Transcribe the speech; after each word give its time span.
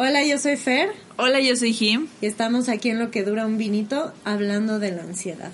Hola, 0.00 0.24
yo 0.24 0.38
soy 0.38 0.54
Fer. 0.54 0.90
Hola, 1.16 1.40
yo 1.40 1.56
soy 1.56 1.72
Jim. 1.72 2.06
Y 2.20 2.26
estamos 2.26 2.68
aquí 2.68 2.88
en 2.88 3.00
lo 3.00 3.10
que 3.10 3.24
dura 3.24 3.46
un 3.46 3.58
vinito 3.58 4.12
hablando 4.22 4.78
de 4.78 4.92
la 4.92 5.02
ansiedad. 5.02 5.50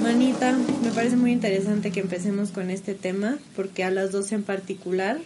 Manita, 0.00 0.56
me 0.84 0.92
parece 0.92 1.16
muy 1.16 1.32
interesante 1.32 1.90
que 1.90 1.98
empecemos 1.98 2.52
con 2.52 2.70
este 2.70 2.94
tema 2.94 3.36
porque 3.56 3.82
a 3.82 3.90
las 3.90 4.12
dos 4.12 4.30
en 4.30 4.44
particular 4.44 5.18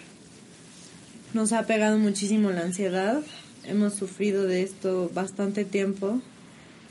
nos 1.34 1.52
ha 1.52 1.66
pegado 1.66 1.98
muchísimo 1.98 2.50
la 2.50 2.62
ansiedad. 2.62 3.20
Hemos 3.64 3.92
sufrido 3.92 4.44
de 4.44 4.62
esto 4.62 5.10
bastante 5.12 5.66
tiempo. 5.66 6.22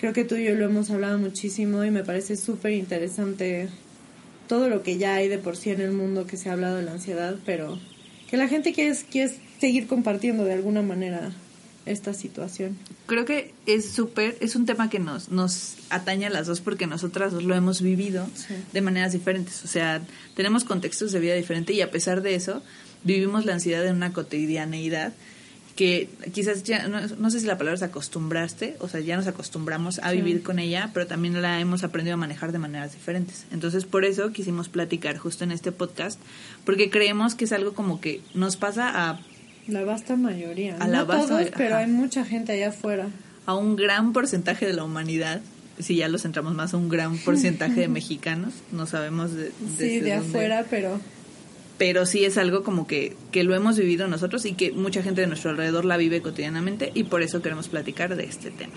Creo 0.02 0.14
que 0.14 0.26
tú 0.26 0.36
y 0.36 0.46
yo 0.46 0.56
lo 0.56 0.66
hemos 0.66 0.90
hablado 0.90 1.20
muchísimo 1.20 1.86
y 1.86 1.92
me 1.92 2.04
parece 2.04 2.36
súper 2.36 2.72
interesante 2.72 3.70
todo 4.48 4.68
lo 4.68 4.82
que 4.82 4.98
ya 4.98 5.14
hay 5.14 5.28
de 5.28 5.38
por 5.38 5.56
sí 5.56 5.70
en 5.70 5.80
el 5.80 5.92
mundo 5.92 6.26
que 6.26 6.38
se 6.38 6.50
ha 6.50 6.54
hablado 6.54 6.78
de 6.78 6.82
la 6.82 6.94
ansiedad, 6.94 7.36
pero 7.46 7.78
que 8.28 8.36
la 8.36 8.48
gente 8.48 8.74
quiere, 8.74 8.98
quiere 9.12 9.32
seguir 9.60 9.86
compartiendo 9.86 10.44
de 10.44 10.54
alguna 10.54 10.82
manera 10.82 11.32
esta 11.86 12.16
situación. 12.16 12.80
Creo 13.06 13.26
que 13.26 13.54
es 13.68 13.92
súper, 13.92 14.38
es 14.42 14.56
un 14.56 14.66
tema 14.66 14.90
que 14.90 14.98
nos, 14.98 15.30
nos 15.30 15.76
atañe 15.92 16.26
a 16.26 16.32
las 16.32 16.48
dos 16.48 16.62
porque 16.62 16.88
nosotras 16.88 17.34
lo 17.34 17.54
hemos 17.54 17.84
vivido 17.84 18.28
de 18.74 18.82
maneras 18.82 19.12
diferentes. 19.12 19.64
O 19.66 19.68
sea, 19.68 20.02
tenemos 20.36 20.64
contextos 20.64 21.12
de 21.12 21.20
vida 21.20 21.36
diferentes 21.36 21.76
y 21.76 21.82
a 21.82 21.92
pesar 21.92 22.24
de 22.24 22.34
eso, 22.34 22.64
vivimos 23.04 23.46
la 23.46 23.54
ansiedad 23.54 23.86
en 23.86 23.98
una 23.98 24.14
cotidianeidad 24.14 25.14
que 25.82 26.10
quizás 26.32 26.62
ya, 26.62 26.88
no, 26.88 27.32
sé 27.32 27.40
si 27.40 27.48
la 27.48 27.58
palabra 27.58 27.74
es 27.74 27.82
acostumbraste, 27.82 28.76
o 28.82 28.88
sea, 28.88 29.00
ya 29.00 29.18
nos 29.18 29.26
acostumbramos 29.26 29.98
a 30.04 30.12
vivir 30.12 30.44
con 30.44 30.60
ella, 30.60 30.92
pero 30.94 31.08
también 31.08 31.42
la 31.42 31.60
hemos 31.60 31.84
aprendido 31.84 32.14
a 32.14 32.18
manejar 32.18 32.52
de 32.52 32.60
maneras 32.60 32.92
diferentes. 32.92 33.48
Entonces, 33.52 33.86
por 33.86 34.06
eso 34.06 34.32
quisimos 34.32 34.70
platicar 34.70 35.18
justo 35.18 35.44
en 35.44 35.52
este 35.52 35.72
podcast, 35.72 36.20
porque 36.66 36.92
creemos 36.92 37.34
que 37.34 37.46
es 37.46 37.52
algo 37.52 37.74
como 37.74 38.00
que 38.00 38.22
nos 38.36 38.58
pasa 38.58 38.92
a... 38.94 39.22
La 39.68 39.84
vasta 39.84 40.16
mayoría. 40.18 40.76
A 40.76 40.88
la 40.88 41.00
no 41.00 41.08
todos, 41.08 41.48
pero 41.58 41.78
hay 41.78 41.88
mucha 41.88 42.26
gente 42.26 42.52
allá 42.52 42.70
afuera. 42.70 43.08
A 43.48 43.56
un 43.56 43.76
gran 43.76 44.14
porcentaje 44.14 44.68
de 44.68 44.74
la 44.74 44.84
humanidad 44.84 45.42
si 45.80 45.96
ya 45.96 46.10
lo 46.10 46.20
centramos 46.20 46.54
más 46.54 46.76
a 46.76 46.78
un 46.78 46.90
gran 46.90 47.18
porcentaje 47.26 47.82
de 47.82 47.88
mexicanos, 47.88 48.54
no 48.72 48.86
sabemos 48.86 49.34
de, 49.34 49.52
sí, 49.80 50.00
de 50.00 50.14
afuera, 50.14 50.64
pero 50.70 51.00
pero 51.82 52.06
sí 52.06 52.26
es 52.26 52.38
algo 52.38 52.62
como 52.62 52.86
que, 52.86 53.16
que 53.32 53.44
lo 53.44 53.56
hemos 53.56 53.76
vivido 53.76 54.08
nosotros 54.08 54.46
y 54.46 54.54
que 54.54 54.72
mucha 54.72 55.02
gente 55.02 55.22
de 55.22 55.26
nuestro 55.26 55.50
alrededor 55.50 55.84
la 55.84 55.98
vive 55.98 56.22
cotidianamente 56.22 56.92
y 56.94 57.06
por 57.06 57.24
eso 57.24 57.42
queremos 57.42 57.70
platicar 57.70 58.16
de 58.16 58.26
este 58.26 58.52
tema. 58.52 58.76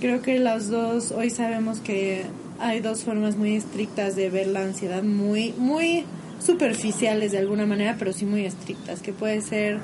Creo 0.00 0.20
que 0.20 0.38
las 0.38 0.68
dos, 0.68 1.12
hoy 1.12 1.30
sabemos 1.30 1.80
que 1.80 2.26
hay 2.58 2.80
dos 2.80 3.04
formas 3.04 3.38
muy 3.38 3.56
estrictas 3.56 4.16
de 4.16 4.28
ver 4.28 4.48
la 4.48 4.64
ansiedad, 4.64 5.02
muy, 5.02 5.54
muy 5.56 6.04
superficiales 6.38 7.32
de 7.32 7.38
alguna 7.38 7.64
manera, 7.64 7.96
pero 7.98 8.12
sí 8.12 8.26
muy 8.26 8.44
estrictas, 8.44 9.00
que 9.00 9.14
puede 9.14 9.40
ser 9.40 9.78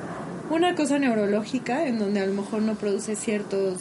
una 0.51 0.75
cosa 0.75 0.99
neurológica 0.99 1.87
en 1.87 1.99
donde 1.99 2.21
a 2.21 2.27
lo 2.27 2.35
mejor 2.35 2.61
no 2.61 2.75
produce 2.75 3.17
ciertos 3.17 3.79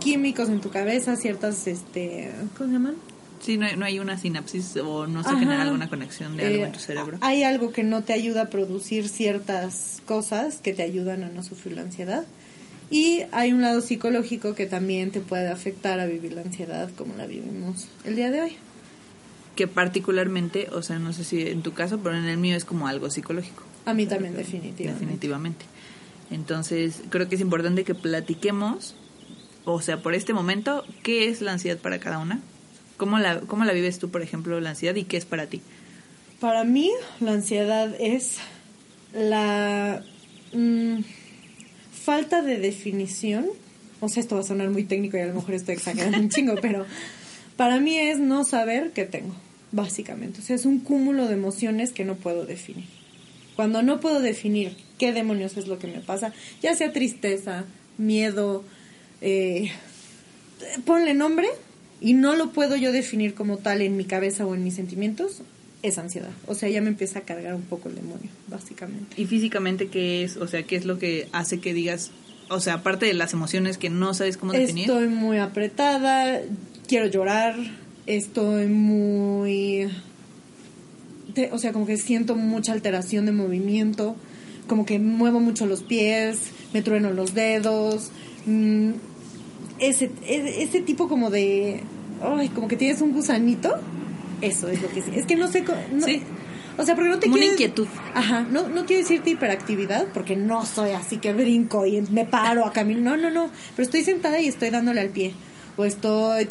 químicos 0.00 0.48
en 0.48 0.62
tu 0.62 0.70
cabeza, 0.70 1.16
ciertas, 1.16 1.66
este, 1.66 2.32
¿cómo 2.56 2.68
se 2.68 2.72
llaman? 2.72 2.94
Sí, 3.40 3.58
no 3.58 3.84
hay, 3.84 3.98
una 3.98 4.18
sinapsis 4.18 4.76
o 4.76 5.06
no 5.06 5.22
se 5.22 5.30
genera 5.36 5.62
alguna 5.62 5.88
conexión 5.88 6.36
de 6.36 6.46
algo 6.46 6.64
en 6.64 6.72
tu 6.72 6.78
eh, 6.78 6.82
cerebro. 6.82 7.18
Hay 7.20 7.42
algo 7.42 7.72
que 7.72 7.82
no 7.82 8.02
te 8.02 8.12
ayuda 8.12 8.42
a 8.42 8.50
producir 8.50 9.08
ciertas 9.08 10.02
cosas 10.06 10.58
que 10.58 10.72
te 10.72 10.82
ayudan 10.82 11.22
a 11.22 11.28
no 11.28 11.42
sufrir 11.42 11.76
la 11.76 11.82
ansiedad. 11.82 12.24
Y 12.90 13.22
hay 13.32 13.52
un 13.52 13.62
lado 13.62 13.80
psicológico 13.80 14.54
que 14.54 14.66
también 14.66 15.10
te 15.10 15.20
puede 15.20 15.48
afectar 15.48 15.98
a 16.00 16.06
vivir 16.06 16.32
la 16.32 16.42
ansiedad 16.42 16.90
como 16.96 17.14
la 17.14 17.26
vivimos 17.26 17.88
el 18.04 18.16
día 18.16 18.30
de 18.30 18.42
hoy. 18.42 18.56
Que 19.56 19.66
particularmente, 19.66 20.68
o 20.72 20.82
sea, 20.82 20.98
no 20.98 21.12
sé 21.12 21.24
si 21.24 21.42
en 21.42 21.62
tu 21.62 21.72
caso, 21.72 21.98
pero 21.98 22.16
en 22.16 22.26
el 22.26 22.36
mío 22.36 22.56
es 22.56 22.64
como 22.64 22.86
algo 22.86 23.10
psicológico. 23.10 23.64
A 23.86 23.94
mí 23.94 24.06
también, 24.06 24.34
definitivamente. 24.34 25.04
Definitivamente. 25.04 25.64
Entonces, 26.30 27.02
creo 27.10 27.28
que 27.28 27.36
es 27.36 27.40
importante 27.40 27.84
que 27.84 27.94
platiquemos, 27.94 28.96
o 29.64 29.80
sea, 29.80 30.02
por 30.02 30.14
este 30.14 30.32
momento, 30.32 30.84
qué 31.02 31.28
es 31.28 31.40
la 31.40 31.52
ansiedad 31.52 31.78
para 31.78 31.98
cada 31.98 32.18
una 32.18 32.40
¿Cómo 32.96 33.18
la, 33.18 33.40
¿Cómo 33.40 33.64
la 33.64 33.72
vives 33.72 33.98
tú, 33.98 34.10
por 34.10 34.22
ejemplo, 34.22 34.60
la 34.60 34.70
ansiedad 34.70 34.94
y 34.94 35.04
qué 35.04 35.16
es 35.16 35.24
para 35.24 35.46
ti? 35.46 35.60
Para 36.40 36.64
mí, 36.64 36.90
la 37.20 37.32
ansiedad 37.32 37.94
es 37.98 38.36
la 39.14 40.02
mm, 40.52 41.00
falta 41.92 42.42
de 42.42 42.58
definición. 42.58 43.46
O 44.00 44.08
sea, 44.08 44.20
esto 44.20 44.36
va 44.36 44.42
a 44.42 44.44
sonar 44.44 44.68
muy 44.70 44.84
técnico 44.84 45.16
y 45.16 45.20
a 45.20 45.26
lo 45.26 45.34
mejor 45.34 45.54
estoy 45.54 45.74
exagerando 45.74 46.18
un 46.18 46.28
chingo, 46.28 46.54
pero 46.60 46.84
para 47.56 47.80
mí 47.80 47.96
es 47.96 48.18
no 48.18 48.44
saber 48.44 48.92
qué 48.92 49.04
tengo, 49.04 49.34
básicamente. 49.72 50.40
O 50.40 50.42
sea, 50.42 50.56
es 50.56 50.66
un 50.66 50.80
cúmulo 50.80 51.26
de 51.26 51.34
emociones 51.34 51.92
que 51.92 52.04
no 52.04 52.16
puedo 52.16 52.44
definir. 52.44 52.84
Cuando 53.56 53.82
no 53.82 54.00
puedo 54.00 54.20
definir 54.20 54.76
qué 54.98 55.12
demonios 55.12 55.56
es 55.56 55.66
lo 55.66 55.78
que 55.78 55.86
me 55.86 56.00
pasa, 56.00 56.32
ya 56.62 56.76
sea 56.76 56.92
tristeza, 56.92 57.64
miedo, 57.96 58.64
eh, 59.22 59.70
ponle 60.84 61.14
nombre, 61.14 61.48
y 62.06 62.14
no 62.14 62.36
lo 62.36 62.50
puedo 62.50 62.76
yo 62.76 62.92
definir 62.92 63.34
como 63.34 63.56
tal 63.56 63.82
en 63.82 63.96
mi 63.96 64.04
cabeza 64.04 64.46
o 64.46 64.54
en 64.54 64.62
mis 64.62 64.76
sentimientos, 64.76 65.42
es 65.82 65.98
ansiedad. 65.98 66.30
O 66.46 66.54
sea, 66.54 66.68
ya 66.68 66.80
me 66.80 66.86
empieza 66.86 67.18
a 67.18 67.22
cargar 67.22 67.52
un 67.56 67.62
poco 67.62 67.88
el 67.88 67.96
demonio, 67.96 68.30
básicamente. 68.46 69.20
¿Y 69.20 69.26
físicamente 69.26 69.88
qué 69.88 70.22
es? 70.22 70.36
O 70.36 70.46
sea, 70.46 70.62
¿qué 70.62 70.76
es 70.76 70.84
lo 70.84 71.00
que 71.00 71.26
hace 71.32 71.58
que 71.58 71.74
digas, 71.74 72.12
o 72.48 72.60
sea, 72.60 72.74
aparte 72.74 73.06
de 73.06 73.14
las 73.14 73.32
emociones 73.32 73.76
que 73.76 73.90
no 73.90 74.14
sabes 74.14 74.36
cómo 74.36 74.52
definir? 74.52 74.84
Estoy 74.84 75.08
muy 75.08 75.38
apretada, 75.38 76.42
quiero 76.86 77.08
llorar, 77.08 77.56
estoy 78.06 78.68
muy... 78.68 79.88
o 81.50 81.58
sea, 81.58 81.72
como 81.72 81.86
que 81.86 81.96
siento 81.96 82.36
mucha 82.36 82.72
alteración 82.72 83.26
de 83.26 83.32
movimiento, 83.32 84.14
como 84.68 84.86
que 84.86 85.00
muevo 85.00 85.40
mucho 85.40 85.66
los 85.66 85.82
pies, 85.82 86.38
me 86.72 86.82
trueno 86.82 87.10
los 87.10 87.34
dedos. 87.34 88.12
Mm, 88.46 88.92
ese, 89.80 90.10
ese 90.24 90.80
tipo 90.80 91.08
como 91.08 91.30
de, 91.30 91.82
ay, 92.22 92.48
como 92.50 92.68
que 92.68 92.76
tienes 92.76 93.00
un 93.00 93.12
gusanito, 93.12 93.74
eso 94.40 94.68
es 94.68 94.82
lo 94.82 94.88
que 94.88 95.02
sí. 95.02 95.10
Es 95.14 95.26
que 95.26 95.36
no 95.36 95.48
sé, 95.48 95.64
sí. 96.04 96.22
o 96.76 96.84
sea, 96.84 96.94
porque 96.94 97.10
no 97.10 97.18
te 97.18 97.26
como 97.26 97.36
una 97.36 97.46
inquietud. 97.46 97.86
Ajá, 98.14 98.46
no, 98.50 98.68
no 98.68 98.86
quiero 98.86 99.02
decirte 99.02 99.30
hiperactividad, 99.30 100.06
porque 100.12 100.36
no 100.36 100.64
soy 100.66 100.90
así 100.90 101.18
que 101.18 101.32
brinco 101.32 101.86
y 101.86 102.00
me 102.02 102.24
paro 102.24 102.64
a 102.66 102.72
caminar, 102.72 103.02
no, 103.02 103.16
no, 103.16 103.30
no, 103.30 103.50
pero 103.74 103.84
estoy 103.84 104.02
sentada 104.04 104.40
y 104.40 104.48
estoy 104.48 104.70
dándole 104.70 105.00
al 105.00 105.10
pie, 105.10 105.34
o 105.76 105.84
estoy 105.84 106.46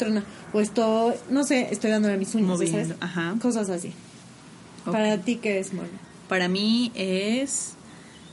o 0.52 0.60
estoy, 0.60 1.14
no 1.30 1.44
sé, 1.44 1.68
estoy 1.70 1.90
dándole 1.90 2.14
a 2.14 2.18
mis 2.18 2.34
uñas, 2.34 2.58
¿sabes? 2.58 2.94
Ajá. 3.00 3.36
Cosas 3.40 3.68
así. 3.68 3.92
Para 4.84 5.18
ti, 5.18 5.36
¿qué 5.36 5.58
es, 5.58 5.72
Mona? 5.72 5.88
Para 6.28 6.48
mí 6.48 6.92
es 6.94 7.74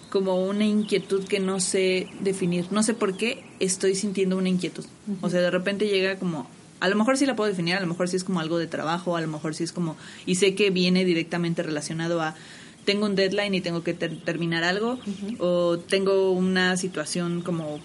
como 0.10 0.46
una 0.46 0.64
inquietud 0.64 1.26
que 1.26 1.40
no 1.40 1.60
sé 1.60 2.08
definir. 2.20 2.68
No 2.72 2.84
sé 2.84 2.94
por 2.94 3.18
qué 3.18 3.44
estoy 3.60 3.96
sintiendo 3.96 4.38
una 4.38 4.50
inquietud. 4.50 4.86
O 5.22 5.30
sea, 5.30 5.42
de 5.42 5.50
repente 5.50 5.88
llega 5.88 6.18
como, 6.18 6.48
a 6.84 6.90
lo 6.90 6.98
mejor 6.98 7.18
sí 7.18 7.26
la 7.26 7.38
puedo 7.38 7.50
definir, 7.50 7.76
a 7.76 7.80
lo 7.80 7.88
mejor 7.88 8.10
sí 8.10 8.18
es 8.18 8.26
como 8.26 8.42
algo 8.42 8.58
de 8.58 8.68
trabajo, 8.68 9.16
a 9.16 9.22
lo 9.22 9.30
mejor 9.30 9.56
sí 9.56 9.64
es 9.64 9.72
como, 9.72 9.96
y 10.26 10.36
sé 10.36 10.54
que 10.54 10.70
viene 10.70 11.06
directamente 11.06 11.64
relacionado 11.64 12.22
a, 12.22 12.36
tengo 12.84 13.06
un 13.06 13.16
deadline 13.16 13.56
y 13.56 13.62
tengo 13.62 13.86
que 13.86 13.94
terminar 13.94 14.66
algo, 14.66 15.00
o 15.40 15.80
tengo 15.80 16.32
una 16.32 16.76
situación 16.76 17.42
como 17.42 17.80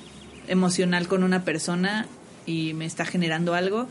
emocional 0.49 1.07
con 1.07 1.23
una 1.23 1.45
persona 1.45 2.09
y 2.45 2.75
me 2.75 2.87
está 2.87 3.05
generando 3.05 3.55
algo, 3.55 3.89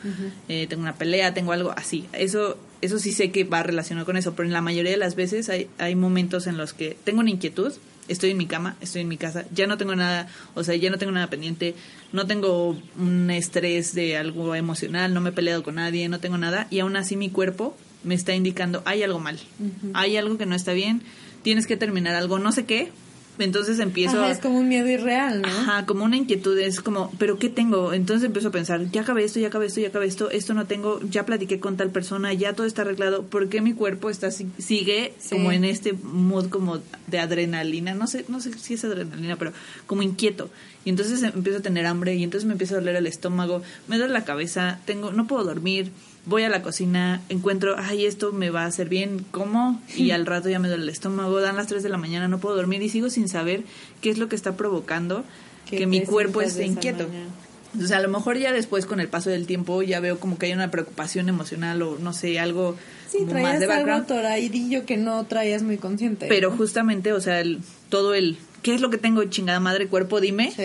eh, 0.49 0.67
tengo 0.67 0.83
una 0.83 0.95
pelea, 0.95 1.33
tengo 1.33 1.53
algo 1.53 1.71
así. 1.71 2.05
Eso, 2.11 2.57
eso 2.81 2.99
sí 2.99 3.13
sé 3.13 3.31
que 3.31 3.45
va 3.45 3.63
relacionado 3.63 4.05
con 4.05 4.17
eso, 4.17 4.35
pero 4.35 4.45
en 4.45 4.51
la 4.51 4.61
mayoría 4.61 4.91
de 4.91 4.97
las 4.97 5.15
veces 5.15 5.47
hay, 5.47 5.69
hay 5.77 5.95
momentos 5.95 6.47
en 6.47 6.57
los 6.57 6.73
que 6.73 6.97
tengo 7.05 7.21
una 7.21 7.29
inquietud 7.29 7.71
estoy 8.07 8.31
en 8.31 8.37
mi 8.37 8.45
cama, 8.45 8.75
estoy 8.81 9.01
en 9.01 9.07
mi 9.07 9.17
casa, 9.17 9.45
ya 9.53 9.67
no 9.67 9.77
tengo 9.77 9.95
nada, 9.95 10.27
o 10.55 10.63
sea, 10.63 10.75
ya 10.75 10.89
no 10.89 10.97
tengo 10.97 11.11
nada 11.11 11.29
pendiente, 11.29 11.75
no 12.11 12.25
tengo 12.27 12.77
un 12.97 13.29
estrés 13.29 13.93
de 13.93 14.17
algo 14.17 14.55
emocional, 14.55 15.13
no 15.13 15.21
me 15.21 15.29
he 15.29 15.33
peleado 15.33 15.63
con 15.63 15.75
nadie, 15.75 16.09
no 16.09 16.19
tengo 16.19 16.37
nada, 16.37 16.67
y 16.69 16.79
aún 16.79 16.95
así 16.95 17.15
mi 17.15 17.29
cuerpo 17.29 17.75
me 18.03 18.15
está 18.15 18.33
indicando, 18.33 18.81
hay 18.85 19.03
algo 19.03 19.19
mal, 19.19 19.39
hay 19.93 20.17
algo 20.17 20.37
que 20.37 20.45
no 20.45 20.55
está 20.55 20.73
bien, 20.73 21.01
tienes 21.41 21.67
que 21.67 21.77
terminar 21.77 22.15
algo, 22.15 22.39
no 22.39 22.51
sé 22.51 22.65
qué, 22.65 22.91
entonces 23.39 23.79
empiezo... 23.79 24.23
es 24.25 24.39
como 24.39 24.59
un 24.59 24.67
miedo 24.67 24.87
irreal, 24.87 25.41
¿no? 25.41 25.47
Ajá, 25.47 25.85
como 25.85 26.03
una 26.03 26.17
inquietud, 26.17 26.57
es 26.57 26.81
como, 26.81 27.11
¿pero 27.17 27.37
qué 27.37 27.49
tengo? 27.49 27.93
Entonces 27.93 28.25
empiezo 28.25 28.49
a 28.49 28.51
pensar, 28.51 28.89
ya 28.91 29.01
acabé 29.01 29.23
esto, 29.23 29.39
ya 29.39 29.47
acabé 29.47 29.67
esto, 29.67 29.79
ya 29.79 29.89
acabé 29.89 30.07
esto, 30.07 30.29
esto 30.31 30.53
no 30.53 30.65
tengo, 30.65 30.99
ya 31.01 31.25
platiqué 31.25 31.59
con 31.59 31.77
tal 31.77 31.91
persona, 31.91 32.33
ya 32.33 32.53
todo 32.53 32.65
está 32.65 32.81
arreglado, 32.81 33.23
¿por 33.23 33.49
qué 33.49 33.61
mi 33.61 33.73
cuerpo 33.73 34.09
está 34.09 34.31
sigue 34.31 35.13
como 35.29 35.51
en 35.51 35.65
este 35.65 35.93
mood 35.93 36.49
como 36.49 36.79
de 37.07 37.19
adrenalina? 37.19 37.93
No 37.93 38.07
sé, 38.07 38.25
no 38.27 38.39
sé 38.39 38.53
si 38.57 38.73
es 38.73 38.83
adrenalina, 38.83 39.35
pero 39.37 39.53
como 39.85 40.01
inquieto. 40.01 40.49
Y 40.85 40.89
entonces 40.89 41.21
empiezo 41.21 41.59
a 41.59 41.61
tener 41.61 41.85
hambre 41.85 42.15
y 42.15 42.23
entonces 42.23 42.47
me 42.47 42.53
empieza 42.53 42.75
a 42.75 42.79
doler 42.79 42.95
el 42.95 43.07
estómago, 43.07 43.61
me 43.87 43.97
duele 43.97 44.13
la 44.13 44.23
cabeza, 44.23 44.79
tengo, 44.85 45.11
no 45.11 45.27
puedo 45.27 45.43
dormir, 45.43 45.91
voy 46.27 46.43
a 46.43 46.49
la 46.49 46.61
cocina, 46.61 47.21
encuentro, 47.29 47.75
ay, 47.77 48.05
esto 48.05 48.33
me 48.33 48.49
va 48.49 48.63
a 48.63 48.65
hacer 48.67 48.89
bien, 48.89 49.25
¿cómo? 49.31 49.81
Y 49.95 50.11
al 50.11 50.25
rato 50.25 50.49
ya 50.49 50.59
me 50.59 50.67
duele 50.67 50.83
el 50.83 50.89
estómago, 50.89 51.39
dan 51.39 51.55
las 51.55 51.67
3 51.67 51.81
de 51.81 51.89
la 51.89 51.97
mañana, 51.97 52.27
no 52.27 52.39
puedo 52.39 52.55
dormir 52.55 52.81
y 52.83 52.89
sigo 52.89 53.09
sin 53.09 53.29
saber 53.29 53.63
qué 54.01 54.09
es 54.09 54.17
lo 54.17 54.27
que 54.27 54.35
está 54.35 54.55
provocando 54.55 55.23
que 55.69 55.87
mi 55.87 56.01
cuerpo 56.03 56.41
esté 56.41 56.65
inquieto. 56.65 57.07
O 57.81 57.85
sea, 57.85 57.97
a 57.97 58.01
lo 58.01 58.09
mejor 58.09 58.37
ya 58.37 58.51
después 58.51 58.85
con 58.85 58.99
el 58.99 59.07
paso 59.07 59.29
del 59.29 59.45
tiempo 59.45 59.83
ya 59.83 59.99
veo 59.99 60.19
como 60.19 60.37
que 60.37 60.47
hay 60.47 60.53
una 60.53 60.71
preocupación 60.71 61.29
emocional 61.29 61.81
o 61.81 61.97
no 61.99 62.13
sé, 62.13 62.39
algo 62.39 62.75
Sí, 63.09 63.19
como 63.19 63.31
traías 63.31 63.51
más 63.51 63.59
de 63.59 63.65
algo 63.65 63.75
background. 63.75 64.07
toraidillo 64.07 64.85
que 64.85 64.97
no 64.97 65.25
traías 65.25 65.63
muy 65.63 65.77
consciente. 65.77 66.27
Pero 66.27 66.49
¿no? 66.49 66.57
justamente, 66.57 67.13
o 67.13 67.21
sea, 67.21 67.39
el, 67.41 67.59
todo 67.89 68.13
el 68.13 68.37
¿qué 68.63 68.73
es 68.73 68.81
lo 68.81 68.89
que 68.89 68.97
tengo 68.97 69.23
chingada 69.25 69.59
madre 69.59 69.87
cuerpo? 69.87 70.19
Dime. 70.21 70.51
Sí. 70.55 70.63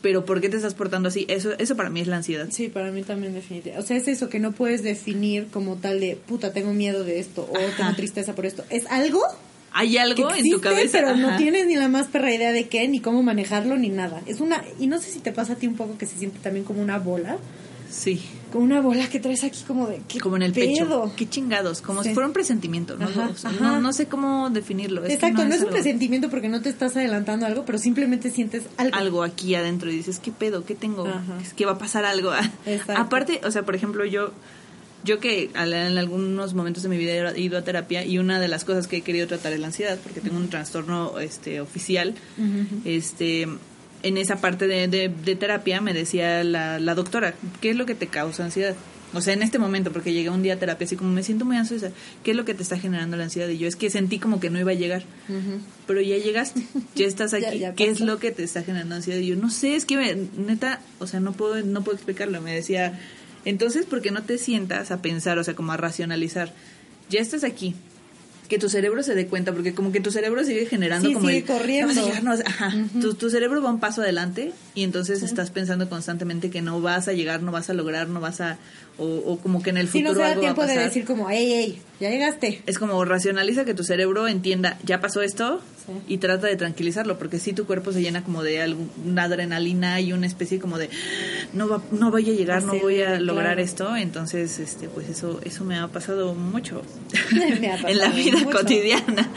Pero 0.00 0.24
¿por 0.24 0.40
qué 0.40 0.48
te 0.48 0.56
estás 0.56 0.74
portando 0.74 1.08
así? 1.08 1.26
Eso 1.28 1.52
eso 1.58 1.76
para 1.76 1.90
mí 1.90 2.00
es 2.00 2.06
la 2.06 2.16
ansiedad. 2.16 2.46
Sí, 2.50 2.68
para 2.68 2.92
mí 2.92 3.02
también 3.02 3.34
definitivamente. 3.34 3.82
O 3.82 3.86
sea, 3.86 3.96
es 3.96 4.06
eso 4.06 4.28
que 4.28 4.38
no 4.38 4.52
puedes 4.52 4.82
definir 4.82 5.48
como 5.48 5.76
tal 5.76 5.98
de, 6.00 6.16
puta, 6.16 6.52
tengo 6.52 6.72
miedo 6.72 7.02
de 7.02 7.18
esto 7.18 7.48
o 7.50 7.58
tengo 7.76 7.94
tristeza 7.96 8.34
por 8.34 8.46
esto. 8.46 8.64
Es 8.70 8.86
algo 8.86 9.20
Hay 9.72 9.92
que 9.92 10.00
algo 10.00 10.28
existe, 10.28 10.48
en 10.48 10.54
tu 10.54 10.60
cabeza, 10.60 10.98
pero 10.98 11.16
no 11.16 11.36
tienes 11.36 11.66
ni 11.66 11.74
la 11.74 11.88
más 11.88 12.06
perra 12.06 12.32
idea 12.32 12.52
de 12.52 12.68
qué, 12.68 12.86
ni 12.86 13.00
cómo 13.00 13.22
manejarlo, 13.22 13.76
ni 13.76 13.88
nada. 13.88 14.22
Es 14.26 14.40
una... 14.40 14.62
Y 14.78 14.86
no 14.86 15.00
sé 15.00 15.10
si 15.10 15.18
te 15.18 15.32
pasa 15.32 15.54
a 15.54 15.56
ti 15.56 15.66
un 15.66 15.76
poco 15.76 15.98
que 15.98 16.06
se 16.06 16.16
siente 16.16 16.38
también 16.38 16.64
como 16.64 16.80
una 16.80 16.98
bola. 16.98 17.38
Sí, 17.90 18.22
Como 18.52 18.64
una 18.64 18.80
bola 18.80 19.08
que 19.08 19.20
traes 19.20 19.44
aquí 19.44 19.62
como 19.66 19.86
de... 19.86 20.00
¿qué 20.08 20.20
como 20.20 20.36
en 20.36 20.42
el 20.42 20.52
pedo? 20.52 20.66
pecho. 21.04 21.12
Qué 21.16 21.28
chingados, 21.28 21.80
como 21.80 22.02
Sí. 22.02 22.08
si 22.10 22.14
fuera 22.14 22.26
un 22.26 22.32
presentimiento, 22.32 22.96
¿no? 22.96 23.06
Ajá, 23.06 23.28
O 23.32 23.36
sea, 23.36 23.50
ajá. 23.50 23.60
no, 23.62 23.80
no 23.80 23.92
sé 23.92 24.06
cómo 24.06 24.50
definirlo. 24.50 25.04
Es 25.04 25.14
Exacto, 25.14 25.44
no, 25.44 25.50
es, 25.54 25.60
un 25.60 25.66
algo- 25.66 25.72
presentimiento 25.72 26.30
porque 26.30 26.48
no 26.48 26.60
te 26.60 26.68
estás 26.68 26.96
adelantando 26.96 27.46
algo, 27.46 27.64
pero 27.64 27.78
simplemente 27.78 28.30
sientes 28.30 28.64
algo. 28.76 28.96
algo 28.96 29.22
aquí 29.22 29.54
adentro 29.54 29.90
y 29.90 29.96
dices, 29.96 30.18
¿qué 30.18 30.32
pedo? 30.32 30.64
¿Qué 30.64 30.74
tengo? 30.74 31.06
Es 31.42 31.52
que 31.54 31.66
va 31.66 31.72
a 31.72 31.78
pasar 31.78 32.04
algo. 32.04 32.32
Exacto. 32.66 32.92
Aparte, 33.02 33.40
o 33.44 33.50
sea, 33.50 33.62
por 33.64 33.74
ejemplo, 33.74 34.04
yo 34.04 34.32
yo 35.04 35.20
que 35.20 35.50
en 35.54 35.96
algunos 35.96 36.54
momentos 36.54 36.82
de 36.82 36.88
mi 36.88 36.96
vida 36.96 37.12
he 37.32 37.40
ido 37.40 37.56
a 37.56 37.62
terapia 37.62 38.04
y 38.04 38.18
una 38.18 38.40
de 38.40 38.48
las 38.48 38.64
cosas 38.64 38.88
que 38.88 38.96
he 38.96 39.00
querido 39.02 39.28
tratar 39.28 39.52
es 39.52 39.60
la 39.60 39.68
ansiedad, 39.68 39.96
porque 40.02 40.20
tengo 40.20 40.36
un 40.36 40.48
trastorno 40.50 41.20
este 41.20 41.60
oficial. 41.60 42.14
Este 42.84 43.46
en 44.02 44.16
esa 44.16 44.36
parte 44.40 44.66
de, 44.66 44.88
de- 44.88 45.08
de 45.08 45.36
terapia 45.36 45.80
me 45.80 45.92
decía 45.94 46.44
la, 46.44 46.78
la 46.78 46.94
doctora, 46.94 47.34
¿qué 47.60 47.70
es 47.70 47.76
lo 47.76 47.86
que 47.86 47.94
te 47.94 48.06
causa 48.06 48.44
ansiedad? 48.44 48.74
O 49.14 49.22
sea, 49.22 49.32
en 49.32 49.42
este 49.42 49.58
momento, 49.58 49.90
porque 49.90 50.12
llegué 50.12 50.28
un 50.28 50.42
día 50.42 50.52
a 50.54 50.58
terapia 50.58 50.84
así 50.84 50.94
como 50.94 51.10
me 51.10 51.22
siento 51.22 51.46
muy 51.46 51.56
ansiosa, 51.56 51.90
¿qué 52.22 52.32
es 52.32 52.36
lo 52.36 52.44
que 52.44 52.52
te 52.52 52.62
está 52.62 52.78
generando 52.78 53.16
la 53.16 53.24
ansiedad? 53.24 53.48
Y 53.48 53.56
yo 53.56 53.66
es 53.66 53.74
que 53.74 53.88
sentí 53.88 54.18
como 54.18 54.38
que 54.38 54.50
no 54.50 54.60
iba 54.60 54.70
a 54.72 54.74
llegar. 54.74 55.02
Pero 55.86 56.00
ya 56.02 56.18
llegaste, 56.18 56.62
ya 56.94 57.06
estás 57.06 57.32
aquí. 57.34 57.58
ya 57.58 57.74
¿Qué 57.74 57.88
es 57.88 58.00
lo 58.00 58.18
que 58.18 58.32
te 58.32 58.42
está 58.44 58.62
generando 58.62 58.94
ansiedad? 58.96 59.18
Y 59.20 59.28
yo 59.28 59.36
no 59.36 59.48
sé, 59.50 59.76
es 59.76 59.86
que 59.86 59.96
me- 59.96 60.14
neta, 60.36 60.80
o 60.98 61.06
sea, 61.06 61.20
no 61.20 61.32
puedo, 61.32 61.62
no 61.64 61.82
puedo 61.82 61.96
explicarlo. 61.96 62.42
Me 62.42 62.54
decía, 62.54 63.00
entonces, 63.46 63.86
¿por 63.86 64.02
qué 64.02 64.10
no 64.10 64.24
te 64.24 64.36
sientas 64.36 64.90
a 64.90 65.00
pensar, 65.00 65.38
o 65.38 65.44
sea, 65.44 65.54
como 65.54 65.72
a 65.72 65.78
racionalizar? 65.78 66.52
Ya 67.08 67.20
estás 67.20 67.44
aquí. 67.44 67.74
Que 68.48 68.58
tu 68.58 68.68
cerebro 68.68 69.02
se 69.02 69.14
dé 69.14 69.26
cuenta, 69.26 69.52
porque 69.52 69.74
como 69.74 69.92
que 69.92 70.00
tu 70.00 70.10
cerebro 70.10 70.42
sigue 70.42 70.64
generando 70.66 71.06
Sí, 71.06 71.14
como 71.14 71.28
sigue 71.28 71.40
el, 71.40 71.44
corriendo. 71.44 72.00
Ajá. 72.46 72.72
tu, 73.00 73.14
tu 73.14 73.28
cerebro 73.30 73.62
va 73.62 73.70
un 73.70 73.78
paso 73.78 74.00
adelante 74.00 74.52
y 74.74 74.84
entonces 74.84 75.22
estás 75.22 75.50
pensando 75.50 75.88
constantemente 75.88 76.50
que 76.50 76.62
no 76.62 76.80
vas 76.80 77.08
a 77.08 77.12
llegar, 77.12 77.42
no 77.42 77.52
vas 77.52 77.68
a 77.68 77.74
lograr, 77.74 78.08
no 78.08 78.20
vas 78.20 78.40
a 78.40 78.56
o, 78.98 79.04
o 79.06 79.38
como 79.38 79.62
que 79.62 79.70
en 79.70 79.78
el 79.78 79.88
Si 79.88 80.00
futuro 80.02 80.10
no 80.10 80.14
se 80.14 80.20
da 80.20 80.26
algo 80.32 80.42
va 80.42 80.48
a 80.50 80.54
tiempo 80.54 80.66
de 80.72 80.78
decir 80.84 81.04
como, 81.04 81.30
hey, 81.30 81.50
hey, 81.54 81.82
ya 82.00 82.10
llegaste. 82.10 82.62
Es 82.66 82.78
como 82.78 83.04
racionaliza 83.04 83.64
que 83.64 83.74
tu 83.74 83.84
cerebro 83.84 84.28
entienda, 84.28 84.78
ya 84.84 85.00
pasó 85.00 85.22
esto 85.22 85.60
Sí. 85.88 85.92
y 86.06 86.18
trata 86.18 86.46
de 86.48 86.56
tranquilizarlo, 86.56 87.18
porque 87.18 87.38
si 87.38 87.54
tu 87.54 87.64
cuerpo 87.64 87.92
se 87.92 88.02
llena 88.02 88.22
como 88.22 88.42
de 88.42 88.60
algún- 88.60 88.90
una 89.06 89.22
adrenalina 89.22 89.98
y 90.02 90.12
una 90.12 90.26
especie 90.26 90.58
como 90.58 90.76
de 90.76 90.90
no 91.54 91.66
va, 91.66 91.82
no 91.92 92.10
voy 92.10 92.28
a 92.28 92.34
llegar, 92.34 92.62
no 92.62 92.74
voy 92.78 93.00
a 93.00 93.18
lograr 93.18 93.54
claro. 93.54 93.62
esto, 93.62 93.96
entonces 93.96 94.58
este 94.58 94.88
pues 94.90 95.08
eso 95.08 95.40
eso 95.46 95.64
me 95.64 95.78
ha 95.78 95.88
pasado 95.88 96.34
mucho 96.34 96.82
Me 97.60 97.68
ha 97.72 97.76
en 97.88 97.96
la 97.98 98.10
vida 98.10 98.38
mucho. 98.40 98.58
cotidiana. 98.58 99.30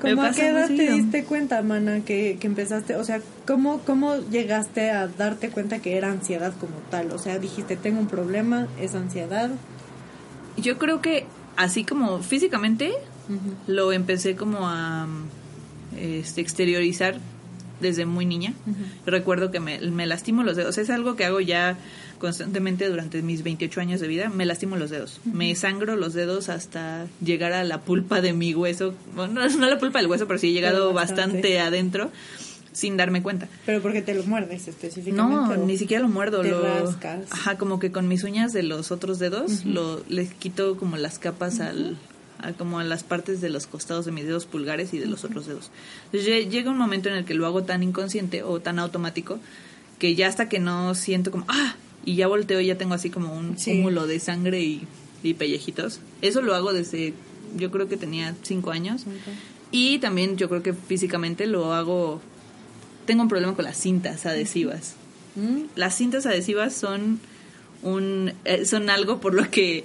¿Cómo 0.00 0.22
a 0.22 0.30
qué 0.30 0.48
edad 0.48 0.68
te 0.68 0.92
diste 0.92 1.24
cuenta, 1.24 1.60
mana, 1.62 2.04
que, 2.04 2.36
que 2.40 2.46
empezaste? 2.46 2.94
O 2.94 3.02
sea, 3.02 3.20
¿cómo, 3.48 3.80
¿cómo 3.80 4.18
llegaste 4.30 4.90
a 4.90 5.08
darte 5.08 5.48
cuenta 5.48 5.78
que 5.78 5.96
era 5.96 6.10
ansiedad 6.10 6.52
como 6.60 6.76
tal? 6.90 7.10
O 7.12 7.18
sea, 7.18 7.38
dijiste, 7.38 7.76
tengo 7.76 7.98
un 7.98 8.06
problema, 8.06 8.68
es 8.78 8.94
ansiedad. 8.94 9.50
Yo 10.58 10.76
creo 10.76 11.00
que 11.00 11.24
así 11.56 11.82
como 11.82 12.18
físicamente 12.18 12.92
lo 13.66 13.92
empecé 13.92 14.36
como 14.36 14.68
a 14.68 15.06
este, 15.96 16.42
exteriorizar 16.42 17.16
desde 17.80 18.04
muy 18.04 18.26
niña. 18.26 18.52
Recuerdo 19.06 19.50
que 19.50 19.60
me, 19.60 19.80
me 19.80 20.04
lastimo 20.04 20.42
los 20.42 20.56
dedos. 20.56 20.76
Es 20.76 20.90
algo 20.90 21.16
que 21.16 21.24
hago 21.24 21.40
ya 21.40 21.78
constantemente 22.18 22.86
durante 22.86 23.22
mis 23.22 23.42
28 23.44 23.80
años 23.80 24.00
de 24.00 24.08
vida. 24.08 24.28
Me 24.28 24.44
lastimo 24.44 24.76
los 24.76 24.90
dedos. 24.90 25.22
Me 25.24 25.54
sangro 25.54 25.96
los 25.96 26.12
dedos 26.12 26.50
hasta 26.50 27.06
llegar 27.24 27.54
a 27.54 27.64
la 27.64 27.80
pulpa 27.80 28.20
de 28.20 28.34
mi 28.34 28.52
hueso. 28.52 28.94
Bueno, 29.16 29.40
no, 29.40 29.48
no 29.48 29.70
la 29.70 29.78
pulpa 29.78 30.00
del 30.00 30.10
hueso, 30.10 30.26
pero 30.26 30.38
sí 30.38 30.48
he 30.48 30.52
llegado 30.52 30.92
bastante. 30.92 31.36
bastante. 31.36 31.60
adentro 31.60 32.10
sin 32.78 32.96
darme 32.96 33.22
cuenta. 33.22 33.48
Pero 33.66 33.82
porque 33.82 34.02
te 34.02 34.14
lo 34.14 34.22
muerdes 34.24 34.68
específicamente. 34.68 35.56
No, 35.58 35.66
ni 35.66 35.76
siquiera 35.76 36.02
lo 36.02 36.08
muerdo. 36.08 36.42
te 36.42 36.50
lo, 36.50 36.62
rascas. 36.62 37.26
Ajá, 37.30 37.58
como 37.58 37.78
que 37.80 37.90
con 37.90 38.06
mis 38.06 38.22
uñas 38.24 38.52
de 38.52 38.62
los 38.62 38.92
otros 38.92 39.18
dedos 39.18 39.64
lo, 39.64 40.02
les 40.08 40.32
quito 40.32 40.76
como 40.76 40.96
las 40.96 41.18
capas 41.18 41.58
al, 41.58 41.96
a 42.38 42.52
como 42.52 42.78
a 42.78 42.84
las 42.84 43.02
partes 43.02 43.40
de 43.40 43.48
los 43.50 43.66
costados 43.66 44.04
de 44.04 44.12
mis 44.12 44.24
dedos 44.26 44.46
pulgares 44.46 44.94
y 44.94 44.98
de 44.98 45.06
los 45.06 45.24
otros 45.24 45.46
dedos. 45.46 45.70
Entonces 46.06 46.28
lle- 46.28 46.48
llega 46.50 46.70
un 46.70 46.78
momento 46.78 47.08
en 47.08 47.16
el 47.16 47.24
que 47.24 47.34
lo 47.34 47.46
hago 47.46 47.64
tan 47.64 47.82
inconsciente 47.82 48.44
o 48.44 48.60
tan 48.60 48.78
automático 48.78 49.40
que 49.98 50.14
ya 50.14 50.28
hasta 50.28 50.48
que 50.48 50.60
no 50.60 50.94
siento 50.94 51.32
como 51.32 51.44
¡ah! 51.48 51.74
y 52.04 52.14
ya 52.14 52.28
volteo 52.28 52.60
y 52.60 52.66
ya 52.66 52.78
tengo 52.78 52.94
así 52.94 53.10
como 53.10 53.36
un 53.36 53.58
Sí. 53.58 53.72
cúmulo 53.72 54.06
de 54.06 54.20
sangre 54.20 54.60
y, 54.62 54.86
y 55.24 55.34
pellejitos. 55.34 55.98
Eso 56.22 56.42
lo 56.42 56.54
hago 56.54 56.72
desde 56.72 57.12
yo 57.56 57.70
creo 57.72 57.88
que 57.88 57.96
tenía 57.96 58.36
cinco 58.42 58.70
años. 58.70 59.04
Y 59.72 59.98
también 59.98 60.36
yo 60.36 60.48
creo 60.48 60.62
que 60.62 60.72
físicamente 60.72 61.46
lo 61.46 61.74
hago 61.74 62.20
tengo 63.08 63.22
un 63.22 63.28
problema 63.28 63.54
con 63.54 63.64
las 63.64 63.78
cintas 63.78 64.26
adhesivas. 64.26 64.92
¿Mm? 65.34 65.62
Las 65.76 65.96
cintas 65.96 66.26
adhesivas 66.26 66.74
son 66.74 67.18
un 67.82 68.34
eh, 68.44 68.66
son 68.66 68.90
algo 68.90 69.18
por 69.18 69.32
lo 69.32 69.50
que 69.50 69.78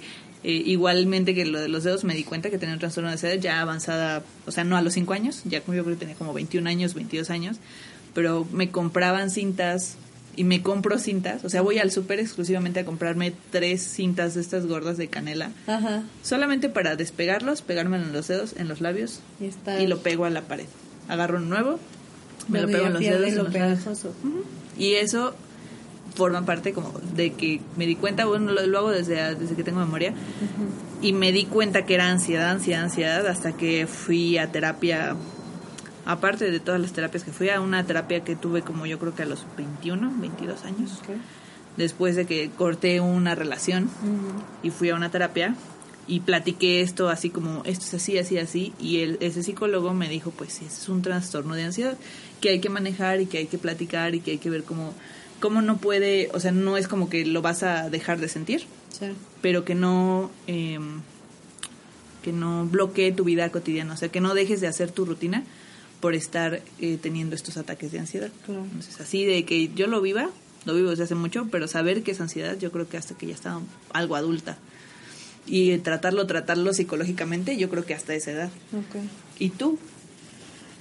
eh, 0.44 0.52
igualmente 0.66 1.34
que 1.34 1.46
lo 1.46 1.62
de 1.62 1.70
los 1.70 1.86
dedos 1.86 2.04
me 2.04 2.16
di 2.16 2.26
cuenta 2.26 2.50
que 2.50 2.58
tenía 2.58 2.74
un 2.74 2.82
trastorno 2.82 3.08
de 3.08 3.14
ansiedad 3.14 3.36
ya 3.36 3.62
avanzada, 3.62 4.24
o 4.46 4.52
sea, 4.52 4.66
no 4.66 4.76
a 4.76 4.82
los 4.82 4.94
5 4.94 5.14
años, 5.14 5.42
ya 5.46 5.62
como 5.62 5.78
yo 5.78 5.86
creo 5.86 5.96
que 5.96 6.02
tenía 6.02 6.16
como 6.16 6.34
21 6.34 6.70
años, 6.70 6.96
22 6.96 7.30
años, 7.30 7.58
pero 8.14 8.46
me 8.52 8.70
compraban 8.70 9.30
cintas 9.30 9.96
y 10.36 10.44
me 10.44 10.62
compro 10.62 11.00
cintas, 11.00 11.46
o 11.46 11.50
sea, 11.50 11.62
voy 11.62 11.78
al 11.78 11.92
súper 11.92 12.20
exclusivamente 12.20 12.82
a 12.82 12.86
comprarme 12.86 13.32
tres 13.52 13.84
cintas 13.84 14.34
de 14.34 14.42
estas 14.42 14.66
gordas 14.66 14.98
de 14.98 15.08
canela, 15.08 15.52
Ajá. 15.66 16.04
solamente 16.24 16.68
para 16.68 16.98
despegarlos, 16.98 17.62
pegármelo 17.62 18.04
en 18.04 18.12
los 18.12 18.28
dedos, 18.28 18.54
en 18.58 18.68
los 18.68 18.82
labios 18.82 19.22
Y, 19.40 19.84
y 19.84 19.88
lo 19.88 20.00
pego 20.00 20.26
a 20.26 20.30
la 20.30 20.42
pared. 20.42 20.66
Agarro 21.08 21.38
un 21.38 21.48
nuevo, 21.50 21.80
me 22.48 22.62
lo 22.62 22.68
pego 22.68 22.88
en 22.88 22.94
los 22.94 23.02
dedos. 23.02 23.28
en 23.28 23.38
lo 23.38 23.44
los. 23.44 23.80
Y 24.78 24.94
eso 24.94 25.34
forma 26.16 26.46
parte 26.46 26.74
como 26.74 26.92
de 27.16 27.34
que 27.34 27.62
me 27.76 27.86
di 27.86 27.96
cuenta, 27.96 28.26
bueno, 28.26 28.52
lo, 28.52 28.66
lo 28.66 28.78
hago 28.78 28.92
desde, 28.92 29.36
desde 29.36 29.56
que 29.56 29.64
tengo 29.64 29.80
memoria, 29.80 30.14
y 31.02 31.14
me 31.14 31.32
di 31.32 31.46
cuenta 31.46 31.86
que 31.86 31.96
era 31.96 32.10
ansiedad, 32.10 32.52
ansiedad, 32.52 32.84
ansiedad, 32.84 33.28
hasta 33.28 33.54
que 33.54 33.88
fui 33.88 34.38
a 34.38 34.52
terapia, 34.52 35.16
aparte 36.06 36.52
de 36.52 36.60
todas 36.60 36.80
las 36.80 36.94
terapias 36.94 37.24
que 37.24 37.32
fui, 37.32 37.50
a 37.50 37.60
una 37.62 37.84
terapia 37.86 38.24
que 38.24 38.36
tuve 38.36 38.62
como 38.62 38.86
yo 38.86 39.00
creo 39.00 39.16
que 39.16 39.24
a 39.24 39.26
los 39.26 39.46
21, 39.58 40.14
22 40.18 40.66
años, 40.66 41.02
después 41.78 42.16
de 42.16 42.26
que 42.26 42.52
corté 42.52 43.00
una 43.00 43.36
relación 43.36 43.90
y 44.62 44.70
fui 44.70 44.90
a 44.90 44.96
una 44.96 45.10
terapia 45.10 45.56
y 46.08 46.20
platiqué 46.22 46.82
esto 46.82 47.10
así 47.10 47.30
como 47.30 47.64
esto 47.66 47.86
es 47.86 47.94
así, 47.94 48.18
así, 48.18 48.38
así 48.38 48.74
y 48.80 49.00
el, 49.00 49.18
ese 49.22 49.42
psicólogo 49.44 49.94
me 49.94 50.10
dijo 50.10 50.32
pues 50.32 50.54
sí, 50.54 50.66
es 50.66 50.90
un 50.90 51.02
trastorno 51.02 51.56
de 51.56 51.64
ansiedad 51.64 51.98
que 52.42 52.50
hay 52.50 52.60
que 52.60 52.70
manejar 52.70 53.22
y 53.22 53.26
que 53.26 53.38
hay 53.38 53.46
que 53.48 53.58
platicar 53.58 54.14
y 54.16 54.20
que 54.20 54.32
hay 54.32 54.38
que 54.38 54.50
ver 54.50 54.64
cómo, 54.64 54.94
cómo 55.40 55.62
no 55.62 55.78
puede, 55.78 56.30
o 56.34 56.40
sea, 56.40 56.52
no 56.52 56.76
es 56.78 56.88
como 56.90 57.10
que 57.10 57.26
lo 57.26 57.42
vas 57.42 57.64
a 57.64 57.90
dejar 57.90 58.20
de 58.20 58.28
sentir, 58.30 58.66
Sí. 59.00 59.08
pero 59.42 59.64
que 59.66 59.76
no... 59.76 60.30
eh, 60.48 60.78
que 62.22 62.32
no 62.32 62.66
bloquee 62.66 63.12
tu 63.12 63.24
vida 63.26 63.50
cotidiana, 63.52 63.94
o 63.94 63.98
sea, 63.98 64.10
que 64.10 64.22
no 64.22 64.34
dejes 64.34 64.62
de 64.62 64.68
hacer 64.68 64.92
tu 64.92 65.04
rutina 65.06 65.44
por 66.00 66.16
estar 66.16 66.62
eh, 66.80 66.98
teniendo 67.02 67.36
estos 67.36 67.58
ataques 67.58 67.92
de 67.92 68.00
ansiedad. 68.00 68.30
Claro. 68.46 68.64
Entonces, 68.64 69.00
así 69.02 69.26
de 69.26 69.44
que 69.46 69.70
yo 69.74 69.88
lo 69.88 70.00
viva, 70.02 70.30
lo 70.66 70.74
vivo 70.74 70.90
desde 70.92 71.04
hace 71.04 71.16
mucho, 71.16 71.48
pero 71.52 71.68
saber 71.68 72.02
que 72.04 72.12
es 72.12 72.22
ansiedad, 72.22 72.58
yo 72.58 72.72
creo 72.72 72.88
que 72.88 72.96
hasta 72.98 73.16
que 73.18 73.28
ya 73.28 73.34
está 73.34 73.60
algo 73.92 74.16
adulta. 74.16 74.58
Y 75.46 75.78
tratarlo, 75.80 76.26
tratarlo 76.26 76.74
psicológicamente, 76.74 77.58
yo 77.58 77.70
creo 77.70 77.86
que 77.86 77.94
hasta 77.94 78.16
esa 78.16 78.32
edad. 78.32 78.50
¿Y 79.40 79.50
tú? 79.50 79.78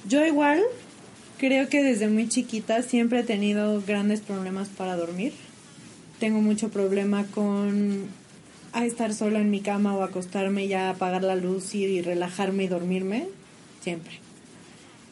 Yo 0.08 0.24
igual 0.24 0.62
creo 1.38 1.68
que 1.68 1.82
desde 1.82 2.08
muy 2.08 2.28
chiquita 2.28 2.82
siempre 2.82 3.20
he 3.20 3.24
tenido 3.24 3.82
grandes 3.86 4.20
problemas 4.20 4.68
para 4.68 4.96
dormir. 4.96 5.32
Tengo 6.20 6.40
mucho 6.40 6.68
problema 6.68 7.24
con 7.26 8.06
a 8.72 8.86
estar 8.86 9.12
sola 9.12 9.40
en 9.40 9.50
mi 9.50 9.60
cama 9.60 9.94
o 9.96 10.02
acostarme 10.02 10.64
y 10.64 10.68
ya 10.68 10.90
apagar 10.90 11.22
la 11.22 11.36
luz 11.36 11.74
y, 11.74 11.84
y 11.84 12.00
relajarme 12.00 12.64
y 12.64 12.68
dormirme 12.68 13.28
siempre. 13.80 14.22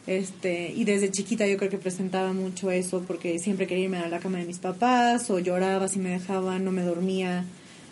Este, 0.07 0.71
y 0.75 0.83
desde 0.83 1.11
chiquita 1.11 1.45
yo 1.47 1.57
creo 1.57 1.69
que 1.69 1.77
presentaba 1.77 2.33
mucho 2.33 2.71
eso 2.71 3.03
porque 3.07 3.37
siempre 3.37 3.67
quería 3.67 3.85
irme 3.85 3.97
a 3.97 4.07
la 4.07 4.19
cama 4.19 4.39
de 4.39 4.45
mis 4.45 4.57
papás 4.57 5.29
o 5.29 5.37
lloraba 5.39 5.87
si 5.87 5.99
me 5.99 6.09
dejaban, 6.09 6.65
no 6.65 6.71
me 6.71 6.81
dormía, 6.81 7.45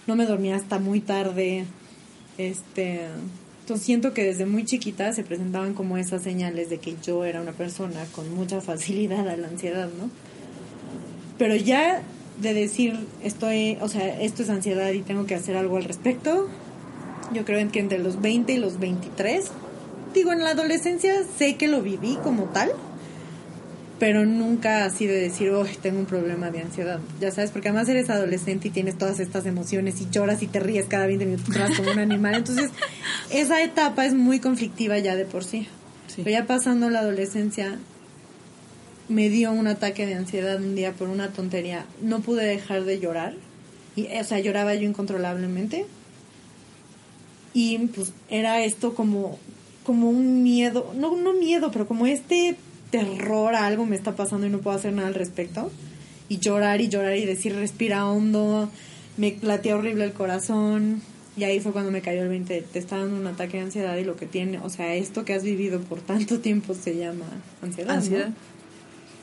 no 0.10 0.16
me 0.16 0.26
dormía 0.26 0.56
hasta 0.56 0.80
muy 0.80 1.02
tarde. 1.02 1.66
Este, 2.40 3.02
entonces 3.62 3.86
siento 3.86 4.12
que 4.12 4.24
desde 4.24 4.48
muy 4.48 4.66
chiquita 4.66 5.14
se 5.14 5.24
presentaban 5.24 5.76
como 5.76 5.98
esas 5.98 6.24
señales 6.24 6.72
de 6.72 6.80
que 6.80 6.96
yo 7.06 7.26
era 7.26 7.40
una 7.40 7.52
persona 7.52 8.04
con 8.16 8.34
mucha 8.34 8.60
facilidad 8.60 9.30
a 9.30 9.38
la 9.38 9.48
ansiedad, 9.48 9.88
¿no? 10.00 10.10
Pero 11.38 11.56
ya 11.56 12.02
de 12.42 12.56
decir, 12.56 13.06
estoy, 13.24 13.78
o 13.82 13.88
sea, 13.88 14.20
esto 14.20 14.42
es 14.42 14.50
ansiedad 14.50 14.92
y 14.92 15.02
tengo 15.04 15.28
que 15.28 15.36
hacer 15.36 15.56
algo 15.56 15.78
al 15.78 15.84
respecto. 15.84 16.50
Yo 17.32 17.46
creo 17.46 17.72
que 17.72 17.80
entre 17.80 18.00
los 18.00 18.20
20 18.20 18.52
y 18.52 18.58
los 18.58 18.80
23. 18.80 19.46
Digo, 20.16 20.34
en 20.34 20.44
la 20.44 20.52
adolescencia 20.52 21.14
sé 21.38 21.56
que 21.56 21.68
lo 21.68 21.84
viví 21.84 22.18
como 22.24 22.46
tal, 22.46 22.72
pero 24.00 24.26
nunca 24.26 24.86
así 24.86 25.06
de 25.06 25.20
decir, 25.20 25.50
oh, 25.52 25.66
tengo 25.82 26.00
un 26.00 26.06
problema 26.06 26.50
de 26.52 26.62
ansiedad. 26.62 27.02
Ya 27.20 27.32
sabes, 27.32 27.52
porque 27.52 27.68
además 27.68 27.90
eres 27.90 28.10
adolescente 28.10 28.70
y 28.70 28.72
tienes 28.72 28.98
todas 28.98 29.20
estas 29.20 29.46
emociones 29.46 30.00
y 30.00 30.10
lloras 30.10 30.42
y 30.42 30.48
te 30.48 30.62
ríes 30.62 30.86
cada 30.88 31.06
20 31.06 31.26
minutos 31.26 31.56
como 31.76 31.92
un 31.92 32.00
animal. 32.00 32.36
Entonces, 32.36 32.72
esa 33.30 33.62
etapa 33.62 34.06
es 34.06 34.14
muy 34.14 34.40
conflictiva 34.40 34.98
ya 35.00 35.18
de 35.18 35.26
por 35.26 35.44
sí. 35.44 35.68
Pero 36.16 36.30
ya 36.30 36.48
pasando 36.48 36.90
la 36.90 37.00
adolescencia, 37.00 37.78
me 39.10 39.30
dio 39.30 39.52
un 39.52 39.68
ataque 39.68 40.06
de 40.06 40.16
ansiedad 40.16 40.62
un 40.62 40.76
día 40.76 40.94
por 40.94 41.10
una 41.10 41.30
tontería. 41.30 41.86
No 42.02 42.22
pude 42.22 42.46
dejar 42.46 42.86
de 42.86 43.00
llorar. 43.00 43.34
Y, 43.98 44.08
o 44.08 44.24
sea, 44.24 44.40
lloraba 44.40 44.76
yo 44.76 44.88
incontrolablemente. 44.88 45.86
Y 47.54 47.78
pues 47.88 48.14
era 48.30 48.64
esto 48.64 48.96
como, 48.96 49.38
como 49.84 50.10
un 50.10 50.42
miedo, 50.42 50.94
no, 50.96 51.18
no 51.18 51.34
miedo, 51.34 51.72
pero 51.72 51.88
como 51.88 52.08
este 52.08 52.56
terror 52.90 53.56
a 53.56 53.66
algo 53.66 53.86
me 53.86 53.96
está 53.96 54.16
pasando 54.16 54.48
y 54.48 54.50
no 54.50 54.60
puedo 54.60 54.76
hacer 54.78 54.94
nada 54.94 55.08
al 55.08 55.16
respecto. 55.16 55.72
Y 56.28 56.40
llorar 56.40 56.82
y 56.82 56.90
llorar 56.90 57.18
y 57.18 57.26
decir 57.26 57.56
respira 57.56 58.06
hondo, 58.06 58.70
me 59.18 59.32
platea 59.32 59.76
horrible 59.76 60.06
el 60.06 60.14
corazón. 60.14 61.02
Y 61.36 61.44
ahí 61.44 61.60
fue 61.60 61.72
cuando 61.72 61.92
me 61.92 62.02
cayó 62.02 62.22
el 62.22 62.30
20, 62.30 62.62
te 62.62 62.80
está 62.80 62.98
dando 62.98 63.16
un 63.16 63.28
ataque 63.28 63.58
de 63.58 63.64
ansiedad 63.64 63.96
y 63.98 64.04
lo 64.04 64.18
que 64.18 64.26
tiene, 64.26 64.60
o 64.60 64.70
sea, 64.70 64.96
esto 64.96 65.24
que 65.24 65.34
has 65.34 65.44
vivido 65.44 65.80
por 65.80 66.02
tanto 66.02 66.40
tiempo 66.40 66.74
se 66.74 66.98
llama 66.98 67.26
ansiedad. 67.62 67.96
Ansiedad. 67.96 68.30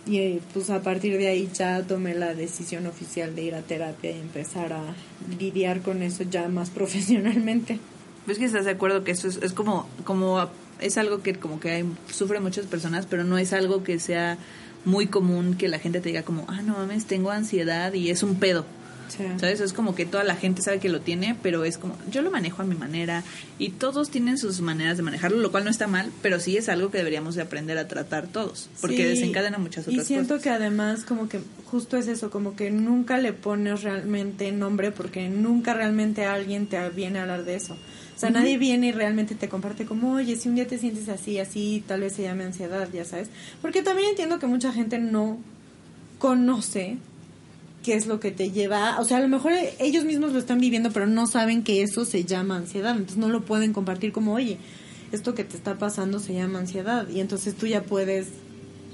Y 0.06 0.40
pues 0.54 0.70
a 0.70 0.82
partir 0.82 1.18
de 1.18 1.26
ahí 1.26 1.50
ya 1.52 1.82
tomé 1.82 2.14
la 2.14 2.32
decisión 2.32 2.86
oficial 2.86 3.34
de 3.34 3.42
ir 3.42 3.54
a 3.54 3.62
terapia 3.62 4.12
y 4.12 4.20
empezar 4.20 4.72
a 4.72 4.94
lidiar 5.38 5.82
con 5.82 6.02
eso 6.02 6.22
ya 6.22 6.48
más 6.48 6.70
profesionalmente. 6.78 7.80
¿Ves 8.26 8.38
que 8.38 8.44
estás 8.44 8.64
de 8.64 8.72
acuerdo 8.72 9.04
que 9.04 9.12
eso 9.12 9.28
es, 9.28 9.38
es 9.42 9.52
como, 9.52 9.88
como, 10.04 10.48
es 10.80 10.98
algo 10.98 11.22
que 11.22 11.34
como 11.34 11.60
que 11.60 11.70
hay, 11.70 11.84
sufren 12.10 12.42
muchas 12.42 12.66
personas, 12.66 13.06
pero 13.06 13.24
no 13.24 13.38
es 13.38 13.52
algo 13.52 13.82
que 13.82 13.98
sea 13.98 14.38
muy 14.84 15.06
común 15.08 15.56
que 15.56 15.68
la 15.68 15.78
gente 15.78 16.00
te 16.00 16.08
diga 16.08 16.22
como, 16.22 16.46
ah, 16.48 16.62
no 16.62 16.74
mames, 16.74 17.06
tengo 17.06 17.30
ansiedad 17.30 17.92
y 17.92 18.10
es 18.10 18.22
un 18.22 18.36
pedo. 18.36 18.64
¿Sabes? 19.38 19.60
Es 19.60 19.72
como 19.72 19.94
que 19.94 20.04
toda 20.04 20.24
la 20.24 20.34
gente 20.34 20.62
sabe 20.62 20.78
que 20.78 20.88
lo 20.88 21.00
tiene, 21.00 21.36
pero 21.42 21.64
es 21.64 21.78
como, 21.78 21.96
yo 22.10 22.22
lo 22.22 22.30
manejo 22.30 22.62
a 22.62 22.64
mi 22.64 22.74
manera 22.74 23.22
y 23.58 23.70
todos 23.70 24.10
tienen 24.10 24.36
sus 24.36 24.60
maneras 24.60 24.96
de 24.96 25.02
manejarlo, 25.02 25.38
lo 25.38 25.50
cual 25.50 25.64
no 25.64 25.70
está 25.70 25.86
mal, 25.86 26.10
pero 26.22 26.40
sí 26.40 26.56
es 26.56 26.68
algo 26.68 26.90
que 26.90 26.98
deberíamos 26.98 27.34
de 27.34 27.42
aprender 27.42 27.78
a 27.78 27.88
tratar 27.88 28.26
todos, 28.26 28.68
porque 28.80 29.06
desencadena 29.06 29.58
muchas 29.58 29.84
otras 29.84 29.96
cosas. 29.96 30.10
Y 30.10 30.14
siento 30.14 30.40
que 30.40 30.50
además 30.50 31.04
como 31.04 31.28
que 31.28 31.40
justo 31.66 31.96
es 31.96 32.08
eso, 32.08 32.30
como 32.30 32.56
que 32.56 32.70
nunca 32.70 33.18
le 33.18 33.32
pones 33.32 33.82
realmente 33.82 34.50
nombre 34.52 34.90
porque 34.92 35.28
nunca 35.28 35.72
realmente 35.72 36.24
alguien 36.24 36.66
te 36.66 36.88
viene 36.90 37.18
a 37.18 37.22
hablar 37.22 37.44
de 37.44 37.54
eso. 37.54 37.76
O 38.16 38.18
sea, 38.18 38.30
nadie 38.30 38.56
viene 38.56 38.88
y 38.88 38.92
realmente 38.92 39.34
te 39.34 39.48
comparte 39.48 39.84
como, 39.84 40.12
oye, 40.12 40.36
si 40.36 40.48
un 40.48 40.54
día 40.54 40.66
te 40.66 40.78
sientes 40.78 41.10
así, 41.10 41.38
así, 41.38 41.84
tal 41.86 42.00
vez 42.00 42.14
se 42.14 42.22
llame 42.22 42.44
ansiedad, 42.44 42.88
ya 42.90 43.04
sabes. 43.04 43.28
Porque 43.60 43.82
también 43.82 44.08
entiendo 44.08 44.38
que 44.38 44.46
mucha 44.46 44.72
gente 44.72 44.98
no 44.98 45.36
conoce 46.18 46.96
qué 47.84 47.94
es 47.94 48.06
lo 48.06 48.18
que 48.18 48.30
te 48.30 48.50
lleva, 48.50 48.98
o 48.98 49.04
sea, 49.04 49.18
a 49.18 49.20
lo 49.20 49.28
mejor 49.28 49.52
ellos 49.78 50.04
mismos 50.04 50.32
lo 50.32 50.38
están 50.38 50.58
viviendo, 50.58 50.90
pero 50.92 51.06
no 51.06 51.26
saben 51.26 51.62
que 51.62 51.82
eso 51.82 52.04
se 52.04 52.24
llama 52.24 52.56
ansiedad, 52.56 52.92
entonces 52.92 53.18
no 53.18 53.28
lo 53.28 53.44
pueden 53.44 53.72
compartir 53.72 54.10
como, 54.12 54.32
oye, 54.32 54.58
esto 55.12 55.34
que 55.34 55.44
te 55.44 55.56
está 55.56 55.78
pasando 55.78 56.18
se 56.18 56.34
llama 56.34 56.58
ansiedad, 56.58 57.08
y 57.08 57.20
entonces 57.20 57.54
tú 57.54 57.66
ya 57.66 57.84
puedes 57.84 58.28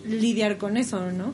lidiar 0.05 0.59
con 0.59 0.77
eso, 0.77 1.11
¿no? 1.11 1.33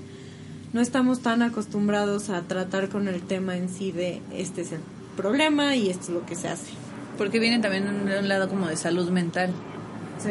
No 0.73 0.81
estamos 0.81 1.21
tan 1.21 1.43
acostumbrados 1.43 2.29
a 2.29 2.43
tratar 2.43 2.91
con 2.91 3.09
el 3.09 3.23
tema 3.23 3.57
en 3.57 3.69
sí 3.69 3.91
de 3.91 4.21
este 4.33 4.61
es 4.61 4.73
el 4.73 4.81
problema 5.17 5.75
y 5.75 5.89
esto 5.89 6.05
es 6.05 6.11
lo 6.11 6.27
que 6.27 6.37
se 6.37 6.49
hace. 6.49 6.88
Porque 7.19 7.39
viene 7.39 7.59
también 7.59 8.07
de 8.07 8.19
un 8.19 8.29
lado 8.29 8.49
como 8.49 8.69
de 8.69 8.77
salud 8.77 9.11
mental. 9.11 9.51
Sí. 10.19 10.31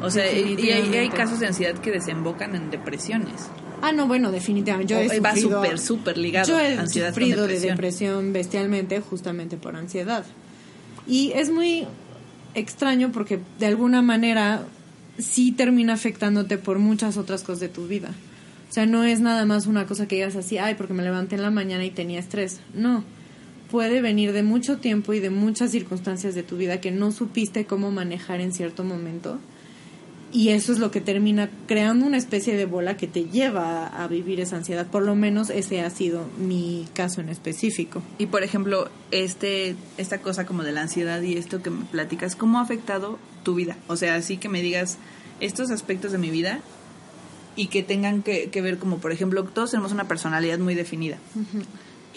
O 0.00 0.10
sea, 0.10 0.32
y 0.32 0.70
hay, 0.70 0.94
hay, 0.96 1.08
casos 1.10 1.40
de 1.40 1.48
ansiedad 1.48 1.74
que 1.78 1.90
desembocan 1.90 2.56
en 2.56 2.70
depresiones. 2.70 3.48
Ah, 3.82 3.92
no, 3.92 4.06
bueno, 4.06 4.30
definitivamente. 4.30 4.94
Yo 4.94 5.00
he 5.00 5.20
va 5.20 5.36
súper, 5.36 5.78
súper 5.78 6.16
ligado. 6.16 6.48
Yo 6.48 6.58
he 6.58 6.86
sufrido 6.86 7.46
de 7.46 7.58
depresión 7.58 8.32
bestialmente 8.32 9.00
justamente 9.00 9.56
por 9.56 9.76
ansiedad. 9.76 10.24
Y 11.06 11.32
es 11.32 11.50
muy 11.50 11.86
extraño 12.54 13.10
porque 13.12 13.40
de 13.58 13.66
alguna 13.66 14.02
manera 14.02 14.62
sí 15.18 15.52
termina 15.52 15.94
afectándote 15.94 16.58
por 16.58 16.78
muchas 16.78 17.16
otras 17.16 17.42
cosas 17.42 17.60
de 17.60 17.68
tu 17.68 17.86
vida. 17.86 18.10
O 18.70 18.72
sea, 18.72 18.86
no 18.86 19.04
es 19.04 19.20
nada 19.20 19.44
más 19.44 19.66
una 19.66 19.86
cosa 19.86 20.08
que 20.08 20.16
digas 20.16 20.36
así, 20.36 20.58
ay, 20.58 20.76
porque 20.76 20.94
me 20.94 21.02
levanté 21.02 21.34
en 21.34 21.42
la 21.42 21.50
mañana 21.50 21.84
y 21.84 21.90
tenía 21.90 22.18
estrés. 22.18 22.60
No. 22.74 23.04
Puede 23.72 24.02
venir 24.02 24.32
de 24.32 24.44
mucho 24.44 24.78
tiempo 24.78 25.14
y 25.14 25.18
de 25.18 25.30
muchas 25.30 25.72
circunstancias 25.72 26.36
de 26.36 26.44
tu 26.44 26.56
vida 26.56 26.80
que 26.80 26.92
no 26.92 27.10
supiste 27.10 27.64
cómo 27.64 27.90
manejar 27.90 28.40
en 28.40 28.52
cierto 28.52 28.84
momento 28.84 29.40
y 30.32 30.48
eso 30.48 30.72
es 30.72 30.78
lo 30.78 30.90
que 30.90 31.02
termina 31.02 31.50
creando 31.66 32.06
una 32.06 32.16
especie 32.16 32.56
de 32.56 32.64
bola 32.64 32.96
que 32.96 33.06
te 33.06 33.24
lleva 33.24 33.86
a, 33.86 34.08
vivir 34.08 34.40
esa 34.40 34.56
ansiedad. 34.56 34.86
Por 34.86 35.02
lo 35.02 35.14
menos 35.14 35.50
ese 35.50 35.82
ha 35.82 35.90
sido 35.90 36.26
mi 36.38 36.88
caso 36.94 37.20
en 37.20 37.28
específico. 37.28 38.02
Y 38.16 38.26
por 38.26 38.42
ejemplo, 38.42 38.88
este, 39.10 39.76
esta 39.98 40.22
cosa 40.22 40.46
como 40.46 40.62
de 40.62 40.72
la 40.72 40.80
ansiedad 40.80 41.20
y 41.20 41.36
esto 41.36 41.62
que 41.62 41.68
me 41.68 41.84
platicas, 41.84 42.34
¿cómo 42.34 42.58
ha 42.58 42.62
afectado 42.62 43.18
tu 43.42 43.54
vida? 43.54 43.76
O 43.88 43.96
sea, 43.96 44.14
así 44.14 44.38
que 44.38 44.48
me 44.48 44.62
digas 44.62 44.96
estos 45.40 45.70
aspectos 45.70 46.12
de 46.12 46.18
mi 46.18 46.30
vida 46.30 46.60
y 47.54 47.66
que 47.66 47.82
tengan 47.82 48.22
que, 48.22 48.48
ver 48.62 48.78
como, 48.78 48.98
por 48.98 49.12
ejemplo, 49.12 49.44
todos 49.44 49.72
tenemos 49.72 49.92
una 49.92 50.08
personalidad 50.08 50.58
muy 50.58 50.74
definida. 50.74 51.18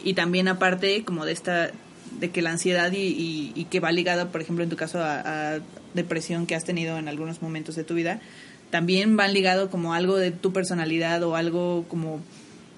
Y 0.05 0.13
también 0.13 0.47
aparte 0.47 1.03
como 1.03 1.25
de 1.25 1.33
esta 1.33 1.71
de 2.19 2.31
que 2.31 2.41
la 2.41 2.51
ansiedad 2.51 2.93
y, 2.93 3.51
y, 3.53 3.65
que 3.65 3.81
va 3.81 3.91
ligada, 3.91 4.31
por 4.31 4.39
ejemplo, 4.39 4.63
en 4.63 4.69
tu 4.69 4.77
caso 4.77 4.99
a, 5.01 5.59
depresión 5.93 6.45
que 6.45 6.55
has 6.55 6.63
tenido 6.63 6.97
en 6.97 7.07
algunos 7.07 7.41
momentos 7.41 7.75
de 7.75 7.83
tu 7.83 7.93
vida, 7.93 8.21
también 8.69 9.17
van 9.17 9.33
ligado 9.33 9.69
como 9.69 9.93
algo 9.93 10.15
de 10.17 10.31
tu 10.31 10.53
personalidad 10.53 11.23
o 11.23 11.35
algo 11.35 11.85
como 11.87 12.19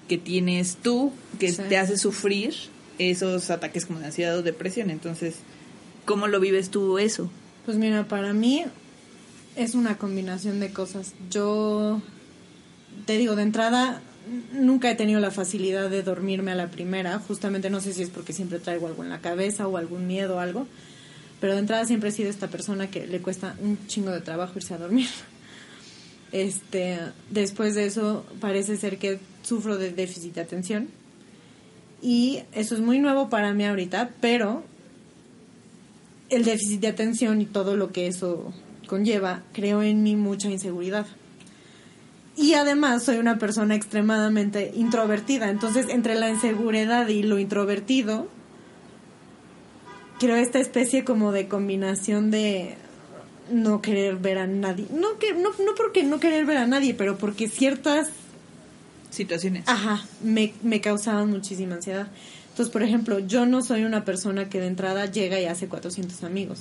que 0.08 0.18
tienes 0.18 0.78
tú 0.82 1.12
que 1.38 1.52
te 1.52 1.76
hace 1.76 1.98
sufrir 1.98 2.54
esos 2.98 3.50
ataques 3.50 3.86
como 3.86 4.00
de 4.00 4.06
ansiedad 4.06 4.36
o 4.36 4.42
depresión. 4.42 4.90
Entonces, 4.90 5.36
¿cómo 6.04 6.26
lo 6.26 6.40
vives 6.40 6.70
tú 6.70 6.98
eso? 6.98 7.30
Pues 7.64 7.76
mira, 7.76 8.08
para 8.08 8.32
mí 8.32 8.64
es 9.56 9.74
una 9.74 9.98
combinación 9.98 10.60
de 10.60 10.72
cosas. 10.72 11.14
Yo 11.30 12.00
te 13.04 13.18
digo, 13.18 13.36
de 13.36 13.42
entrada, 13.42 14.00
nunca 14.52 14.90
he 14.90 14.94
tenido 14.94 15.20
la 15.20 15.30
facilidad 15.30 15.90
de 15.90 16.02
dormirme 16.02 16.52
a 16.52 16.54
la 16.54 16.70
primera. 16.70 17.18
Justamente 17.18 17.70
no 17.70 17.80
sé 17.80 17.92
si 17.92 18.02
es 18.02 18.10
porque 18.10 18.32
siempre 18.32 18.58
traigo 18.58 18.86
algo 18.86 19.02
en 19.02 19.10
la 19.10 19.20
cabeza 19.20 19.66
o 19.68 19.76
algún 19.76 20.06
miedo 20.06 20.36
o 20.36 20.38
algo. 20.40 20.66
Pero 21.40 21.54
de 21.54 21.60
entrada 21.60 21.84
siempre 21.84 22.08
he 22.08 22.12
sido 22.12 22.30
esta 22.30 22.48
persona 22.48 22.90
que 22.90 23.06
le 23.06 23.20
cuesta 23.20 23.56
un 23.60 23.78
chingo 23.86 24.10
de 24.10 24.20
trabajo 24.20 24.54
irse 24.56 24.74
a 24.74 24.78
dormir. 24.78 25.08
Este, 26.30 26.98
después 27.30 27.74
de 27.74 27.86
eso 27.86 28.26
parece 28.38 28.76
ser 28.76 28.98
que 28.98 29.18
sufro 29.42 29.78
de 29.78 29.92
déficit 29.92 30.34
de 30.34 30.42
atención. 30.42 30.88
Y 32.02 32.40
eso 32.52 32.74
es 32.74 32.82
muy 32.82 32.98
nuevo 32.98 33.30
para 33.30 33.54
mí 33.54 33.64
ahorita, 33.64 34.10
pero 34.20 34.62
el 36.28 36.44
déficit 36.44 36.80
de 36.80 36.88
atención 36.88 37.40
y 37.40 37.46
todo 37.46 37.76
lo 37.76 37.92
que 37.92 38.08
eso 38.08 38.52
conlleva 38.86 39.42
creo 39.54 39.82
en 39.82 40.02
mí 40.02 40.16
mucha 40.16 40.50
inseguridad. 40.50 41.06
Y 42.38 42.54
además 42.54 43.02
soy 43.02 43.16
una 43.16 43.36
persona 43.36 43.74
extremadamente 43.74 44.70
introvertida. 44.76 45.50
Entonces, 45.50 45.86
entre 45.88 46.14
la 46.14 46.30
inseguridad 46.30 47.08
y 47.08 47.24
lo 47.24 47.40
introvertido, 47.40 48.28
creo 50.20 50.36
esta 50.36 50.60
especie 50.60 51.04
como 51.04 51.32
de 51.32 51.48
combinación 51.48 52.30
de 52.30 52.76
no 53.50 53.82
querer 53.82 54.16
ver 54.16 54.38
a 54.38 54.46
nadie. 54.46 54.86
No, 54.92 55.18
que, 55.18 55.34
no, 55.34 55.50
no 55.50 55.74
porque 55.76 56.04
no 56.04 56.20
querer 56.20 56.46
ver 56.46 56.58
a 56.58 56.66
nadie, 56.68 56.94
pero 56.94 57.18
porque 57.18 57.48
ciertas 57.48 58.10
situaciones. 59.10 59.64
Ajá, 59.66 60.04
me, 60.22 60.54
me 60.62 60.80
causaban 60.80 61.30
muchísima 61.30 61.74
ansiedad. 61.74 62.06
Entonces, 62.50 62.72
por 62.72 62.84
ejemplo, 62.84 63.18
yo 63.18 63.46
no 63.46 63.62
soy 63.62 63.82
una 63.82 64.04
persona 64.04 64.48
que 64.48 64.60
de 64.60 64.68
entrada 64.68 65.06
llega 65.06 65.40
y 65.40 65.46
hace 65.46 65.66
400 65.66 66.22
amigos. 66.22 66.60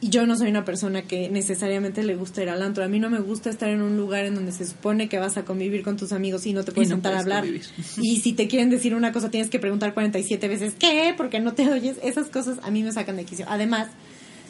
Y 0.00 0.10
yo 0.10 0.26
no 0.26 0.36
soy 0.36 0.48
una 0.50 0.64
persona 0.64 1.02
que 1.02 1.28
necesariamente 1.28 2.04
le 2.04 2.14
gusta 2.14 2.42
ir 2.42 2.50
al 2.50 2.62
antro. 2.62 2.84
A 2.84 2.88
mí 2.88 3.00
no 3.00 3.10
me 3.10 3.18
gusta 3.18 3.50
estar 3.50 3.68
en 3.68 3.82
un 3.82 3.96
lugar 3.96 4.26
en 4.26 4.36
donde 4.36 4.52
se 4.52 4.64
supone 4.64 5.08
que 5.08 5.18
vas 5.18 5.36
a 5.36 5.44
convivir 5.44 5.82
con 5.82 5.96
tus 5.96 6.12
amigos 6.12 6.46
y 6.46 6.52
no 6.52 6.62
te 6.64 6.70
puedes 6.70 6.90
sentar 6.90 7.14
a 7.14 7.20
hablar. 7.20 7.44
Y 8.00 8.20
si 8.20 8.32
te 8.32 8.46
quieren 8.46 8.70
decir 8.70 8.94
una 8.94 9.12
cosa, 9.12 9.28
tienes 9.28 9.50
que 9.50 9.58
preguntar 9.58 9.94
47 9.94 10.46
veces, 10.46 10.74
¿qué? 10.78 11.14
Porque 11.16 11.40
no 11.40 11.54
te 11.54 11.68
oyes. 11.68 11.96
Esas 12.02 12.28
cosas 12.28 12.58
a 12.62 12.70
mí 12.70 12.84
me 12.84 12.92
sacan 12.92 13.16
de 13.16 13.24
quicio. 13.24 13.46
Además 13.48 13.88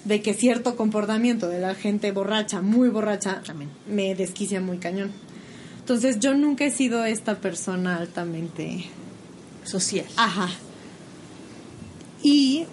de 0.05 0.21
que 0.21 0.35
cierto 0.35 0.77
comportamiento 0.77 1.49
de 1.49 1.61
la 1.61 1.75
gente 1.75 2.13
borracha, 2.13 2.61
muy 2.61 2.91
borracha, 2.91 3.43
también 3.45 3.71
me 3.87 4.15
desquicia 4.15 4.61
muy 4.61 4.77
cañón. 4.77 5.13
Entonces 5.79 6.19
yo 6.21 6.35
nunca 6.35 6.67
he 6.67 6.71
sido 6.71 7.07
esta 7.07 7.39
persona 7.39 7.97
altamente 7.97 8.85
social. 9.65 10.05
Ajá. 10.17 10.51
Y 12.23 12.67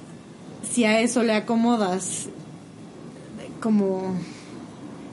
si 0.70 0.84
a 0.84 1.00
eso 1.00 1.24
le 1.24 1.34
acomodas 1.34 2.28
como 3.66 4.14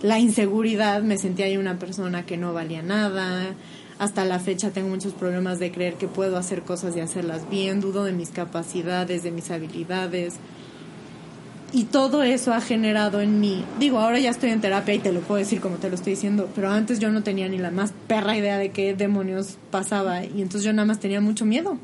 la 0.03 0.19
inseguridad, 0.19 1.01
me 1.01 1.17
sentía 1.17 1.47
ahí 1.47 1.57
una 1.57 1.79
persona 1.79 2.27
que 2.27 2.37
no 2.37 2.53
valía 2.53 2.83
nada, 2.83 3.55
Hasta 3.99 4.27
la 4.27 4.39
fecha 4.41 4.73
tengo 4.73 4.91
muchos 4.91 5.15
problemas 5.15 5.59
de 5.59 5.73
creer 5.73 5.95
que 5.95 6.07
puedo 6.07 6.37
hacer 6.37 6.61
cosas 6.61 6.95
y 6.95 7.01
hacerlas 7.01 7.49
bien, 7.49 7.81
dudo 7.81 8.05
de 8.05 8.13
mis 8.13 8.29
capacidades, 8.29 9.23
de 9.23 9.31
mis 9.31 9.51
habilidades. 9.51 10.35
Y 11.73 11.85
todo 11.85 12.23
eso 12.23 12.53
ha 12.53 12.61
generado 12.61 13.23
en 13.23 13.41
mí, 13.41 13.65
digo, 13.79 14.01
ahora 14.01 14.19
ya 14.19 14.29
estoy 14.29 14.51
en 14.51 14.61
terapia 14.61 14.93
y 14.93 14.99
te 14.99 15.13
lo 15.13 15.21
puedo 15.21 15.39
decir 15.39 15.63
como 15.63 15.77
te 15.77 15.89
lo 15.89 15.95
estoy 15.95 16.13
diciendo, 16.13 16.51
pero 16.55 16.69
antes 16.71 16.99
yo 16.99 17.11
no 17.11 17.23
tenía 17.23 17.49
ni 17.49 17.57
la 17.57 17.71
más 17.71 17.95
perra 18.07 18.37
idea 18.37 18.59
de 18.59 18.71
qué 18.71 18.95
demonios 18.95 19.57
pasaba 19.71 20.25
y 20.25 20.43
entonces 20.43 20.65
yo 20.65 20.75
nada 20.75 20.85
más 20.85 21.01
tenía 21.01 21.23
mucho 21.23 21.47
miedo, 21.47 21.79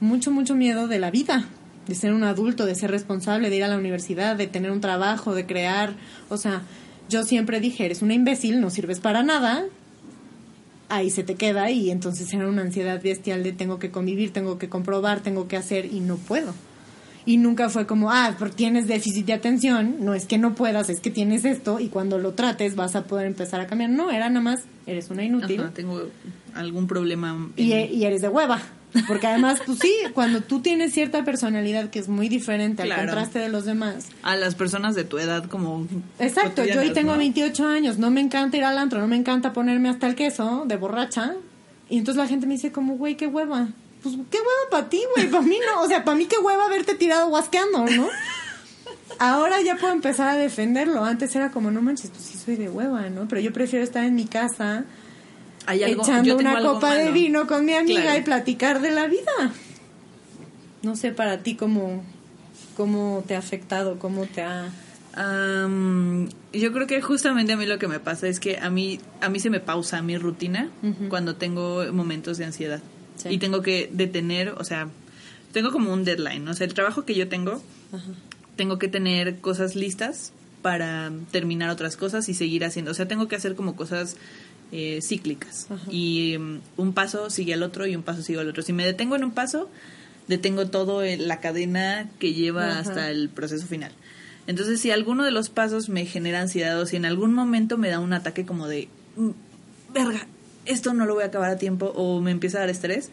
mucho, 0.00 0.30
mucho 0.30 0.54
miedo 0.54 0.86
de 0.86 0.98
la 0.98 1.10
vida, 1.10 1.48
de 1.88 1.94
ser 1.94 2.12
un 2.12 2.22
adulto, 2.22 2.66
de 2.66 2.74
ser 2.74 2.90
responsable, 2.90 3.50
de 3.50 3.56
ir 3.56 3.64
a 3.64 3.68
la 3.68 3.78
universidad, 3.78 4.36
de 4.36 4.46
tener 4.46 4.70
un 4.70 4.80
trabajo, 4.80 5.34
de 5.34 5.46
crear, 5.46 5.94
o 6.28 6.36
sea, 6.36 6.62
yo 7.08 7.24
siempre 7.24 7.60
dije, 7.60 7.86
eres 7.86 8.02
una 8.02 8.14
imbécil, 8.14 8.60
no 8.60 8.70
sirves 8.70 9.00
para 9.00 9.22
nada, 9.22 9.64
ahí 10.90 11.10
se 11.10 11.22
te 11.22 11.34
queda 11.34 11.70
y 11.70 11.90
entonces 11.90 12.32
era 12.32 12.46
una 12.46 12.62
ansiedad 12.62 13.02
bestial 13.02 13.42
de 13.42 13.52
tengo 13.52 13.78
que 13.78 13.90
convivir, 13.90 14.32
tengo 14.32 14.58
que 14.58 14.68
comprobar, 14.68 15.20
tengo 15.20 15.48
que 15.48 15.56
hacer 15.56 15.86
y 15.86 16.00
no 16.00 16.16
puedo. 16.16 16.54
Y 17.26 17.36
nunca 17.36 17.68
fue 17.68 17.86
como, 17.86 18.10
ah, 18.10 18.36
porque 18.38 18.54
tienes 18.54 18.86
déficit 18.86 19.26
de 19.26 19.34
atención, 19.34 19.96
no 20.00 20.14
es 20.14 20.26
que 20.26 20.38
no 20.38 20.54
puedas, 20.54 20.88
es 20.88 21.00
que 21.00 21.10
tienes 21.10 21.44
esto 21.44 21.78
y 21.78 21.88
cuando 21.88 22.18
lo 22.18 22.32
trates 22.32 22.74
vas 22.74 22.96
a 22.96 23.04
poder 23.04 23.26
empezar 23.26 23.60
a 23.60 23.66
cambiar. 23.66 23.90
No, 23.90 24.10
era 24.10 24.30
nada 24.30 24.40
más, 24.40 24.64
eres 24.86 25.10
una 25.10 25.24
inútil. 25.24 25.60
Ajá, 25.60 25.72
tengo 25.74 26.08
algún 26.54 26.86
problema. 26.86 27.50
Y, 27.56 27.74
y 27.74 28.04
eres 28.04 28.22
de 28.22 28.28
hueva. 28.28 28.62
Porque 29.06 29.26
además, 29.26 29.60
pues 29.66 29.78
sí, 29.80 29.92
cuando 30.14 30.40
tú 30.40 30.60
tienes 30.60 30.92
cierta 30.94 31.24
personalidad 31.24 31.90
que 31.90 31.98
es 31.98 32.08
muy 32.08 32.28
diferente 32.28 32.82
al 32.82 32.88
Claro. 32.88 33.02
contraste 33.02 33.38
de 33.38 33.48
los 33.50 33.64
demás. 33.66 34.06
A 34.22 34.34
las 34.36 34.54
personas 34.54 34.94
de 34.94 35.04
tu 35.04 35.18
edad 35.18 35.44
como... 35.44 35.86
Exacto, 36.18 36.64
yo 36.64 36.80
hoy 36.80 36.92
tengo 36.92 37.12
¿no? 37.12 37.18
28 37.18 37.66
años, 37.66 37.98
no 37.98 38.10
me 38.10 38.20
encanta 38.20 38.56
ir 38.56 38.64
al 38.64 38.78
antro, 38.78 39.00
no 39.00 39.06
me 39.08 39.16
encanta 39.16 39.52
ponerme 39.52 39.88
hasta 39.90 40.06
el 40.06 40.14
queso 40.14 40.64
de 40.66 40.76
borracha. 40.76 41.34
Y 41.90 41.98
entonces 41.98 42.22
la 42.22 42.28
gente 42.28 42.46
me 42.46 42.54
dice 42.54 42.72
como, 42.72 42.96
güey, 42.96 43.16
qué 43.16 43.26
hueva. 43.26 43.68
Pues 44.02 44.14
qué 44.30 44.38
hueva 44.38 44.70
para 44.70 44.88
ti, 44.88 45.02
güey, 45.16 45.28
para 45.30 45.42
mí 45.42 45.58
no. 45.74 45.82
O 45.82 45.86
sea, 45.88 46.04
para 46.04 46.16
mí 46.16 46.26
qué 46.26 46.38
hueva 46.38 46.64
haberte 46.66 46.94
tirado 46.94 47.28
guasqueando, 47.28 47.84
¿no? 47.86 48.08
Ahora 49.18 49.60
ya 49.62 49.76
puedo 49.76 49.92
empezar 49.92 50.28
a 50.28 50.34
defenderlo. 50.36 51.04
Antes 51.04 51.34
era 51.34 51.50
como, 51.50 51.70
no 51.70 51.82
manches, 51.82 52.10
pues 52.10 52.22
sí 52.22 52.38
soy 52.38 52.56
de 52.56 52.68
hueva, 52.68 53.08
¿no? 53.10 53.26
Pero 53.28 53.40
yo 53.40 53.52
prefiero 53.52 53.84
estar 53.84 54.04
en 54.04 54.14
mi 54.14 54.26
casa 54.26 54.84
Hay 55.68 55.82
algo- 55.82 56.02
yo 56.02 56.12
echando 56.12 56.36
tengo 56.36 56.40
una 56.50 56.56
algo 56.58 56.74
copa 56.74 56.94
de 56.94 57.12
vino 57.12 57.46
con 57.46 57.64
mi 57.64 57.74
amiga 57.74 58.02
Claro. 58.02 58.18
y 58.18 58.22
platicar 58.22 58.80
de 58.80 58.90
la 58.90 59.06
vida. 59.06 59.52
No 60.82 60.96
sé 60.96 61.12
para 61.12 61.38
ti 61.42 61.56
cómo, 61.56 62.02
cómo 62.76 63.22
te 63.26 63.34
ha 63.36 63.38
afectado, 63.38 63.98
cómo 63.98 64.24
te 64.26 64.42
ha... 64.42 64.70
Yo 66.52 66.72
creo 66.72 66.86
que 66.86 67.00
justamente 67.02 67.52
a 67.52 67.56
mí 67.56 67.66
lo 67.66 67.78
que 67.78 67.88
me 67.88 68.00
pasa 68.00 68.28
es 68.28 68.40
que 68.40 68.58
a 68.58 68.70
mí 68.70 69.00
a 69.20 69.28
mí 69.28 69.40
se 69.40 69.50
me 69.50 69.60
pausa 69.60 70.00
mi 70.02 70.16
rutina 70.16 70.70
cuando 71.08 71.34
tengo 71.36 71.84
momentos 71.92 72.38
de 72.38 72.44
ansiedad 72.46 72.80
Sí. 73.16 73.30
y 73.30 73.38
tengo 73.38 73.62
que 73.62 73.90
detener, 73.92 74.50
o 74.50 74.62
sea, 74.62 74.88
tengo 75.52 75.72
como 75.72 75.92
un 75.92 76.04
deadline, 76.04 76.46
o 76.46 76.54
sea, 76.54 76.66
el 76.68 76.72
trabajo 76.74 77.04
que 77.04 77.16
yo 77.16 77.28
tengo 77.28 77.60
Ajá. 77.92 78.12
tengo 78.54 78.78
que 78.78 78.86
tener 78.86 79.40
cosas 79.40 79.74
listas 79.74 80.32
para 80.62 81.10
terminar 81.32 81.68
otras 81.70 81.96
cosas 81.96 82.28
y 82.28 82.34
seguir 82.34 82.64
haciendo, 82.64 82.92
o 82.92 82.94
sea, 82.94 83.08
tengo 83.08 83.26
que 83.26 83.34
hacer 83.34 83.56
como 83.56 83.74
cosas 83.74 84.16
eh, 84.72 85.00
cíclicas 85.02 85.66
Ajá. 85.70 85.82
y 85.90 86.36
mm, 86.38 86.60
un 86.76 86.92
paso 86.92 87.30
sigue 87.30 87.54
al 87.54 87.62
otro 87.62 87.86
y 87.86 87.96
un 87.96 88.02
paso 88.02 88.22
sigue 88.22 88.38
al 88.40 88.48
otro. 88.48 88.62
Si 88.62 88.72
me 88.72 88.84
detengo 88.84 89.16
en 89.16 89.24
un 89.24 89.30
paso, 89.32 89.70
detengo 90.28 90.66
todo 90.68 91.02
en 91.02 91.26
la 91.28 91.40
cadena 91.40 92.08
que 92.18 92.34
lleva 92.34 92.70
Ajá. 92.70 92.80
hasta 92.80 93.10
el 93.10 93.28
proceso 93.28 93.66
final. 93.66 93.92
Entonces, 94.46 94.80
si 94.80 94.90
alguno 94.90 95.24
de 95.24 95.30
los 95.30 95.50
pasos 95.50 95.88
me 95.88 96.06
genera 96.06 96.40
ansiedad 96.40 96.80
o 96.80 96.86
si 96.86 96.96
en 96.96 97.04
algún 97.04 97.34
momento 97.34 97.76
me 97.76 97.90
da 97.90 98.00
un 98.00 98.12
ataque 98.14 98.46
como 98.46 98.66
de, 98.66 98.88
"Mm, 99.16 99.30
verga, 99.92 100.26
esto 100.64 100.94
no 100.94 101.06
lo 101.06 101.14
voy 101.14 101.22
a 101.24 101.26
acabar 101.26 101.50
a 101.50 101.56
tiempo 101.58 101.86
o 101.94 102.20
me 102.20 102.30
empieza 102.30 102.58
a 102.58 102.60
dar 102.60 102.70
estrés, 102.70 103.10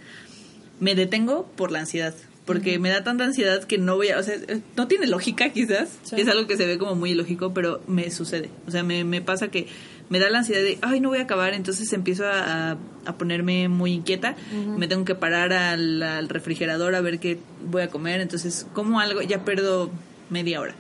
me 0.79 0.95
detengo 0.95 1.45
por 1.55 1.71
la 1.71 1.79
ansiedad. 1.79 2.13
Porque 2.45 2.77
me 2.77 2.89
da 2.89 3.03
tanta 3.03 3.23
ansiedad 3.23 3.63
que 3.63 3.79
no 3.79 3.95
voy 3.95 4.09
a... 4.09 4.19
O 4.19 4.23
sea, 4.23 4.35
eh, 4.35 4.61
no 4.77 4.87
tiene 4.87 5.07
lógica 5.07 5.49
quizás. 5.51 5.89
Sí. 6.03 6.15
Es 6.19 6.27
algo 6.27 6.45
que 6.45 6.57
se 6.57 6.67
ve 6.67 6.77
como 6.77 6.93
muy 6.93 7.09
ilógico, 7.11 7.55
pero 7.55 7.81
me 7.87 8.11
sucede. 8.11 8.51
O 8.67 8.71
sea, 8.71 8.83
me, 8.83 9.03
me 9.03 9.19
pasa 9.21 9.47
que 9.47 9.65
me 10.09 10.19
da 10.19 10.29
la 10.29 10.39
ansiedad 10.39 10.61
de, 10.61 10.77
ay, 10.81 10.99
no 10.99 11.09
voy 11.09 11.19
a 11.19 11.23
acabar. 11.23 11.53
Entonces 11.53 11.91
empiezo 11.93 12.25
a, 12.27 12.71
a- 12.71 12.77
a 13.05 13.17
ponerme 13.17 13.69
muy 13.69 13.91
inquieta. 13.93 14.35
Me 14.77 14.87
tengo 14.87 15.05
que 15.05 15.15
parar 15.15 15.53
al, 15.53 16.01
al 16.03 16.27
refrigerador 16.29 16.95
a 16.95 17.01
ver 17.01 17.19
qué 17.19 17.37
voy 17.69 17.81
a 17.83 17.89
comer. 17.89 18.21
Entonces, 18.21 18.65
como 18.73 18.99
algo, 18.99 19.21
ya 19.21 19.43
pierdo 19.45 19.91
media 20.29 20.59
hora. 20.61 20.73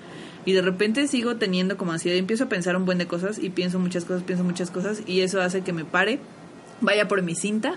Y 0.45 0.53
de 0.53 0.61
repente 0.61 1.07
sigo 1.07 1.37
teniendo 1.37 1.75
como 1.77 1.91
ansiedad 1.91 2.15
y 2.15 2.19
empiezo 2.19 2.43
a 2.45 2.49
pensar 2.49 2.75
un 2.77 2.85
buen 2.85 2.97
de 2.99 3.07
cosas 3.07 3.39
y 3.39 3.49
pienso 3.49 3.79
muchas 3.79 4.05
cosas, 4.05 4.23
pienso 4.23 4.43
muchas 4.43 4.69
cosas 4.71 5.01
y 5.07 5.21
eso 5.21 5.41
hace 5.41 5.61
que 5.61 5.73
me 5.73 5.85
pare, 5.85 6.19
vaya 6.81 7.07
por 7.07 7.21
mi 7.23 7.33
cinta 7.33 7.75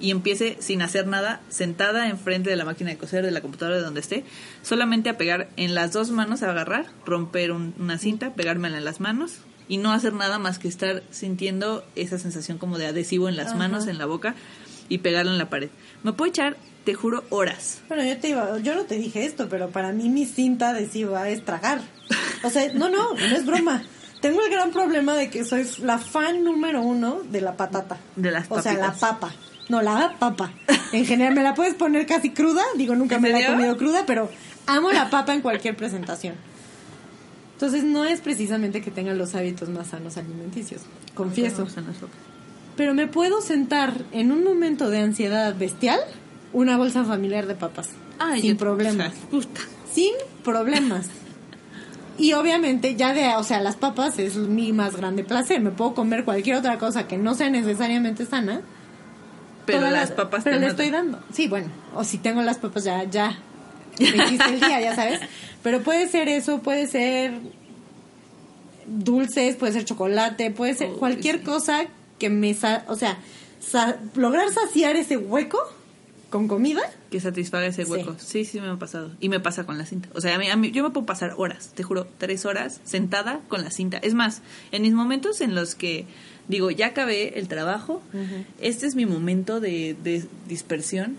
y 0.00 0.10
empiece 0.10 0.56
sin 0.60 0.80
hacer 0.80 1.06
nada, 1.06 1.40
sentada 1.50 2.08
enfrente 2.08 2.48
de 2.48 2.56
la 2.56 2.64
máquina 2.64 2.88
de 2.90 2.96
coser, 2.96 3.24
de 3.26 3.30
la 3.30 3.42
computadora, 3.42 3.76
de 3.76 3.82
donde 3.82 4.00
esté, 4.00 4.24
solamente 4.62 5.10
a 5.10 5.18
pegar 5.18 5.48
en 5.58 5.74
las 5.74 5.92
dos 5.92 6.10
manos, 6.10 6.42
a 6.42 6.50
agarrar, 6.50 6.86
romper 7.04 7.52
un- 7.52 7.74
una 7.78 7.98
cinta, 7.98 8.32
pegármela 8.32 8.78
en 8.78 8.84
las 8.86 9.00
manos 9.00 9.40
y 9.68 9.76
no 9.78 9.92
hacer 9.92 10.12
nada 10.14 10.38
más 10.38 10.58
que 10.58 10.68
estar 10.68 11.02
sintiendo 11.10 11.84
esa 11.94 12.18
sensación 12.18 12.58
como 12.58 12.78
de 12.78 12.86
adhesivo 12.86 13.28
en 13.28 13.36
las 13.36 13.48
Ajá. 13.48 13.56
manos, 13.58 13.86
en 13.86 13.98
la 13.98 14.06
boca 14.06 14.34
y 14.88 14.98
pegarlo 14.98 15.30
en 15.32 15.38
la 15.38 15.50
pared. 15.50 15.68
Me 16.02 16.12
puedo 16.12 16.30
echar, 16.30 16.56
te 16.84 16.94
juro, 16.94 17.24
horas. 17.30 17.80
Bueno, 17.88 18.02
yo 18.04 18.16
te 18.18 18.30
iba, 18.30 18.58
yo 18.60 18.74
no 18.74 18.82
te 18.84 18.96
dije 18.96 19.24
esto, 19.26 19.48
pero 19.48 19.68
para 19.70 19.92
mí 19.92 20.08
mi 20.08 20.24
cinta 20.24 20.70
adhesiva 20.70 21.28
es 21.28 21.44
tragar. 21.44 21.80
O 22.42 22.50
sea, 22.50 22.72
no, 22.72 22.88
no, 22.88 23.12
no 23.14 23.36
es 23.36 23.44
broma. 23.44 23.82
Tengo 24.22 24.40
el 24.44 24.50
gran 24.50 24.70
problema 24.72 25.14
de 25.14 25.28
que 25.30 25.44
soy 25.44 25.66
la 25.82 25.98
fan 25.98 26.42
número 26.44 26.80
uno 26.82 27.20
de 27.30 27.40
la 27.40 27.56
patata. 27.56 27.98
De 28.16 28.30
las 28.30 28.46
O 28.50 28.60
sea, 28.62 28.72
la 28.74 28.86
papitas. 28.86 29.00
papa. 29.00 29.34
No, 29.68 29.82
la 29.82 30.16
papa. 30.18 30.50
En 30.92 31.04
general, 31.04 31.34
me 31.34 31.42
la 31.42 31.54
puedes 31.54 31.74
poner 31.74 32.06
casi 32.06 32.30
cruda. 32.30 32.62
Digo, 32.76 32.94
nunca 32.96 33.16
¿En 33.16 33.22
me 33.22 33.30
la 33.30 33.40
he 33.40 33.46
comido 33.46 33.76
cruda, 33.76 34.04
pero 34.06 34.30
amo 34.66 34.90
la 34.90 35.10
papa 35.10 35.34
en 35.34 35.42
cualquier 35.42 35.76
presentación. 35.76 36.34
Entonces, 37.58 37.82
no 37.82 38.04
es 38.04 38.20
precisamente 38.20 38.80
que 38.80 38.92
tenga 38.92 39.14
los 39.14 39.34
hábitos 39.34 39.68
más 39.68 39.88
sanos 39.88 40.16
alimenticios. 40.16 40.82
Confieso. 41.16 41.66
Pero 42.76 42.94
me 42.94 43.08
puedo 43.08 43.40
sentar 43.40 44.04
en 44.12 44.30
un 44.30 44.44
momento 44.44 44.90
de 44.90 45.00
ansiedad 45.00 45.56
bestial 45.56 45.98
una 46.52 46.76
bolsa 46.78 47.02
familiar 47.04 47.48
de 47.48 47.56
papas. 47.56 47.88
Ay, 48.20 48.42
sin 48.42 48.56
problemas. 48.56 49.12
puta. 49.28 49.60
Sin 49.92 50.12
problemas. 50.44 51.06
Y 52.16 52.34
obviamente 52.34 52.94
ya 52.94 53.12
de, 53.12 53.34
o 53.34 53.42
sea, 53.42 53.60
las 53.60 53.74
papas 53.74 54.20
es 54.20 54.36
mi 54.36 54.72
más 54.72 54.94
grande 54.94 55.24
placer. 55.24 55.60
Me 55.60 55.72
puedo 55.72 55.94
comer 55.94 56.24
cualquier 56.24 56.54
otra 56.54 56.78
cosa 56.78 57.08
que 57.08 57.18
no 57.18 57.34
sea 57.34 57.50
necesariamente 57.50 58.24
sana. 58.24 58.60
Pero 59.66 59.90
las 59.90 60.12
papas 60.12 60.44
Pero 60.44 60.58
te 60.58 60.60
le 60.60 60.68
estoy 60.68 60.90
dando. 60.90 61.18
Sí, 61.32 61.48
bueno. 61.48 61.66
O 61.96 62.04
si 62.04 62.18
tengo 62.18 62.40
las 62.42 62.58
papas 62.58 62.84
ya, 62.84 63.02
ya. 63.02 63.36
El 63.98 64.60
día, 64.60 64.80
ya 64.80 64.94
sabes. 64.94 65.20
Pero 65.62 65.82
puede 65.82 66.08
ser 66.08 66.28
eso, 66.28 66.60
puede 66.62 66.86
ser 66.86 67.32
dulces, 68.86 69.56
puede 69.56 69.72
ser 69.72 69.84
chocolate, 69.84 70.50
puede 70.50 70.74
ser 70.74 70.90
cualquier 70.92 71.38
sí. 71.38 71.44
cosa 71.44 71.86
que 72.18 72.30
me... 72.30 72.54
sa- 72.54 72.84
o 72.88 72.96
sea, 72.96 73.18
sa- 73.60 73.96
lograr 74.14 74.50
saciar 74.50 74.96
ese 74.96 75.16
hueco 75.16 75.58
con 76.30 76.48
comida. 76.48 76.82
Que 77.10 77.20
satisfaga 77.20 77.66
ese 77.66 77.84
Sí. 77.84 77.90
hueco. 77.90 78.16
Sí. 78.18 78.44
sí, 78.44 78.60
me 78.60 78.68
ha 78.68 78.76
pasado. 78.76 79.10
Y 79.20 79.28
me 79.28 79.40
pasa 79.40 79.64
con 79.64 79.78
la 79.78 79.86
cinta. 79.86 80.08
O 80.14 80.20
sea, 80.20 80.34
a 80.34 80.38
mí, 80.38 80.48
a 80.48 80.56
mí- 80.56 80.70
yo 80.70 80.82
me 80.82 80.90
puedo 80.90 81.06
pasar 81.06 81.34
horas, 81.36 81.72
te 81.74 81.82
juro, 81.82 82.06
tres 82.18 82.44
horas 82.46 82.80
sentada 82.84 83.40
con 83.48 83.62
la 83.62 83.70
cinta. 83.70 83.98
Es 83.98 84.14
más, 84.14 84.42
en 84.72 84.82
mis 84.82 84.92
momentos 84.92 85.40
en 85.40 85.54
los 85.54 85.74
que 85.74 86.06
digo, 86.48 86.70
ya 86.70 86.88
acabé 86.88 87.38
el 87.38 87.46
trabajo, 87.48 88.02
este 88.60 88.86
es 88.86 88.94
mi 88.94 89.06
momento 89.06 89.60
de, 89.60 89.96
de 90.02 90.24
dispersión. 90.48 91.16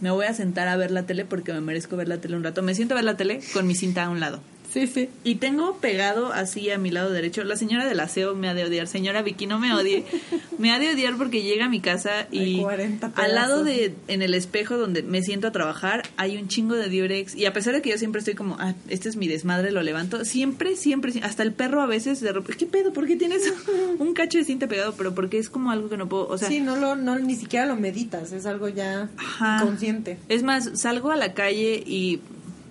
Me 0.00 0.10
voy 0.10 0.26
a 0.26 0.34
sentar 0.34 0.68
a 0.68 0.76
ver 0.76 0.90
la 0.90 1.04
tele 1.04 1.24
porque 1.24 1.52
me 1.52 1.60
merezco 1.60 1.96
ver 1.96 2.08
la 2.08 2.18
tele 2.18 2.36
un 2.36 2.44
rato. 2.44 2.62
Me 2.62 2.74
siento 2.74 2.94
a 2.94 2.96
ver 2.96 3.04
la 3.04 3.16
tele 3.16 3.40
con 3.52 3.66
mi 3.66 3.74
cinta 3.74 4.04
a 4.04 4.10
un 4.10 4.20
lado. 4.20 4.40
Sí, 4.72 4.86
sí. 4.86 5.08
Y 5.24 5.36
tengo 5.36 5.76
pegado 5.78 6.32
así 6.32 6.70
a 6.70 6.78
mi 6.78 6.90
lado 6.90 7.10
derecho. 7.10 7.42
La 7.44 7.56
señora 7.56 7.86
del 7.86 8.00
aseo 8.00 8.34
me 8.34 8.48
ha 8.48 8.54
de 8.54 8.64
odiar. 8.64 8.86
Señora 8.86 9.22
Vicky, 9.22 9.46
no 9.46 9.58
me 9.58 9.72
odie. 9.74 10.04
Me 10.58 10.72
ha 10.72 10.80
de 10.80 10.90
odiar 10.92 11.16
porque 11.16 11.44
llega 11.44 11.66
a 11.66 11.68
mi 11.68 11.78
casa 11.78 12.26
y 12.32 12.38
Hay 12.56 12.60
40 12.62 13.12
al 13.14 13.34
lado 13.36 13.62
de, 13.62 13.94
en 14.08 14.22
el 14.22 14.34
espejo 14.34 14.76
donde 14.76 15.04
me 15.04 15.22
siento 15.22 15.46
a 15.46 15.52
trabajar, 15.52 16.02
hay 16.16 16.36
un 16.36 16.48
chingo 16.48 16.74
de 16.74 16.88
Durex. 16.88 17.36
Y 17.36 17.46
a 17.46 17.52
pesar 17.52 17.74
de 17.74 17.80
que 17.80 17.90
yo 17.90 17.96
siempre 17.98 18.18
estoy 18.18 18.34
como, 18.34 18.56
ah, 18.58 18.74
este 18.88 19.08
es 19.08 19.14
mi 19.14 19.28
desmadre, 19.28 19.70
lo 19.70 19.82
levanto. 19.82 20.24
Siempre, 20.24 20.74
siempre, 20.74 21.12
sie- 21.12 21.22
hasta 21.22 21.44
el 21.44 21.52
perro 21.52 21.80
a 21.80 21.86
veces 21.86 22.20
de 22.20 22.32
repente, 22.32 22.56
¿qué 22.56 22.66
pedo? 22.66 22.92
¿Por 22.92 23.06
qué 23.06 23.14
tienes 23.14 23.42
un 24.00 24.14
cacho 24.14 24.38
de 24.38 24.44
cinta 24.44 24.66
pegado? 24.66 24.94
Pero 24.98 25.14
porque 25.14 25.38
es 25.38 25.48
como 25.48 25.70
algo 25.70 25.88
que 25.88 25.96
no 25.96 26.08
puedo, 26.08 26.26
o 26.26 26.36
sea, 26.38 26.48
sí, 26.48 26.58
no 26.60 26.74
lo, 26.74 26.96
no, 26.96 27.16
ni 27.20 27.36
siquiera 27.36 27.64
lo 27.66 27.76
meditas, 27.76 28.32
es 28.32 28.44
algo 28.44 28.68
ya 28.68 29.08
Ajá. 29.16 29.58
inconsciente. 29.62 30.18
Es 30.28 30.42
más, 30.42 30.70
salgo 30.74 31.12
a 31.12 31.16
la 31.16 31.34
calle 31.34 31.84
y 31.86 32.18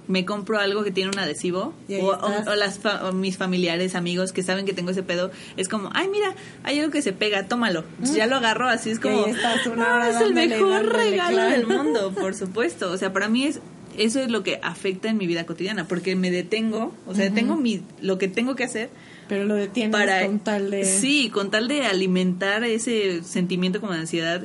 me 0.07 0.23
compro 0.25 0.57
algo 0.59 0.83
que 0.83 0.91
tiene 0.91 1.09
un 1.11 1.19
adhesivo 1.19 1.73
o, 1.89 1.93
o- 2.05 2.13
estás. 2.13 2.47
o 2.47 2.55
las 2.55 2.79
fa- 2.79 3.07
o 3.09 3.11
mis 3.13 3.37
familiares, 3.37 3.93
amigos 3.95 4.31
que 4.31 4.41
saben 4.43 4.65
que 4.65 4.73
tengo 4.73 4.91
ese 4.91 5.03
pedo, 5.03 5.31
es 5.57 5.67
como, 5.67 5.89
ay, 5.93 6.07
mira, 6.09 6.33
hay 6.63 6.79
algo 6.79 6.91
que 6.91 7.01
se 7.01 7.13
pega, 7.13 7.47
tómalo. 7.47 7.83
Entonces 7.93 8.15
ya 8.15 8.27
lo 8.27 8.37
agarro, 8.37 8.67
así 8.69 8.89
es 8.89 8.99
como, 8.99 9.25
estás 9.25 9.65
una 9.67 9.85
"Ah, 9.85 9.95
hora 9.95 10.09
es 10.09 10.21
el 10.21 10.33
mejor 10.33 10.85
regalo 10.93 11.33
claro". 11.37 11.51
del 11.51 11.67
mundo, 11.67 12.13
por 12.19 12.33
supuesto. 12.35 12.91
O 12.91 12.97
sea, 12.97 13.11
para 13.13 13.27
mí 13.27 13.43
es 13.45 13.59
eso 13.97 14.19
es 14.21 14.29
lo 14.29 14.43
que 14.43 14.59
afecta 14.61 15.09
en 15.09 15.17
mi 15.17 15.25
vida 15.25 15.45
cotidiana, 15.47 15.87
porque 15.87 16.15
me 16.15 16.29
detengo, 16.29 16.93
o 17.07 17.15
sea, 17.15 17.31
tengo 17.33 17.55
mi, 17.55 17.81
lo 17.99 18.19
que 18.19 18.27
tengo 18.27 18.55
que 18.55 18.63
hacer. 18.63 18.89
Pero 19.27 19.43
lo 19.45 19.55
detienes 19.55 19.91
para, 19.91 20.23
con 20.25 20.39
tal 20.39 20.69
de... 20.69 20.85
Sí, 20.85 21.31
con 21.33 21.49
tal 21.49 21.67
de 21.67 21.83
alimentar 21.85 22.63
ese 22.63 23.23
sentimiento 23.23 23.81
como 23.81 23.93
de 23.93 23.99
ansiedad 23.99 24.43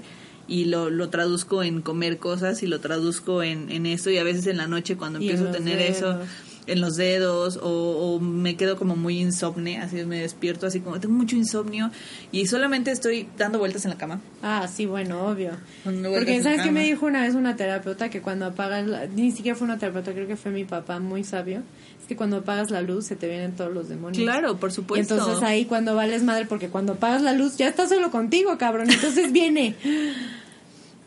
y 0.53 0.67
lo, 0.67 0.91
lo 0.91 1.09
traduzco 1.09 1.63
en 1.63 1.81
comer 1.83 2.19
cosas 2.19 2.63
y 2.63 2.67
lo 2.67 2.81
traduzco 2.81 3.43
en, 3.43 3.71
en 3.71 3.87
eso 3.87 4.11
y 4.11 4.19
a 4.19 4.25
veces 4.25 4.47
en 4.47 4.57
la 4.59 4.67
noche 4.67 4.97
cuando 4.97 5.19
Y 5.21 5.29
empiezo 5.29 5.49
a 5.49 5.53
tener 5.53 5.79
dedos. 5.79 5.97
eso 5.97 6.19
en 6.69 6.81
los 6.81 6.95
dedos 6.95 7.57
o, 7.61 7.69
o 7.69 8.21
me 8.21 8.55
quedo 8.57 8.77
como 8.77 8.95
muy 8.95 9.19
insomne, 9.19 9.79
así 9.81 9.97
me 10.05 10.21
despierto 10.21 10.67
así 10.67 10.79
como 10.79 11.01
tengo 11.01 11.15
mucho 11.15 11.35
insomnio 11.35 11.91
y 12.31 12.47
solamente 12.47 12.93
estoy 12.93 13.27
dando 13.37 13.59
vueltas 13.59 13.85
en 13.85 13.91
la 13.91 13.99
cama. 13.99 14.21
Ah, 14.43 14.69
sí, 14.73 14.87
bueno, 14.87 15.27
obvio. 15.27 15.51
Porque, 15.83 16.41
¿sabes 16.43 16.63
qué 16.63 16.71
me 16.71 16.85
dijo 16.85 17.07
una 17.07 17.23
vez 17.23 17.35
una 17.35 17.57
terapeuta? 17.57 18.11
Que 18.11 18.21
cuando 18.21 18.47
apagas, 18.47 18.87
la- 18.87 19.07
ni 19.07 19.33
siquiera 19.33 19.57
fue 19.57 19.65
una 19.65 19.79
terapeuta, 19.79 20.13
creo 20.13 20.29
que 20.29 20.37
fue 20.37 20.53
mi 20.53 20.65
papá, 20.65 21.01
muy 21.01 21.25
sabio. 21.25 21.63
Es 22.01 22.07
que 22.07 22.15
cuando 22.15 22.37
apagas 22.39 22.71
la 22.71 22.81
luz 22.83 23.07
se 23.07 23.17
te 23.17 23.27
vienen 23.29 23.57
todos 23.57 23.73
los 23.73 23.89
demonios. 23.89 24.23
Claro, 24.23 24.57
por 24.59 24.71
Y 24.71 24.75
supuesto. 24.75 25.15
entonces 25.17 25.43
ahí 25.43 25.65
cuando 25.65 25.97
vales 25.97 26.23
madre, 26.23 26.47
porque 26.47 26.69
cuando 26.69 26.93
apagas 26.93 27.23
la 27.23 27.33
luz 27.33 27.57
ya 27.57 27.67
estás 27.69 27.89
solo 27.89 28.11
contigo, 28.13 28.57
cabrón. 28.59 28.89
Entonces 28.91 29.33
viene. 29.33 29.75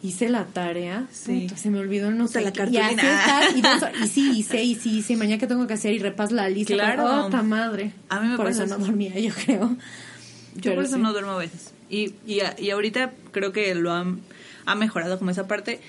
Hice 0.05 0.29
la 0.29 0.45
tarea, 0.45 1.07
Sí. 1.11 1.47
se 1.55 1.69
me 1.69 1.79
olvidó 1.79 2.11
no 2.11 2.27
sé 2.27 2.41
la 2.41 2.51
qué, 2.53 2.67
y 2.69 2.77
así 2.77 2.95
cartulina. 2.95 3.91
y, 4.03 4.07
sí 4.07 4.31
hice 4.39 4.63
y 4.63 4.75
sí 4.75 4.97
hice 4.99 5.15
mañana 5.15 5.39
que 5.39 5.47
tengo 5.47 5.65
que 5.67 5.73
hacer 5.73 5.93
y 5.93 5.99
repas 5.99 6.31
la 6.31 6.47
lista 6.49 6.73
Claro. 6.73 7.25
oh, 7.27 7.43
madre 7.43 7.91
A 8.09 8.19
mí 8.19 8.27
me 8.27 8.37
por 8.37 8.45
pasa 8.47 8.65
eso 8.65 8.77
no 8.77 8.85
dormía 8.85 9.17
yo 9.19 9.33
creo 9.33 9.69
Yo 9.69 10.61
Pero 10.61 10.75
por 10.75 10.83
eso 10.85 10.95
sí. 10.97 11.01
no 11.01 11.11
duermo 11.11 11.31
a 11.31 11.37
veces. 11.37 11.73
Y, 11.89 12.13
y, 12.25 12.39
y 12.59 12.69
ahorita 12.69 13.13
creo 13.31 13.51
que 13.51 13.73
lo 13.75 13.91
han, 13.93 14.19
ha 14.65 14.75
mejorado 14.75 15.17
como 15.17 15.31
esa 15.31 15.47
parte 15.47 15.79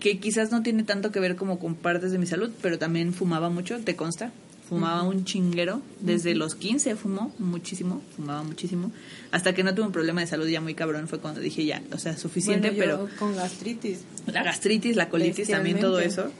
que 0.00 0.18
quizás 0.18 0.50
no 0.50 0.62
tiene 0.62 0.82
tanto 0.82 1.12
que 1.12 1.20
ver 1.20 1.36
como 1.36 1.58
con 1.58 1.74
partes 1.76 2.10
de 2.12 2.18
mi 2.18 2.26
salud, 2.26 2.50
pero 2.60 2.78
también 2.78 3.14
fumaba 3.14 3.50
mucho, 3.50 3.78
te 3.78 3.94
consta. 3.96 4.32
Fumaba 4.68 5.02
un 5.02 5.24
chinguero. 5.24 5.82
Desde 6.00 6.34
los 6.34 6.54
15 6.54 6.96
fumó 6.96 7.34
muchísimo, 7.38 8.02
fumaba 8.16 8.42
muchísimo. 8.42 8.90
Hasta 9.30 9.54
que 9.54 9.62
no 9.64 9.74
tuve 9.74 9.86
un 9.86 9.92
problema 9.92 10.20
de 10.20 10.26
salud 10.26 10.46
ya 10.46 10.60
muy 10.60 10.74
cabrón 10.74 11.08
fue 11.08 11.18
cuando 11.18 11.40
dije 11.40 11.64
ya, 11.64 11.82
o 11.92 11.98
sea, 11.98 12.16
suficiente, 12.16 12.70
Bueno, 12.70 12.84
yo 12.84 13.04
pero 13.04 13.18
con 13.18 13.36
gastritis 13.36 14.04
la 14.26 14.42
gastritis, 14.42 14.96
la 14.96 15.08
colitis, 15.08 15.48
también 15.48 15.80
todo 15.80 16.00
eso. 16.00 16.30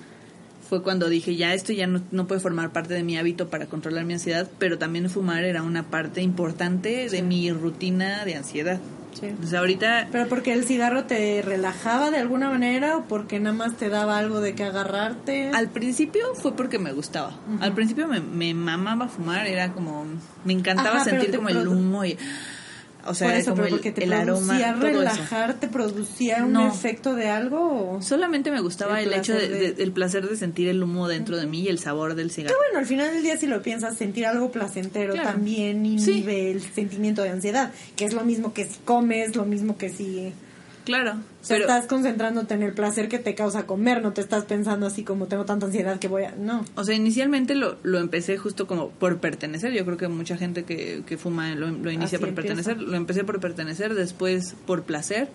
Fue 0.68 0.82
cuando 0.82 1.10
dije, 1.10 1.36
ya 1.36 1.52
esto 1.52 1.72
ya 1.74 1.86
no, 1.86 2.02
no 2.12 2.26
puede 2.26 2.40
formar 2.40 2.72
parte 2.72 2.94
de 2.94 3.02
mi 3.02 3.18
hábito 3.18 3.50
para 3.50 3.66
controlar 3.66 4.06
mi 4.06 4.14
ansiedad, 4.14 4.48
pero 4.58 4.78
también 4.78 5.10
fumar 5.10 5.44
era 5.44 5.62
una 5.62 5.90
parte 5.90 6.22
importante 6.22 7.10
de 7.10 7.22
mi 7.22 7.50
rutina 7.52 8.24
de 8.24 8.36
ansiedad. 8.36 8.80
Sí. 9.12 9.56
Ahorita 9.56 10.08
pero 10.10 10.28
porque 10.28 10.52
el 10.52 10.64
cigarro 10.64 11.04
te 11.04 11.42
relajaba 11.42 12.10
de 12.10 12.18
alguna 12.18 12.50
manera 12.50 12.96
o 12.96 13.04
porque 13.04 13.40
nada 13.40 13.54
más 13.54 13.76
te 13.76 13.88
daba 13.88 14.18
algo 14.18 14.40
de 14.40 14.54
que 14.54 14.64
agarrarte 14.64 15.50
al 15.50 15.68
principio 15.68 16.34
fue 16.34 16.54
porque 16.56 16.78
me 16.78 16.92
gustaba. 16.92 17.32
Al 17.60 17.72
principio 17.74 18.06
me, 18.08 18.20
me 18.20 18.54
mamaba 18.54 19.08
fumar, 19.08 19.46
era 19.46 19.72
como, 19.72 20.06
me 20.44 20.52
encantaba 20.52 20.96
Ajá, 20.96 21.04
sentir 21.04 21.34
como 21.34 21.48
el 21.48 21.66
humo 21.68 22.04
y, 22.04 22.16
o 23.06 23.14
sea, 23.14 23.28
por 23.28 23.36
eso 23.36 23.50
como 23.52 23.64
el, 23.64 23.70
porque 23.70 23.92
te 23.92 24.04
el 24.04 24.10
producía 24.10 24.72
relajar 24.74 25.54
te 25.54 25.68
producía 25.68 26.44
un 26.44 26.52
No. 26.52 26.68
efecto 26.68 27.14
de 27.14 27.28
algo 27.28 27.96
o... 27.96 28.02
Solamente 28.02 28.50
me 28.50 28.60
gustaba 28.60 29.00
El 29.00 29.12
el, 29.12 29.18
hecho 29.18 29.32
de, 29.32 29.40
placer 29.40 29.58
de- 29.60 29.72
de- 29.74 29.82
el 29.82 29.92
placer 29.92 30.28
de 30.28 30.36
sentir 30.36 30.68
el 30.68 30.82
humo 30.82 31.08
dentro 31.08 31.36
de 31.36 31.46
mí 31.46 31.60
y 31.62 31.68
el 31.68 31.78
sabor 31.78 32.14
del 32.14 32.28
Que 32.28 32.34
cigarro. 32.34 32.56
bueno, 32.58 32.78
al 32.78 32.86
final 32.86 33.12
del 33.12 33.22
día 33.22 33.36
si 33.36 33.46
lo 33.46 33.62
piensas, 33.62 33.96
sentir 33.96 34.26
algo 34.26 34.50
placentero 34.52 35.14
Claro. 35.14 35.30
también 35.30 35.84
inhibe 35.84 36.50
el 36.52 36.60
sentimiento 36.62 37.22
de 37.22 37.30
ansiedad, 37.30 37.72
que 37.96 38.04
es 38.04 38.12
lo 38.14 38.22
mismo 38.24 38.52
que 38.54 38.64
si 38.66 38.78
comes, 38.84 39.34
lo 39.36 39.44
mismo 39.44 39.76
que 39.76 39.88
si... 39.88 40.32
Claro, 40.84 41.12
O 41.12 41.44
sea, 41.44 41.56
pero 41.56 41.60
estás 41.68 41.86
concentrándote 41.86 42.54
en 42.54 42.62
el 42.62 42.72
placer 42.72 43.08
que 43.08 43.18
te 43.20 43.34
causa 43.36 43.66
comer, 43.66 44.02
no 44.02 44.12
te 44.12 44.20
estás 44.20 44.44
pensando 44.44 44.86
así 44.86 45.04
como 45.04 45.26
tengo 45.26 45.44
tanta 45.44 45.66
ansiedad 45.66 45.98
que 46.00 46.08
voy 46.08 46.24
a... 46.24 46.34
No. 46.36 46.64
O 46.74 46.84
sea, 46.84 46.94
inicialmente 46.94 47.54
lo, 47.54 47.76
lo 47.84 47.98
empecé 48.00 48.36
justo 48.36 48.66
como 48.66 48.90
por 48.90 49.18
pertenecer. 49.18 49.72
Yo 49.72 49.84
creo 49.84 49.96
que 49.96 50.08
mucha 50.08 50.36
gente 50.36 50.64
que, 50.64 51.02
que 51.06 51.16
fuma 51.16 51.54
lo, 51.54 51.68
lo 51.70 51.90
inicia 51.90 52.16
Así 52.16 52.18
por 52.18 52.30
empieza. 52.30 52.48
pertenecer. 52.54 52.80
Lo 52.82 52.96
empecé 52.96 53.22
por 53.22 53.38
pertenecer, 53.38 53.94
después 53.94 54.56
por 54.66 54.82
placer. 54.82 55.28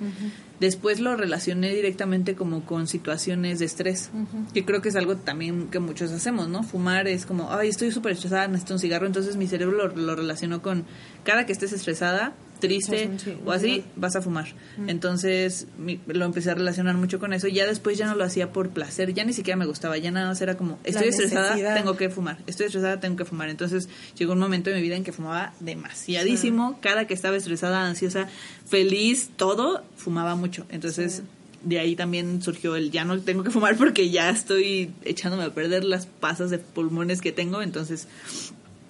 Después 0.59 0.99
lo 0.99 1.15
relacioné 1.15 1.73
directamente 1.73 2.35
como 2.35 2.65
con 2.65 2.87
situaciones 2.87 3.59
de 3.59 3.65
estrés. 3.65 4.09
Que 4.53 4.65
creo 4.65 4.81
que 4.81 4.89
es 4.89 4.95
algo 4.95 5.15
también 5.15 5.67
que 5.67 5.79
muchos 5.79 6.11
hacemos, 6.11 6.49
¿no? 6.49 6.63
Fumar 6.63 7.07
es 7.07 7.25
como, 7.25 7.53
ay, 7.53 7.69
estoy 7.69 7.91
súper 7.91 8.13
estresada, 8.13 8.47
necesito 8.47 8.73
un 8.73 8.79
cigarro. 8.79 9.05
Entonces 9.05 9.37
mi 9.37 9.47
cerebro 9.47 9.77
lo, 9.77 9.95
lo 9.95 10.15
relacionó 10.15 10.61
con 10.61 10.83
cada 11.23 11.45
que 11.45 11.53
estés 11.53 11.73
estresada, 11.73 12.33
triste 12.59 13.09
o 13.45 13.51
así, 13.51 13.83
vas 13.95 14.15
a 14.15 14.21
fumar. 14.21 14.47
Entonces 14.87 15.67
mi- 15.77 15.99
lo 16.07 16.25
empecé 16.25 16.51
a 16.51 16.55
relacionar 16.55 16.95
mucho 16.95 17.19
con 17.19 17.33
eso. 17.33 17.47
Ya 17.47 17.65
después 17.65 17.97
ya 17.97 18.07
no 18.07 18.15
lo 18.15 18.23
hacía 18.23 18.51
por 18.53 18.69
placer, 18.69 19.13
ya 19.13 19.23
ni 19.25 19.33
siquiera 19.33 19.57
me 19.57 19.65
gustaba, 19.65 19.97
ya 19.97 20.11
nada 20.11 20.27
más 20.27 20.41
era 20.41 20.57
como, 20.57 20.79
estoy 20.83 21.09
estresada, 21.09 21.55
tengo 21.75 21.97
que 21.97 22.09
fumar. 22.09 22.37
Estoy 22.47 22.65
estresada, 22.67 22.99
tengo 22.99 23.15
que 23.17 23.25
fumar. 23.25 23.49
Entonces 23.49 23.89
llegó 24.17 24.33
un 24.33 24.39
momento 24.39 24.69
en 24.69 24.77
mi 24.77 24.81
vida 24.81 24.95
en 24.95 25.03
que 25.03 25.11
fumaba 25.11 25.53
demasiadísimo. 25.59 26.79
Cada 26.81 27.05
que 27.07 27.13
estaba 27.13 27.35
estresada, 27.37 27.85
ansiosa, 27.85 28.27
feliz, 28.67 29.29
todo, 29.35 29.83
fumaba 29.95 30.35
mucho. 30.35 30.65
Entonces 30.69 31.23
de 31.63 31.79
ahí 31.79 31.95
también 31.95 32.41
surgió 32.43 32.75
el 32.75 32.91
ya 32.91 33.03
no 33.03 33.19
tengo 33.19 33.43
que 33.43 33.49
fumar 33.49 33.75
porque 33.75 34.09
ya 34.11 34.29
estoy 34.29 34.91
echándome 35.03 35.43
a 35.43 35.53
perder 35.53 35.83
las 35.83 36.05
pasas 36.05 36.49
de 36.51 36.59
pulmones 36.59 37.19
que 37.19 37.31
tengo. 37.31 37.61
Entonces, 37.61 38.07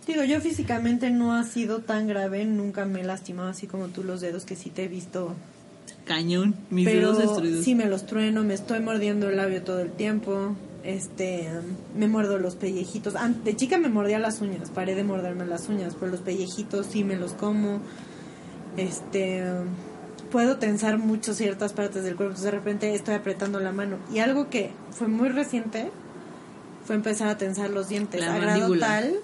Digo, 0.07 0.23
yo 0.23 0.39
físicamente 0.39 1.11
no 1.11 1.33
ha 1.33 1.43
sido 1.43 1.79
tan 1.79 2.07
grave, 2.07 2.45
nunca 2.45 2.85
me 2.85 3.01
he 3.01 3.03
lastimado 3.03 3.49
así 3.49 3.67
como 3.67 3.87
tú 3.87 4.05
los 4.05 4.21
dedos, 4.21 4.45
que 4.45 4.55
sí 4.55 4.69
te 4.69 4.85
he 4.85 4.87
visto 4.87 5.35
cañón, 6.05 6.55
mis 6.69 6.85
pero 6.85 7.11
dedos 7.11 7.19
destruidos. 7.19 7.65
sí 7.65 7.75
me 7.75 7.85
los 7.87 8.05
trueno, 8.05 8.43
me 8.43 8.53
estoy 8.53 8.79
mordiendo 8.79 9.29
el 9.29 9.35
labio 9.35 9.61
todo 9.63 9.81
el 9.81 9.91
tiempo. 9.91 10.55
Este, 10.83 11.49
me 11.97 12.07
muerdo 12.07 12.37
los 12.37 12.55
pellejitos. 12.55 13.15
De 13.43 13.55
chica 13.57 13.77
me 13.77 13.89
mordía 13.89 14.19
las 14.19 14.39
uñas, 14.39 14.69
paré 14.69 14.95
de 14.95 15.03
morderme 15.03 15.45
las 15.45 15.67
uñas, 15.67 15.95
pero 15.99 16.11
los 16.11 16.21
pellejitos 16.21 16.85
sí 16.85 17.03
me 17.03 17.17
los 17.17 17.33
como. 17.33 17.81
Este, 18.77 19.43
puedo 20.31 20.57
tensar 20.57 20.97
mucho 20.97 21.33
ciertas 21.33 21.73
partes 21.73 22.05
del 22.05 22.15
cuerpo, 22.15 22.31
entonces 22.31 22.45
de 22.45 22.57
repente 22.57 22.95
estoy 22.95 23.15
apretando 23.15 23.59
la 23.59 23.73
mano. 23.73 23.97
Y 24.13 24.19
algo 24.19 24.49
que 24.49 24.71
fue 24.91 25.09
muy 25.09 25.27
reciente 25.27 25.91
fue 26.85 26.95
empezar 26.95 27.27
a 27.27 27.37
tensar 27.37 27.69
los 27.69 27.89
dientes 27.89 28.21
La 28.21 28.35
a 28.35 28.39
grado 28.39 28.79
tal 28.79 29.19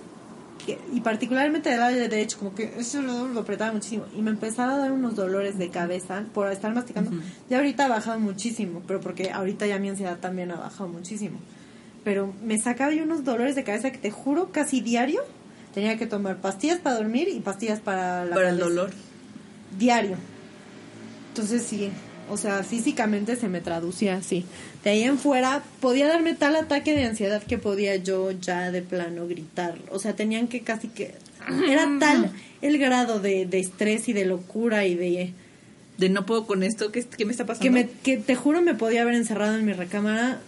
y 0.94 1.02
particularmente 1.02 1.70
del 1.70 1.80
lado 1.80 1.96
derecho, 1.96 2.40
como 2.40 2.56
que 2.56 2.74
eso 2.78 3.02
lo, 3.02 3.28
lo 3.28 3.42
apretaba 3.42 3.72
muchísimo 3.72 4.06
y 4.16 4.22
me 4.22 4.32
empezaba 4.32 4.76
a 4.76 4.78
dar 4.78 4.92
unos 4.92 5.16
dolores 5.16 5.58
de 5.58 5.70
cabeza 5.70 6.24
por 6.34 6.52
estar 6.52 6.74
masticando. 6.74 7.12
Ya 7.50 7.58
ahorita 7.58 7.86
ha 7.86 7.90
bajado 7.90 8.20
muchísimo, 8.20 8.82
pero 8.88 9.02
porque 9.02 9.32
ahorita 9.32 9.68
ya 9.68 9.80
mi 9.80 9.90
ansiedad 9.90 10.18
también 10.20 10.52
ha 10.52 10.56
bajado 10.56 10.90
muchísimo. 10.90 11.40
Pero 12.04 12.34
me 12.44 12.58
sacaba 12.58 12.94
yo 12.94 13.04
unos 13.04 13.24
dolores 13.24 13.56
de 13.56 13.64
cabeza 13.64 13.92
que 13.92 13.98
te 13.98 14.12
juro 14.12 14.52
casi 14.52 14.82
diario 14.82 15.22
tenía 15.74 15.98
que 15.98 16.06
tomar 16.06 16.38
pastillas 16.38 16.80
para 16.80 16.98
dormir 16.98 17.28
y 17.28 17.40
pastillas 17.40 17.80
para 17.80 18.26
la 18.26 18.36
para 18.36 18.50
el 18.50 18.58
dolor. 18.60 18.92
diario. 19.78 20.18
Entonces 21.30 21.64
sí, 21.64 21.92
o 22.30 22.38
sea, 22.38 22.64
físicamente 22.64 23.36
se 23.36 23.48
me 23.50 23.62
traducía 23.62 24.16
así. 24.16 24.46
De 24.84 24.92
ahí 24.92 25.04
en 25.04 25.18
fuera 25.18 25.64
podía 25.80 26.08
darme 26.08 26.34
tal 26.34 26.56
ataque 26.56 26.94
de 26.96 27.06
ansiedad 27.06 27.42
que 27.44 27.58
podía 27.58 27.96
yo 27.98 28.32
ya 28.32 28.72
de 28.72 28.82
plano 28.82 29.28
gritar. 29.28 29.76
O 29.92 30.00
sea, 30.00 30.16
tenían 30.16 30.48
que 30.48 30.62
casi 30.62 30.88
que... 30.88 31.16
Era 31.70 31.90
tal 32.00 32.32
el 32.62 32.78
grado 32.78 33.20
de, 33.20 33.46
de 33.46 33.60
estrés 33.60 34.08
y 34.10 34.14
de 34.14 34.26
locura 34.26 34.86
y 34.86 34.96
de... 34.96 35.34
De 35.98 36.10
no 36.10 36.26
puedo 36.26 36.48
con 36.48 36.64
esto, 36.64 36.92
¿qué, 36.92 37.04
qué 37.06 37.26
me 37.26 37.32
está 37.32 37.46
pasando? 37.46 37.64
Que, 37.64 37.70
me, 37.70 37.88
que 37.90 38.18
te 38.18 38.36
juro 38.36 38.62
me 38.62 38.74
podía 38.74 39.04
haber 39.04 39.14
encerrado 39.14 39.56
en 39.56 39.64
mi 39.66 39.74
recámara 39.74 40.40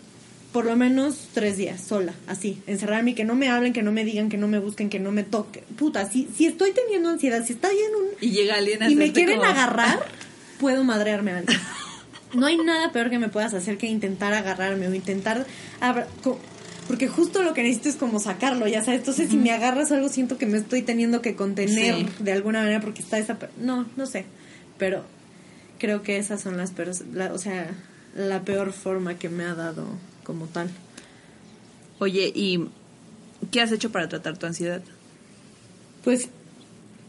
por 0.52 0.64
lo 0.66 0.76
menos 0.78 1.28
tres 1.34 1.58
días, 1.58 1.82
sola, 1.82 2.14
así, 2.28 2.62
encerrarme 2.66 3.12
y 3.12 3.14
que 3.14 3.26
no 3.26 3.36
me 3.36 3.50
hablen, 3.50 3.74
que 3.74 3.84
no 3.84 3.92
me 3.92 4.06
digan, 4.06 4.30
que 4.30 4.38
no 4.38 4.48
me 4.48 4.58
busquen, 4.58 4.90
que 4.90 5.00
no 5.02 5.12
me 5.12 5.24
toquen. 5.24 5.66
Puta, 5.78 6.10
si, 6.10 6.30
si 6.36 6.46
estoy 6.46 6.72
teniendo 6.72 7.10
ansiedad, 7.10 7.46
si 7.46 7.52
está 7.54 7.70
bien 7.70 7.92
un, 7.94 8.06
Y 8.22 8.32
llega 8.32 8.56
alguien 8.56 8.82
a 8.82 8.90
y 8.90 8.96
me 8.96 9.12
quieren 9.12 9.40
como- 9.40 9.50
agarrar, 9.50 10.00
puedo 10.60 10.84
madrearme 10.84 11.32
a 11.32 11.38
alguien. 11.39 11.60
No 12.34 12.46
hay 12.48 12.58
nada 12.58 12.91
peor 12.91 13.10
que 13.10 13.18
me 13.20 13.30
puedas 13.30 13.54
hacer 13.54 13.78
que 13.78 13.88
intentar 13.88 14.34
agarrarme 14.34 14.88
o 14.88 14.94
intentar... 14.94 15.46
porque 16.88 17.08
justo 17.08 17.44
lo 17.44 17.54
que 17.54 17.63
necesito 17.63 17.89
es 17.89 17.96
como 17.96 18.20
sacarlo, 18.20 18.68
ya 18.68 18.84
sabes. 18.84 19.00
Entonces, 19.02 19.30
si 19.30 19.38
me 19.38 19.52
agarras 19.52 19.91
algo, 19.91 20.10
siento 20.10 20.38
que 20.38 20.46
me 20.46 20.58
estoy 20.58 20.82
teniendo 20.82 21.22
que 21.22 21.36
contener 21.36 21.96
Sí. 21.96 22.08
de 22.20 22.32
alguna 22.34 22.60
manera 22.60 22.82
porque 22.82 23.02
está 23.02 23.18
esa... 23.20 23.38
No, 23.60 23.86
no 23.96 24.06
sé. 24.06 24.26
Pero 24.78 25.04
creo 25.80 26.02
que 26.04 26.18
esas 26.18 26.41
son 26.41 26.58
las... 26.58 26.74
la- 27.13 27.34
o 27.34 27.38
sea, 27.38 27.70
la 28.15 28.41
peor 28.44 28.72
forma 28.74 29.15
que 29.18 29.30
me 29.30 29.44
ha 29.46 29.54
dado 29.56 29.86
como 30.24 30.48
tal. 30.48 30.70
Oye, 32.00 32.32
¿y 32.36 32.65
qué 33.52 33.62
has 33.62 33.72
hecho 33.72 33.91
para 33.91 34.10
tratar 34.10 34.38
tu 34.38 34.46
ansiedad? 34.46 34.82
Pues 36.04 36.30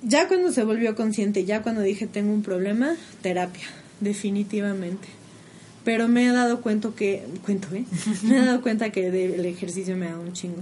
ya 0.02 0.28
cuando 0.28 0.52
se 0.52 0.64
volvió 0.64 0.94
consciente, 0.94 1.44
ya 1.44 1.62
cuando 1.62 1.82
dije 1.82 2.06
tengo 2.06 2.32
un 2.32 2.42
problema, 2.42 2.94
terapia, 3.22 3.66
definitivamente. 4.00 5.08
Pero 5.84 6.08
me 6.08 6.26
he 6.26 6.32
dado 6.32 6.60
cuenta 6.62 6.90
que, 6.96 7.22
cuento, 7.44 7.68
¿eh? 7.74 7.84
Me 8.24 8.38
he 8.38 8.44
dado 8.44 8.60
cuenta 8.60 8.90
que 8.90 9.10
de- 9.10 9.36
el 9.36 9.46
ejercicio 9.46 9.96
me 9.96 10.06
da 10.06 10.18
un 10.18 10.32
chingo. 10.32 10.56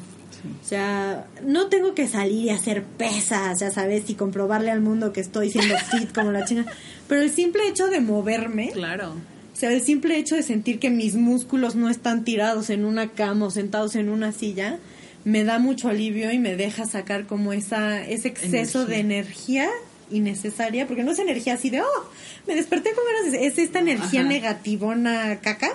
O 0.62 0.66
sea, 0.68 1.26
no 1.46 1.68
tengo 1.68 1.94
que 1.94 2.06
salir 2.06 2.44
y 2.44 2.50
hacer 2.50 2.82
pesas, 2.82 3.60
ya 3.60 3.70
sabes, 3.70 4.10
y 4.10 4.14
comprobarle 4.14 4.70
al 4.70 4.82
mundo 4.82 5.14
que 5.14 5.22
estoy 5.22 5.50
siendo 5.50 5.74
fit 5.90 6.12
como 6.12 6.30
la 6.32 6.44
chinga. 6.44 6.66
Pero 7.08 7.22
el 7.22 7.30
simple 7.30 7.66
hecho 7.68 7.86
de 7.86 8.00
moverme 8.00 8.70
Claro. 8.72 9.12
O 9.12 9.56
sea, 9.56 9.72
el 9.72 9.80
simple 9.80 10.18
hecho 10.18 10.34
de 10.34 10.42
sentir 10.42 10.78
que 10.80 10.90
mis 10.90 11.14
músculos 11.14 11.74
no 11.76 11.88
están 11.88 12.24
tirados 12.24 12.68
en 12.70 12.84
una 12.84 13.08
cama 13.12 13.46
o 13.46 13.50
sentados 13.50 13.94
en 13.96 14.08
una 14.10 14.32
silla, 14.32 14.78
me 15.24 15.44
da 15.44 15.58
mucho 15.58 15.88
alivio 15.88 16.30
y 16.30 16.38
me 16.38 16.56
deja 16.56 16.84
sacar 16.86 17.26
como 17.26 17.52
esa, 17.52 18.02
ese 18.02 18.28
exceso 18.28 18.84
de 18.84 18.98
energía 18.98 19.70
innecesaria, 20.10 20.86
porque 20.86 21.02
no 21.02 21.12
es 21.12 21.18
energía 21.18 21.54
así 21.54 21.70
de, 21.70 21.80
oh, 21.80 22.10
me 22.46 22.54
desperté 22.54 22.92
con 22.92 23.04
ganas 23.04 23.32
de... 23.32 23.46
Es 23.46 23.58
esta 23.58 23.78
energía 23.78 24.22
negativona 24.22 25.40
caca 25.40 25.70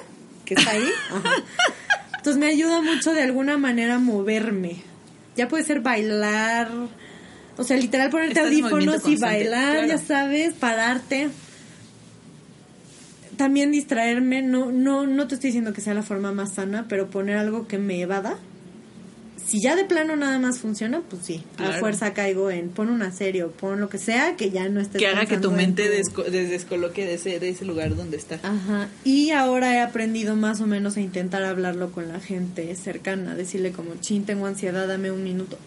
que 0.46 0.54
está 0.54 0.72
ahí. 0.72 0.88
Entonces 2.18 2.40
me 2.40 2.48
ayuda 2.48 2.82
mucho 2.82 3.14
de 3.14 3.24
alguna 3.24 3.58
manera 3.58 3.96
a 3.96 4.00
moverme. 4.00 4.84
Ya 5.36 5.48
puede 5.48 5.64
ser 5.64 5.80
bailar, 5.80 6.70
o 7.58 7.64
sea, 7.64 7.78
literal 7.78 8.10
ponerte 8.10 8.40
audífonos 8.40 9.08
y 9.08 9.16
bailar, 9.16 9.88
ya 9.88 9.98
sabes, 9.98 10.54
pararte. 10.54 11.30
También 13.38 13.72
distraerme, 13.72 14.42
no, 14.42 14.72
no, 14.72 15.08
no 15.08 15.28
te 15.28 15.36
estoy 15.36 15.48
diciendo 15.48 15.74
que 15.74 15.82
sea 15.82 15.94
la 15.94 16.04
forma 16.04 16.34
más 16.34 16.56
sana, 16.56 16.86
pero 16.90 17.10
poner 17.10 17.38
algo 17.38 17.68
que 17.68 17.78
me 17.78 18.02
evada 18.02 18.38
si 19.50 19.60
ya 19.60 19.76
de 19.76 19.84
plano 19.84 20.16
nada 20.16 20.38
más 20.38 20.60
funciona, 20.60 21.02
pues 21.02 21.26
sí, 21.26 21.44
a 21.58 21.72
fuerza 21.80 22.14
caigo 22.14 22.52
en 22.52 22.70
pon 22.70 22.90
una 22.90 23.12
serie 23.12 23.44
o 23.44 23.50
pon 23.50 23.80
lo 23.80 23.90
que 23.90 23.98
sea 23.98 24.36
que 24.36 24.52
ya 24.52 24.70
no 24.70 24.80
estés 24.80 25.00
Que 25.00 25.08
haga 25.08 25.26
que 25.26 25.38
tu 25.38 25.50
mente 25.50 25.90
descoloque 25.90 27.04
de 27.04 27.16
ese, 27.16 27.40
de 27.40 27.50
ese 27.50 27.66
lugar 27.66 27.96
donde 27.96 28.18
está. 28.18 28.36
Ajá. 28.44 28.90
Y 29.04 29.32
ahora 29.32 29.74
he 29.74 29.82
aprendido 29.82 30.36
más 30.36 30.62
o 30.62 30.68
menos 30.68 30.98
a 30.98 31.02
intentar 31.02 31.44
hablarlo 31.44 31.92
con 31.92 32.08
la 32.10 32.20
gente 32.20 32.76
cercana, 32.76 33.34
decirle 33.34 33.72
como, 33.72 33.96
chin, 34.00 34.24
tengo 34.24 34.46
ansiedad, 34.46 34.88
dame 34.88 35.10
un 35.10 35.24
minuto. 35.24 35.58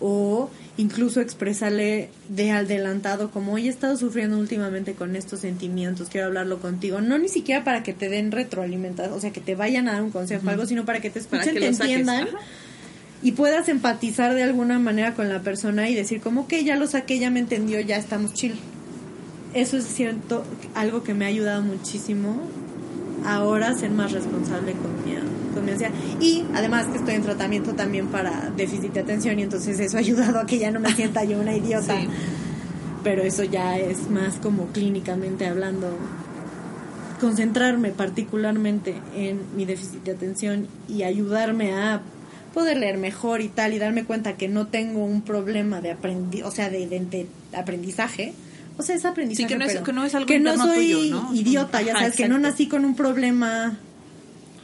O 0.00 0.48
incluso 0.78 1.20
expresarle 1.20 2.08
de 2.30 2.52
adelantado 2.52 3.30
como, 3.30 3.52
hoy 3.52 3.66
he 3.66 3.70
estado 3.70 3.98
sufriendo 3.98 4.38
últimamente 4.38 4.94
con 4.94 5.16
estos 5.16 5.40
sentimientos, 5.40 6.08
quiero 6.08 6.28
hablarlo 6.28 6.60
contigo. 6.60 7.02
No 7.02 7.18
ni 7.18 7.28
siquiera 7.28 7.62
para 7.62 7.82
que 7.82 7.92
te 7.92 8.08
den 8.08 8.32
retroalimentación, 8.32 9.14
o 9.14 9.20
sea, 9.20 9.32
que 9.32 9.42
te 9.42 9.54
vayan 9.54 9.86
a 9.86 9.92
dar 9.92 10.02
un 10.02 10.12
consejo 10.12 10.46
o 10.46 10.50
algo, 10.50 10.64
sino 10.64 10.86
para 10.86 11.00
que 11.00 11.10
te 11.10 11.18
escuchen, 11.18 11.54
te 11.56 11.66
entiendan 11.66 12.28
y 13.22 13.32
puedas 13.32 13.68
empatizar 13.68 14.34
de 14.34 14.42
alguna 14.42 14.78
manera 14.78 15.14
con 15.14 15.28
la 15.28 15.40
persona 15.40 15.88
y 15.88 15.94
decir 15.94 16.20
como 16.20 16.46
que 16.46 16.64
ya 16.64 16.76
lo 16.76 16.86
saqué, 16.86 17.18
ya 17.18 17.30
me 17.30 17.40
entendió, 17.40 17.80
ya 17.80 17.96
estamos 17.96 18.32
chill. 18.34 18.54
Eso 19.54 19.76
es 19.78 19.86
cierto, 19.86 20.44
algo 20.74 21.02
que 21.02 21.14
me 21.14 21.24
ha 21.24 21.28
ayudado 21.28 21.62
muchísimo 21.62 22.36
ahora 23.24 23.74
ser 23.74 23.90
más 23.90 24.12
responsable 24.12 24.72
con 24.72 24.92
mi, 25.04 25.18
con 25.54 25.64
mi 25.64 25.72
ansiedad. 25.72 25.92
Y 26.20 26.44
además 26.54 26.86
que 26.86 26.98
estoy 26.98 27.14
en 27.14 27.22
tratamiento 27.22 27.74
también 27.74 28.08
para 28.08 28.50
déficit 28.56 28.92
de 28.92 29.00
atención 29.00 29.38
y 29.38 29.42
entonces 29.42 29.80
eso 29.80 29.96
ha 29.96 30.00
ayudado 30.00 30.38
a 30.38 30.46
que 30.46 30.58
ya 30.58 30.70
no 30.70 30.80
me 30.80 30.92
sienta 30.94 31.24
yo 31.24 31.40
una 31.40 31.56
idiota. 31.56 31.96
Pero 33.02 33.22
eso 33.22 33.42
ya 33.44 33.78
es 33.78 34.10
más 34.10 34.36
como 34.36 34.66
clínicamente 34.66 35.46
hablando 35.46 35.96
concentrarme 37.20 37.90
particularmente 37.90 38.94
en 39.16 39.40
mi 39.56 39.64
déficit 39.64 40.04
de 40.04 40.12
atención 40.12 40.68
y 40.88 41.02
ayudarme 41.02 41.72
a 41.72 42.00
poder 42.58 42.76
leer 42.76 42.98
mejor 42.98 43.40
y 43.40 43.48
tal 43.48 43.72
y 43.72 43.78
darme 43.78 44.04
cuenta 44.04 44.36
que 44.36 44.48
no 44.48 44.66
tengo 44.66 45.04
un 45.04 45.22
problema 45.22 45.80
de 45.80 45.92
aprendi 45.92 46.42
o 46.42 46.50
sea, 46.50 46.68
de, 46.68 47.28
aprendizaje. 47.56 48.32
O 48.76 48.82
sea, 48.82 48.96
es 48.96 49.04
aprendizaje. 49.04 49.46
Sí, 49.46 49.52
que 49.52 49.56
no 49.56 49.64
es, 49.64 49.78
que 49.80 49.92
no 49.92 50.04
es 50.04 50.14
algo 50.16 50.26
que 50.26 50.40
no 50.40 50.56
soy 50.56 51.14
idiota, 51.34 51.80
ya 51.82 51.92
sabes, 51.92 52.16
que 52.16 52.28
no 52.28 52.36
nací 52.40 52.66
con 52.66 52.84
un 52.84 52.96
problema 52.96 53.78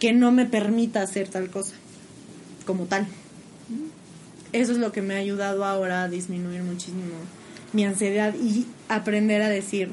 que 0.01 0.13
no 0.13 0.33
me 0.33 0.45
permita 0.45 1.03
hacer 1.03 1.29
tal 1.29 1.51
cosa, 1.51 1.75
como 2.67 2.87
tal. 2.87 3.07
Eso 4.53 4.73
es 4.73 4.79
lo 4.79 4.91
que 4.91 5.01
me 5.01 5.15
ha 5.15 5.19
ayudado 5.19 5.65
ahora 5.65 6.03
a 6.03 6.09
disminuir 6.09 6.65
muchísimo 6.65 7.15
mi 7.73 7.85
ansiedad 7.85 8.35
y 8.35 8.67
aprender 8.89 9.41
a 9.43 9.49
decir, 9.49 9.91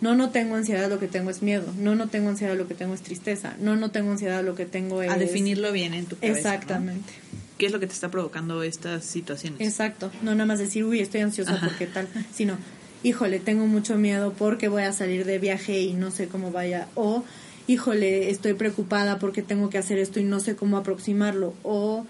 no, 0.00 0.14
no 0.14 0.30
tengo 0.30 0.56
ansiedad, 0.56 0.88
lo 0.88 0.98
que 0.98 1.08
tengo 1.08 1.30
es 1.30 1.42
miedo. 1.42 1.72
No, 1.78 1.94
no 1.94 2.08
tengo 2.08 2.28
ansiedad, 2.28 2.56
lo 2.56 2.68
que 2.68 2.74
tengo 2.74 2.94
es 2.94 3.02
tristeza. 3.02 3.54
No, 3.60 3.76
no 3.76 3.90
tengo 3.90 4.10
ansiedad, 4.10 4.44
lo 4.44 4.54
que 4.54 4.66
tengo 4.66 5.02
es... 5.02 5.10
A 5.10 5.16
definirlo 5.16 5.72
bien 5.72 5.94
en 5.94 6.06
tu 6.06 6.16
cabeza. 6.16 6.54
Exactamente 6.54 7.12
qué 7.58 7.66
es 7.66 7.72
lo 7.72 7.80
que 7.80 7.86
te 7.86 7.92
está 7.92 8.10
provocando 8.10 8.62
estas 8.62 9.04
situaciones. 9.04 9.60
Exacto, 9.60 10.10
no 10.22 10.32
nada 10.32 10.46
más 10.46 10.58
decir, 10.58 10.84
uy, 10.84 11.00
estoy 11.00 11.22
ansiosa 11.22 11.58
porque 11.62 11.86
tal, 11.86 12.08
sino, 12.34 12.58
híjole, 13.02 13.38
tengo 13.38 13.66
mucho 13.66 13.96
miedo 13.96 14.34
porque 14.36 14.68
voy 14.68 14.82
a 14.82 14.92
salir 14.92 15.24
de 15.24 15.38
viaje 15.38 15.80
y 15.80 15.94
no 15.94 16.10
sé 16.10 16.28
cómo 16.28 16.50
vaya, 16.50 16.88
o, 16.94 17.24
híjole, 17.66 18.30
estoy 18.30 18.54
preocupada 18.54 19.18
porque 19.18 19.42
tengo 19.42 19.70
que 19.70 19.78
hacer 19.78 19.98
esto 19.98 20.20
y 20.20 20.24
no 20.24 20.40
sé 20.40 20.56
cómo 20.56 20.76
aproximarlo, 20.76 21.54
o 21.62 22.06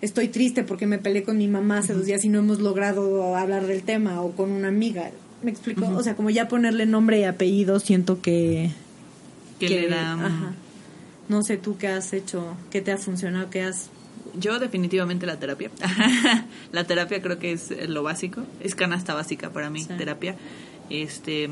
estoy 0.00 0.28
triste 0.28 0.64
porque 0.64 0.86
me 0.86 0.98
peleé 0.98 1.22
con 1.22 1.38
mi 1.38 1.48
mamá 1.48 1.78
hace 1.78 1.94
dos 1.94 2.06
días 2.06 2.24
y 2.24 2.28
no 2.28 2.40
hemos 2.40 2.60
logrado 2.60 3.36
hablar 3.36 3.66
del 3.66 3.82
tema, 3.82 4.20
o 4.22 4.32
con 4.32 4.50
una 4.50 4.68
amiga, 4.68 5.10
¿me 5.42 5.50
explico? 5.50 5.86
O 5.88 6.02
sea, 6.02 6.16
como 6.16 6.30
ya 6.30 6.48
ponerle 6.48 6.86
nombre 6.86 7.20
y 7.20 7.24
apellido, 7.24 7.80
siento 7.80 8.20
que... 8.20 8.70
Que, 9.58 9.68
le 9.68 9.88
da... 9.88 10.14
Ajá. 10.14 10.54
No 11.28 11.42
sé 11.42 11.56
tú 11.56 11.76
qué 11.76 11.88
has 11.88 12.12
hecho, 12.12 12.56
qué 12.70 12.80
te 12.80 12.90
ha 12.90 12.98
funcionado, 12.98 13.50
qué 13.50 13.62
has 13.62 13.90
yo 14.38 14.58
definitivamente 14.58 15.26
la 15.26 15.38
terapia. 15.38 15.70
la 16.72 16.84
terapia 16.84 17.20
creo 17.22 17.38
que 17.38 17.52
es 17.52 17.70
lo 17.88 18.02
básico, 18.02 18.42
es 18.60 18.74
canasta 18.74 19.14
básica 19.14 19.50
para 19.50 19.70
mí, 19.70 19.84
terapia. 19.84 20.36
Este 20.88 21.48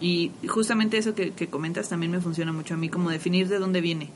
y 0.00 0.32
justamente 0.48 0.98
eso 0.98 1.14
que, 1.14 1.32
comentas 1.48 1.88
también 1.88 2.10
me 2.10 2.20
funciona 2.20 2.52
mucho 2.52 2.74
a 2.74 2.76
mí, 2.76 2.88
como 2.88 3.10
definir 3.10 3.48
de 3.48 3.58
dónde 3.58 3.80
viene, 3.80 4.10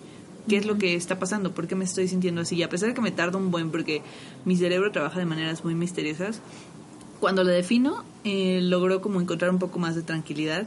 qué 0.49 0.57
es 0.57 0.67
lo 0.67 0.79
que 0.79 0.95
está 0.95 1.21
pasando, 1.21 1.55
por 1.55 1.69
qué 1.69 1.77
me 1.77 1.85
estoy 1.85 2.09
sintiendo 2.09 2.41
así. 2.41 2.57
Y 2.57 2.65
a 2.65 2.69
pesar 2.69 2.89
de 2.89 2.95
que 2.95 3.01
me 3.01 3.13
tarda 3.13 3.39
un 3.39 3.53
buen, 3.53 3.71
porque 3.71 4.03
mi 4.45 4.57
cerebro 4.57 4.91
trabaja 4.91 5.21
de 5.21 5.27
maneras 5.27 5.65
muy 5.65 5.77
misteriosas, 5.77 6.41
cuando 7.21 7.45
lo 7.45 7.51
defino, 7.51 8.05
eh, 8.29 8.59
logro 8.61 9.01
como 9.01 9.21
encontrar 9.21 9.53
un 9.53 9.61
poco 9.61 9.79
más 9.79 9.95
de 9.95 10.03
tranquilidad 10.03 10.67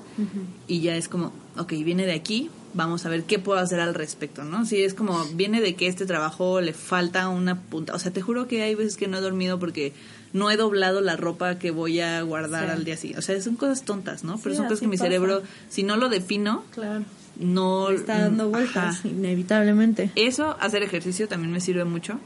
y 0.65 0.80
ya 0.80 0.95
es 0.95 1.10
como, 1.10 1.34
ok, 1.58 1.74
viene 1.84 2.06
de 2.06 2.13
aquí, 2.13 2.50
vamos 2.74 3.06
a 3.06 3.10
ver 3.10 3.24
qué 3.24 3.38
puedo 3.38 3.60
hacer 3.60 3.82
al 3.82 3.95
respecto, 3.95 4.45
¿no? 4.45 4.65
Si 4.65 4.82
es 4.82 4.93
como, 4.93 5.26
viene 5.34 5.60
de 5.60 5.76
que 5.76 5.88
este 5.88 6.06
trabajo 6.06 6.62
le 6.62 6.72
falta 6.72 7.28
una 7.28 7.60
punta, 7.60 7.93
o 7.93 8.00
sea, 8.00 8.13
te 8.13 8.22
juro 8.22 8.48
que 8.48 8.63
hay 8.63 8.76
veces 8.76 8.95
que 8.95 9.10
no 9.10 9.17
he 9.17 9.19
dormido 9.19 9.60
porque 9.60 9.91
no 10.32 10.50
he 10.50 10.56
doblado 10.56 11.02
la 11.02 11.17
ropa 11.17 11.60
que 11.60 11.72
voy 11.72 12.00
a 12.00 12.22
guardar 12.22 12.69
al 12.69 12.86
día 12.86 12.95
siguiente, 12.95 13.19
o 13.19 13.22
sea, 13.22 13.41
son 13.41 13.58
cosas 13.58 13.84
tontas, 13.84 14.24
¿no? 14.24 14.39
Pero 14.41 14.56
son 14.56 14.63
cosas 14.63 14.80
que 14.80 14.88
mi 14.88 14.98
cerebro, 14.98 15.43
si 15.67 15.84
no 15.84 15.98
lo 15.98 16.08
defino, 16.08 16.63
claro. 16.74 17.04
no... 17.38 17.89
Está 17.89 18.19
dando 18.19 18.48
vueltas, 18.48 19.04
inevitablemente. 19.04 20.12
Eso, 20.15 20.56
hacer 20.62 20.82
ejercicio 20.82 21.28
también 21.28 21.52
me 21.52 21.60
sirve 21.60 21.84
mucho. 21.84 22.22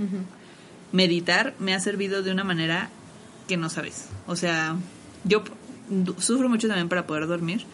Meditar 0.91 1.55
me 1.57 1.73
ha 1.73 1.79
servido 1.79 2.21
de 2.21 2.31
una 2.31 2.43
manera 2.43 2.91
que 3.47 3.57
no 3.57 3.69
sabes, 3.69 4.09
o 4.27 4.35
sea, 4.35 4.77
yo 5.23 5.43
sufro 6.19 6.49
mucho 6.49 6.67
también 6.67 6.89
para 6.89 7.05
poder 7.07 7.27
dormir 7.27 7.65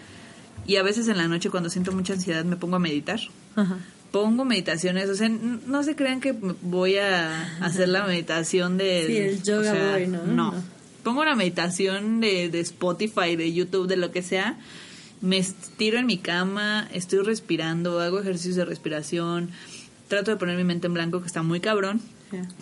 y 0.65 0.75
a 0.75 0.83
veces 0.83 1.07
en 1.07 1.17
la 1.17 1.27
noche 1.27 1.49
cuando 1.49 1.69
siento 1.69 1.91
mucha 1.91 2.13
ansiedad 2.13 2.45
me 2.45 2.55
pongo 2.55 2.75
a 2.75 2.79
meditar. 2.79 3.19
Pongo 4.11 4.45
meditaciones, 4.45 5.09
o 5.09 5.15
sea, 5.15 5.29
no 5.29 5.83
se 5.83 5.95
crean 5.95 6.19
que 6.19 6.31
voy 6.31 6.97
a 6.97 7.57
hacer 7.63 7.89
la 7.89 8.05
meditación 8.05 8.77
de... 8.77 9.03
Sí, 9.07 9.17
el 9.17 9.43
yoga 9.43 9.99
¿no? 10.07 10.25
¿no? 10.25 10.53
Pongo 11.03 11.21
una 11.21 11.35
meditación 11.35 12.19
de, 12.19 12.49
de 12.49 12.59
Spotify, 12.59 13.35
de 13.35 13.53
YouTube, 13.53 13.87
de 13.87 13.97
lo 13.97 14.11
que 14.11 14.21
sea. 14.21 14.57
Me 15.21 15.45
tiro 15.77 15.99
en 15.99 16.05
mi 16.05 16.17
cama, 16.17 16.87
estoy 16.93 17.19
respirando, 17.19 17.99
hago 17.99 18.19
ejercicios 18.19 18.55
de 18.55 18.65
respiración, 18.65 19.49
trato 20.07 20.31
de 20.31 20.37
poner 20.37 20.57
mi 20.57 20.63
mente 20.63 20.87
en 20.87 20.93
blanco, 20.93 21.21
que 21.21 21.27
está 21.27 21.43
muy 21.43 21.59
cabrón 21.59 22.01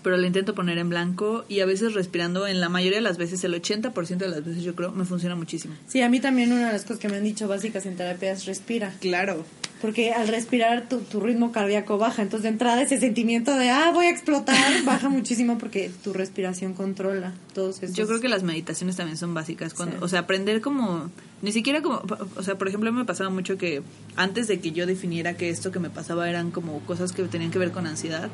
pero 0.03 0.17
lo 0.17 0.25
intento 0.25 0.55
poner 0.55 0.77
en 0.77 0.89
blanco 0.89 1.45
y 1.49 1.59
a 1.59 1.65
veces 1.65 1.93
respirando, 1.93 2.47
en 2.47 2.59
la 2.59 2.69
mayoría 2.69 2.97
de 2.97 3.03
las 3.03 3.17
veces, 3.17 3.43
el 3.43 3.53
80% 3.53 4.17
de 4.17 4.27
las 4.27 4.43
veces 4.43 4.63
yo 4.63 4.75
creo, 4.75 4.91
me 4.91 5.05
funciona 5.05 5.35
muchísimo. 5.35 5.75
Sí, 5.87 6.01
a 6.01 6.09
mí 6.09 6.19
también 6.19 6.51
una 6.51 6.67
de 6.67 6.73
las 6.73 6.83
cosas 6.83 6.99
que 6.99 7.09
me 7.09 7.17
han 7.17 7.23
dicho 7.23 7.47
básicas 7.47 7.85
en 7.85 7.95
terapia 7.95 8.31
es 8.31 8.45
respira. 8.45 8.93
Claro. 8.99 9.45
Porque 9.81 10.11
al 10.11 10.27
respirar 10.27 10.89
tu, 10.89 10.99
tu 11.01 11.19
ritmo 11.19 11.51
cardíaco 11.51 11.99
baja, 11.99 12.23
entonces 12.23 12.43
de 12.43 12.49
entrada 12.49 12.81
ese 12.81 12.99
sentimiento 12.99 13.55
de, 13.55 13.69
ah, 13.69 13.91
voy 13.93 14.07
a 14.07 14.09
explotar, 14.09 14.57
baja 14.85 15.07
muchísimo 15.07 15.57
porque 15.59 15.91
tu 16.03 16.13
respiración 16.13 16.73
controla 16.73 17.33
todos 17.53 17.83
esos... 17.83 17.95
Yo 17.95 18.07
creo 18.07 18.19
que 18.19 18.27
las 18.27 18.41
meditaciones 18.41 18.95
también 18.95 19.17
son 19.17 19.35
básicas, 19.35 19.75
cuando, 19.75 20.03
o 20.03 20.07
sea, 20.07 20.21
aprender 20.21 20.61
como, 20.61 21.11
ni 21.43 21.51
siquiera 21.51 21.83
como, 21.83 22.01
o 22.35 22.43
sea, 22.43 22.57
por 22.57 22.67
ejemplo, 22.67 22.91
me 22.91 23.05
pasaba 23.05 23.29
mucho 23.29 23.57
que 23.57 23.83
antes 24.15 24.47
de 24.47 24.59
que 24.59 24.71
yo 24.71 24.87
definiera 24.87 25.35
que 25.35 25.49
esto 25.49 25.71
que 25.71 25.79
me 25.79 25.91
pasaba 25.91 26.27
eran 26.27 26.49
como 26.49 26.79
cosas 26.79 27.11
que 27.11 27.21
tenían 27.23 27.51
que 27.51 27.59
ver 27.59 27.71
con 27.71 27.85
ansiedad, 27.85 28.29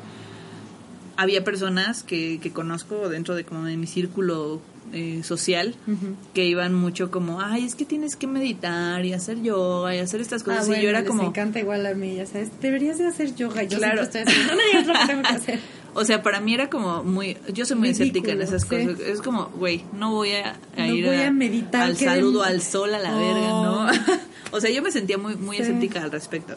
había 1.16 1.44
personas 1.44 2.02
que, 2.02 2.38
que 2.42 2.52
conozco 2.52 3.08
dentro 3.08 3.34
de 3.34 3.44
como 3.44 3.64
de 3.64 3.76
mi 3.76 3.86
círculo 3.86 4.60
eh, 4.92 5.22
social 5.24 5.74
que 6.34 6.44
iban 6.44 6.72
mucho 6.74 7.10
como, 7.10 7.40
ay, 7.40 7.64
es 7.64 7.74
que 7.74 7.84
tienes 7.84 8.14
que 8.14 8.26
meditar 8.26 9.04
y 9.04 9.12
hacer 9.12 9.42
yoga 9.42 9.94
y 9.94 9.98
hacer 9.98 10.20
estas 10.20 10.42
ah, 10.42 10.44
cosas. 10.44 10.68
y 10.68 10.82
yo 10.82 10.88
era 10.88 11.04
como... 11.04 11.22
Me 11.22 11.28
encanta 11.30 11.58
igual 11.58 11.84
a 11.86 11.94
mí, 11.94 12.16
ya 12.16 12.26
sabes, 12.26 12.50
deberías 12.60 12.98
de 12.98 13.06
hacer 13.06 13.34
yoga. 13.34 13.64
Yo 13.64 13.78
claro. 13.78 14.02
estoy 14.02 14.20
haciendo, 14.22 14.52
no, 14.54 14.92
lo 14.92 15.00
que 15.00 15.06
tengo 15.06 15.22
que 15.22 15.28
hacer. 15.28 15.60
O 15.96 16.04
sea, 16.04 16.24
para 16.24 16.40
mí 16.40 16.52
era 16.52 16.68
como 16.70 17.04
muy, 17.04 17.36
yo 17.52 17.64
soy 17.64 17.76
muy 17.76 17.90
escéptica 17.90 18.32
en 18.32 18.42
esas 18.42 18.64
cosas. 18.64 18.98
Es 18.98 19.22
como, 19.22 19.46
güey, 19.50 19.84
no 19.92 20.10
voy 20.10 20.30
a, 20.32 20.56
ir 20.88 21.06
voy 21.06 21.20
a, 21.20 21.30
meditar, 21.30 21.82
al 21.82 21.96
saludo 21.96 22.42
al 22.42 22.60
sol 22.62 22.92
a 22.94 22.98
la 22.98 23.16
verga, 23.16 23.48
¿no? 23.48 23.86
o 24.50 24.60
sea, 24.60 24.70
yo 24.70 24.82
me 24.82 24.90
sentía 24.90 25.18
muy, 25.18 25.36
muy 25.36 25.56
escéptica 25.56 26.02
al 26.02 26.10
respecto. 26.10 26.56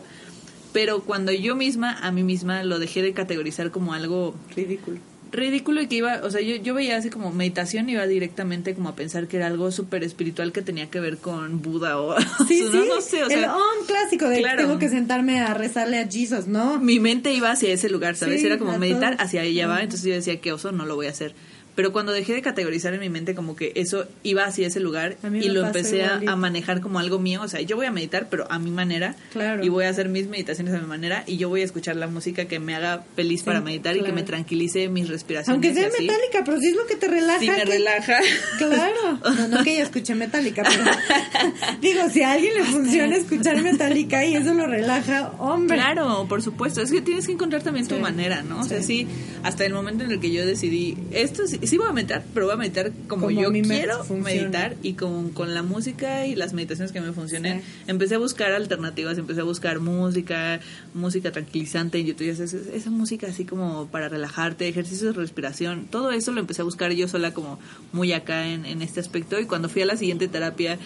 Pero 0.78 1.02
cuando 1.02 1.32
yo 1.32 1.56
misma, 1.56 1.98
a 1.98 2.12
mí 2.12 2.22
misma, 2.22 2.64
lo 2.64 2.78
dejé 2.78 3.02
de 3.02 3.12
categorizar 3.12 3.72
como 3.72 3.96
algo 3.96 4.36
ridículo. 4.56 5.00
ridículo 5.32 5.82
y 5.82 5.88
que 5.88 5.96
iba, 5.96 6.22
o 6.24 6.30
sea, 6.30 6.40
yo, 6.40 6.56
yo 6.58 6.76
veía 6.76 6.98
así 6.98 7.10
como 7.10 7.32
meditación, 7.32 7.90
iba 7.90 8.06
directamente 8.06 8.76
como 8.76 8.90
a 8.90 8.96
pensar 8.96 9.28
que 9.28 9.38
era 9.38 9.48
algo 9.48 9.72
súper 9.72 10.04
espiritual 10.04 10.52
que 10.52 10.62
tenía 10.62 10.88
que 10.92 11.00
ver 11.00 11.18
con 11.18 11.64
Buda 11.64 12.00
o... 12.00 12.16
Sí, 12.48 12.64
sí, 12.72 12.84
no 12.88 13.02
sé, 13.02 13.24
o 13.24 13.28
el 13.28 13.46
on 13.46 13.88
clásico 13.88 14.30
de 14.30 14.38
claro. 14.38 14.62
tengo 14.62 14.78
que 14.78 14.90
sentarme 14.90 15.40
a 15.40 15.56
rezarle 15.56 15.98
a 15.98 16.08
Jesus, 16.08 16.46
¿no? 16.46 16.80
mi 16.80 17.00
mente 17.00 17.34
iba 17.34 17.50
hacia 17.50 17.74
ese 17.74 17.90
lugar, 17.90 18.16
¿sabes? 18.16 18.40
Sí, 18.40 18.46
Era 18.46 18.60
como 18.60 18.78
meditar 18.78 19.18
hacia 19.20 19.42
ella 19.42 19.66
va, 19.66 19.74
Ajá. 19.78 19.84
entonces 19.84 20.08
yo 20.08 20.14
decía, 20.14 20.40
qué 20.40 20.52
oso, 20.54 20.72
no 20.72 20.86
lo 20.86 20.96
voy 20.96 21.08
a 21.08 21.10
hacer. 21.10 21.34
Pero 21.78 21.94
cuando 21.94 22.12
dejé 22.12 22.34
de 22.34 22.42
categorizar 22.42 22.94
en 22.96 23.00
mi 23.00 23.08
mente 23.10 23.36
como 23.36 23.56
que 23.56 23.72
eso 23.76 24.06
iba 24.24 24.44
hacia 24.46 24.66
ese 24.68 24.80
lugar 24.82 25.16
y 25.24 25.48
lo 25.50 25.64
empecé 25.66 26.02
a, 26.02 26.06
igualito. 26.08 26.32
a 26.32 26.36
manejar 26.36 26.82
como 26.82 26.98
algo 27.00 27.20
mío, 27.20 27.40
o 27.44 27.48
sea, 27.48 27.62
yo 27.62 27.76
voy 27.78 27.86
a 27.86 27.92
meditar, 27.92 28.28
pero 28.30 28.52
a 28.52 28.58
mi 28.58 28.72
manera, 28.72 29.16
Claro. 29.32 29.64
y 29.64 29.70
voy 29.70 29.86
a 29.86 29.90
hacer 29.90 30.10
mis 30.10 30.28
meditaciones 30.28 30.74
a 30.74 30.80
mi 30.80 30.88
manera, 30.88 31.24
y 31.28 31.38
yo 31.38 31.50
voy 31.50 31.62
a 31.62 31.66
escuchar 31.66 31.96
la 31.96 32.08
música 32.08 32.46
que 32.46 32.60
me 32.60 32.74
haga 32.76 33.06
feliz 33.16 33.42
Sí, 33.42 33.46
para 33.46 33.62
meditar 33.62 33.96
y 33.96 34.02
que 34.02 34.12
me 34.12 34.24
tranquilice 34.24 34.90
mis 34.90 35.08
respiraciones. 35.08 35.54
Aunque 35.54 35.74
sea 35.80 35.88
así. 35.90 36.02
metálica, 36.08 36.42
pero 36.44 36.60
si 36.60 36.68
es 36.70 36.76
lo 36.76 36.88
que 36.88 36.96
te 36.96 37.08
relaja. 37.08 37.40
Sí, 37.40 37.48
me 37.50 37.56
que- 37.58 37.66
relaja. 37.66 38.20
Claro. 38.58 39.20
No, 39.38 39.48
no 39.50 39.64
que 39.64 39.74
ella 39.76 39.84
escuche 39.84 40.16
metálica, 40.16 40.64
pero 40.68 40.84
digo, 41.82 42.10
si 42.10 42.24
a 42.24 42.32
alguien 42.34 42.54
le 42.56 42.64
funciona 42.64 43.16
escuchar 43.16 43.62
metálica 43.62 44.26
y 44.26 44.36
eso 44.36 44.54
lo 44.54 44.66
relaja, 44.66 45.32
hombre. 45.40 45.78
Claro, 45.78 46.26
por 46.28 46.42
supuesto. 46.42 46.82
Es 46.82 46.92
que 46.92 47.02
tienes 47.02 47.28
que 47.28 47.34
encontrar 47.34 47.62
también 47.64 47.88
tu 47.88 47.96
Sí, 47.96 48.02
manera, 48.02 48.42
¿no? 48.42 48.62
O 48.62 48.64
sea, 48.64 48.82
sí. 48.82 49.06
sí, 49.06 49.08
hasta 49.44 49.66
el 49.66 49.74
momento 49.74 50.04
en 50.04 50.12
el 50.12 50.20
que 50.20 50.32
yo 50.32 50.46
decidí, 50.46 50.98
esto 51.12 51.46
sí, 51.48 51.60
sí 51.68 51.78
voy 51.78 51.88
a 51.88 51.94
meditar, 51.94 52.24
pero 52.34 52.46
voy 52.46 52.56
a 52.56 52.58
meditar 52.58 52.92
como, 53.08 53.30
yo 53.30 53.52
me 53.52 53.62
quiero 53.62 54.04
meditar 54.24 54.76
y 54.82 54.94
con, 54.94 55.30
con 55.30 55.54
la 55.54 55.64
música 55.64 56.26
y 56.26 56.36
las 56.36 56.54
meditaciones 56.54 56.92
que 56.92 57.02
me 57.02 57.12
funcionen. 57.14 57.62
Sí. 57.62 57.68
Empecé 57.88 58.16
a 58.16 58.18
buscar 58.18 58.52
alternativas, 58.52 59.18
empecé 59.18 59.42
a 59.42 59.44
buscar 59.44 59.80
música, 59.80 60.60
música 60.94 61.32
tranquilizante 61.32 62.00
en 62.00 62.08
YouTube, 62.08 62.30
esa, 62.30 62.44
esa 62.44 62.90
música 62.90 63.28
así 63.28 63.46
como 63.46 63.88
para 63.88 64.10
relajarte, 64.10 64.68
ejercicios 64.68 65.16
de 65.16 65.22
respiración, 65.22 65.88
todo 65.90 66.12
eso 66.12 66.32
lo 66.32 66.40
empecé 66.40 66.62
a 66.62 66.66
buscar 66.66 66.92
yo 66.92 67.08
sola 67.08 67.34
como 67.34 67.60
muy 67.92 68.14
acá 68.14 68.48
en, 68.48 68.66
en 68.66 68.82
este 68.82 69.00
aspecto 69.00 69.40
y 69.40 69.46
cuando 69.46 69.70
fui 69.70 69.82
a 69.82 69.86
la 69.86 69.98
siguiente 69.98 70.28
terapia 70.28 70.78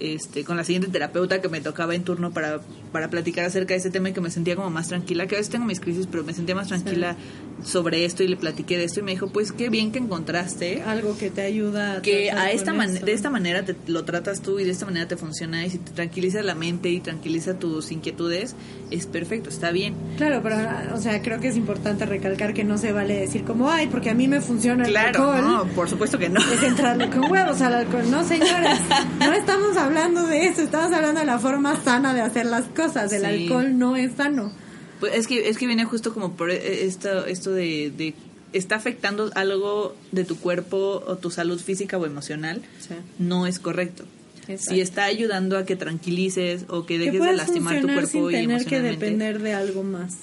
este, 0.00 0.44
con 0.44 0.56
la 0.56 0.64
siguiente 0.64 0.88
terapeuta 0.88 1.40
que 1.40 1.48
me 1.48 1.60
tocaba 1.60 1.94
en 1.94 2.02
turno 2.04 2.30
para, 2.32 2.60
para 2.92 3.08
platicar 3.10 3.44
acerca 3.44 3.74
de 3.74 3.80
ese 3.80 3.90
tema 3.90 4.08
y 4.08 4.12
que 4.12 4.20
me 4.20 4.30
sentía 4.30 4.56
como 4.56 4.70
más 4.70 4.88
tranquila, 4.88 5.26
que 5.26 5.36
a 5.36 5.38
veces 5.38 5.50
tengo 5.52 5.66
mis 5.66 5.80
crisis, 5.80 6.06
pero 6.10 6.24
me 6.24 6.32
sentía 6.34 6.54
más 6.54 6.68
tranquila 6.68 7.16
sobre 7.62 8.06
esto 8.06 8.22
y 8.22 8.28
le 8.28 8.36
platiqué 8.38 8.78
de 8.78 8.84
esto 8.84 9.00
y 9.00 9.02
me 9.02 9.10
dijo, 9.12 9.28
pues 9.28 9.52
qué 9.52 9.68
bien 9.68 9.92
que 9.92 9.98
encontraste 9.98 10.82
Algo 10.82 11.16
que 11.18 11.28
te 11.30 11.42
ayuda 11.42 11.98
a 11.98 12.02
que 12.02 12.30
a 12.30 12.50
esta 12.50 12.72
man- 12.72 12.96
eso. 12.96 13.04
de 13.04 13.12
esta 13.12 13.28
manera 13.28 13.64
te 13.64 13.76
lo 13.86 14.04
tratas 14.04 14.40
tú 14.40 14.58
y 14.58 14.64
de 14.64 14.70
esta 14.70 14.86
manera 14.86 15.06
te 15.06 15.16
funciona 15.18 15.66
y 15.66 15.70
si 15.70 15.76
te 15.78 15.90
tranquiliza 15.92 16.42
la 16.42 16.54
mente 16.54 16.88
y 16.88 17.00
tranquiliza 17.00 17.58
tus 17.58 17.92
inquietudes, 17.92 18.54
es 18.90 19.06
perfecto, 19.06 19.50
está 19.50 19.70
bien. 19.72 19.94
Claro, 20.16 20.40
pero, 20.42 20.56
o 20.94 20.98
sea, 20.98 21.20
creo 21.20 21.38
que 21.40 21.48
es 21.48 21.56
importante 21.56 22.06
recalcar 22.06 22.54
que 22.54 22.64
no 22.64 22.78
se 22.78 22.92
vale 22.92 23.18
decir 23.20 23.44
como, 23.44 23.70
ay, 23.70 23.88
porque 23.88 24.08
a 24.08 24.14
mí 24.14 24.26
me 24.26 24.40
funciona 24.40 24.84
el 24.84 24.90
Claro, 24.92 25.30
alcohol. 25.32 25.52
no, 25.68 25.74
por 25.74 25.88
supuesto 25.90 26.18
que 26.18 26.30
no. 26.30 26.40
Es 26.40 26.62
entrarle 26.62 27.10
con 27.10 27.30
huevos 27.30 27.60
al 27.60 27.74
alcohol. 27.74 28.10
No, 28.10 28.24
señoras, 28.24 28.80
no 29.18 29.32
estamos 29.34 29.76
hablando 29.76 29.89
de 29.94 30.46
eso, 30.46 30.62
estamos 30.62 30.92
hablando 30.92 31.20
de 31.20 31.26
la 31.26 31.38
forma 31.38 31.82
sana 31.82 32.14
de 32.14 32.20
hacer 32.20 32.46
las 32.46 32.64
cosas. 32.66 33.12
El 33.12 33.20
Sí. 33.22 33.26
alcohol 33.26 33.78
no 33.78 33.96
es 33.96 34.12
sano. 34.16 34.52
Pues 35.00 35.14
es 35.14 35.26
que 35.26 35.48
es 35.48 35.58
que 35.58 35.66
viene 35.66 35.84
justo 35.84 36.12
como 36.14 36.32
por 36.36 36.50
eh, 36.50 36.84
esto 36.84 37.24
esto 37.26 37.50
de, 37.50 37.90
de 37.96 38.14
está 38.52 38.76
afectando 38.76 39.30
algo 39.34 39.94
de 40.12 40.24
tu 40.24 40.36
cuerpo 40.38 41.02
o 41.06 41.16
tu 41.16 41.30
salud 41.30 41.58
física 41.60 41.96
o 41.98 42.06
emocional, 42.06 42.62
Sí. 42.80 42.94
no 43.18 43.46
es 43.46 43.58
correcto. 43.58 44.04
Exacto. 44.48 44.74
Si 44.74 44.80
está 44.80 45.04
ayudando 45.04 45.56
a 45.56 45.64
que 45.64 45.76
tranquilices 45.76 46.64
o 46.68 46.84
que 46.86 46.98
Que 46.98 47.06
dejes 47.06 47.22
de 47.22 47.32
lastimar 47.34 47.80
tu 47.80 47.86
cuerpo 47.86 48.08
sin 48.08 48.20
y 48.28 48.32
tener 48.32 48.46
que 48.64 48.76
emocionalmente. 48.76 49.04
depender 49.04 49.38
de 49.42 49.54
algo 49.54 49.82
más. 49.84 50.14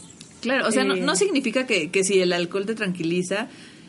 Claro, 0.41 0.67
o 0.67 0.71
sea, 0.71 0.83
no, 0.83 0.95
Eh, 0.95 1.01
no 1.01 1.15
significa 1.15 1.65
que, 1.65 1.89
que 1.89 2.03
si 2.03 2.19
el 2.19 2.31
alcohol 2.33 2.65
te 2.65 2.75
tranquiliza, 2.75 3.47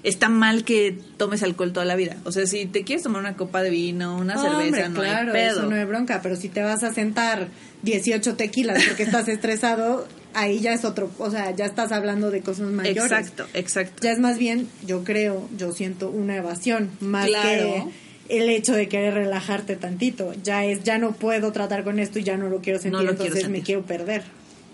está 0.09 0.29
mal 0.29 0.65
que 0.65 0.99
tomes 1.17 1.43
alcohol 1.43 1.73
toda 1.73 1.87
la 1.87 1.97
vida. 1.97 2.17
O 2.25 2.33
sea, 2.33 2.47
si 2.47 2.67
te 2.67 2.85
quieres 2.85 3.03
tomar 3.03 3.21
una 3.21 3.37
copa 3.37 3.63
de 3.63 3.71
vino, 3.71 4.17
una 4.17 4.35
cerveza, 4.41 4.87
Hombre, 4.87 4.89
no 4.89 5.01
claro, 5.01 5.33
hay 5.33 5.41
pedo. 5.41 5.61
eso 5.61 5.71
no 5.71 5.77
hay 5.77 5.85
bronca, 5.85 6.21
pero 6.23 6.37
si 6.37 6.49
te 6.49 6.63
vas 6.63 6.83
a 6.83 6.93
sentar 6.93 7.49
18 7.83 8.35
tequilas 8.37 8.83
porque 8.87 9.03
estás 9.05 9.29
estresado, 9.29 10.07
ahí 10.35 10.61
ya 10.61 10.73
es 10.73 10.85
otro, 10.85 11.11
o 11.19 11.31
sea, 11.31 11.51
ya 11.55 11.67
estás 11.67 11.93
hablando 11.93 12.31
de 12.31 12.41
cosas 12.41 12.69
mayores. 12.69 13.03
Exacto, 13.05 13.47
exacto. 13.55 14.03
Ya 14.03 14.13
es 14.13 14.19
más 14.19 14.39
bien, 14.39 14.69
yo 14.87 15.05
creo, 15.05 15.49
yo 15.57 15.73
siento 15.73 16.11
una 16.11 16.37
evasión, 16.37 16.91
más 17.01 17.27
Claro. 17.27 17.91
que 18.29 18.39
el 18.39 18.49
hecho 18.51 18.75
de 18.75 18.89
querer 18.89 19.15
relajarte 19.15 19.77
tantito. 19.77 20.35
Ya 20.43 20.65
es, 20.65 20.85
ya 20.85 20.99
no 20.99 21.13
puedo 21.13 21.51
tratar 21.53 21.83
con 21.83 21.99
esto 21.99 22.19
y 22.19 22.25
ya 22.25 22.37
no 22.37 22.49
lo 22.51 22.61
quiero 22.61 22.79
sentir, 22.79 22.93
No 22.93 23.03
lo 23.05 23.13
quiero 23.17 23.25
entonces 23.35 23.49
me 23.49 23.63
quiero 23.63 23.83
perder. 23.83 24.23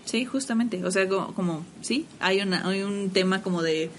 Sí, 0.03 0.25
justamente. 0.25 0.83
O 0.85 0.91
sea, 0.91 1.07
como, 1.07 1.33
como 1.33 1.65
sí, 1.81 2.05
hay, 2.19 2.41
una, 2.41 2.67
hay 2.67 2.83
un 2.83 3.09
tema 3.11 3.41
como 3.41 3.61
de 3.63 3.89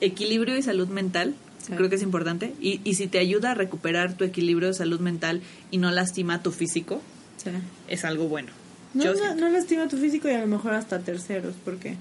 equilibrio 0.00 0.56
y 0.56 0.62
salud 0.62 0.88
mental. 0.88 1.34
Sí. 1.66 1.72
Creo 1.74 1.88
que 1.90 1.96
es 1.96 2.02
importante. 2.02 2.54
Y, 2.60 2.80
y 2.84 2.94
si 2.94 3.06
te 3.06 3.18
ayuda 3.18 3.50
a 3.52 3.54
recuperar 3.54 4.14
tu 4.14 4.24
equilibrio 4.24 4.68
de 4.68 4.74
salud 4.74 5.00
mental 5.00 5.42
y 5.70 5.78
no 5.78 5.90
lastima 5.90 6.42
tu 6.42 6.52
físico, 6.52 7.02
es 7.88 8.04
algo 8.04 8.28
bueno. 8.28 8.48
No, 8.94 9.04
Yo 9.04 9.14
no, 9.14 9.34
no 9.36 9.48
lastima 9.50 9.86
tu 9.88 9.96
físico 9.98 10.28
y 10.28 10.32
a 10.32 10.40
lo 10.40 10.46
mejor 10.46 10.74
hasta 10.74 10.98
terceros, 11.00 11.54
porque 11.64 11.96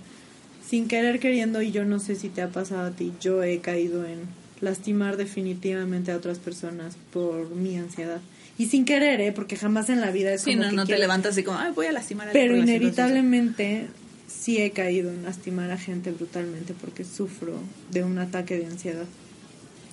sin 0.67 0.87
querer 0.87 1.19
queriendo, 1.19 1.61
y 1.61 1.71
yo 1.71 1.85
no 1.85 1.99
sé 1.99 2.15
si 2.15 2.29
te 2.29 2.41
ha 2.41 2.49
pasado 2.49 2.87
a 2.87 2.91
ti, 2.91 3.11
yo 3.21 3.43
he 3.43 3.59
caído 3.59 4.05
en 4.05 4.19
lastimar 4.61 5.17
definitivamente 5.17 6.11
a 6.11 6.17
otras 6.17 6.39
personas 6.39 6.95
por 7.13 7.49
mi 7.51 7.77
ansiedad. 7.77 8.21
Y 8.57 8.65
sin 8.67 8.83
querer, 8.85 9.21
¿eh? 9.21 9.31
Porque 9.31 9.55
jamás 9.55 9.89
en 9.89 10.01
la 10.01 10.11
vida 10.11 10.33
es 10.33 10.41
Sí, 10.41 10.51
como 10.51 10.63
no, 10.63 10.69
que 10.71 10.75
no 10.75 10.85
te 10.85 10.97
levantas 10.97 11.31
así 11.31 11.43
como, 11.43 11.57
ay, 11.59 11.71
voy 11.73 11.85
a 11.85 11.91
lastimar 11.93 12.27
a 12.29 12.31
Pero 12.33 12.53
por 12.55 12.57
la 12.59 12.65
situación". 12.65 12.81
inevitablemente 12.81 13.87
sí 14.29 14.57
he 14.57 14.71
caído 14.71 15.09
en 15.09 15.23
lastimar 15.23 15.71
a 15.71 15.77
gente 15.77 16.11
brutalmente 16.11 16.73
porque 16.79 17.03
sufro 17.03 17.53
de 17.91 18.03
un 18.03 18.17
ataque 18.19 18.57
de 18.57 18.65
ansiedad. 18.67 19.05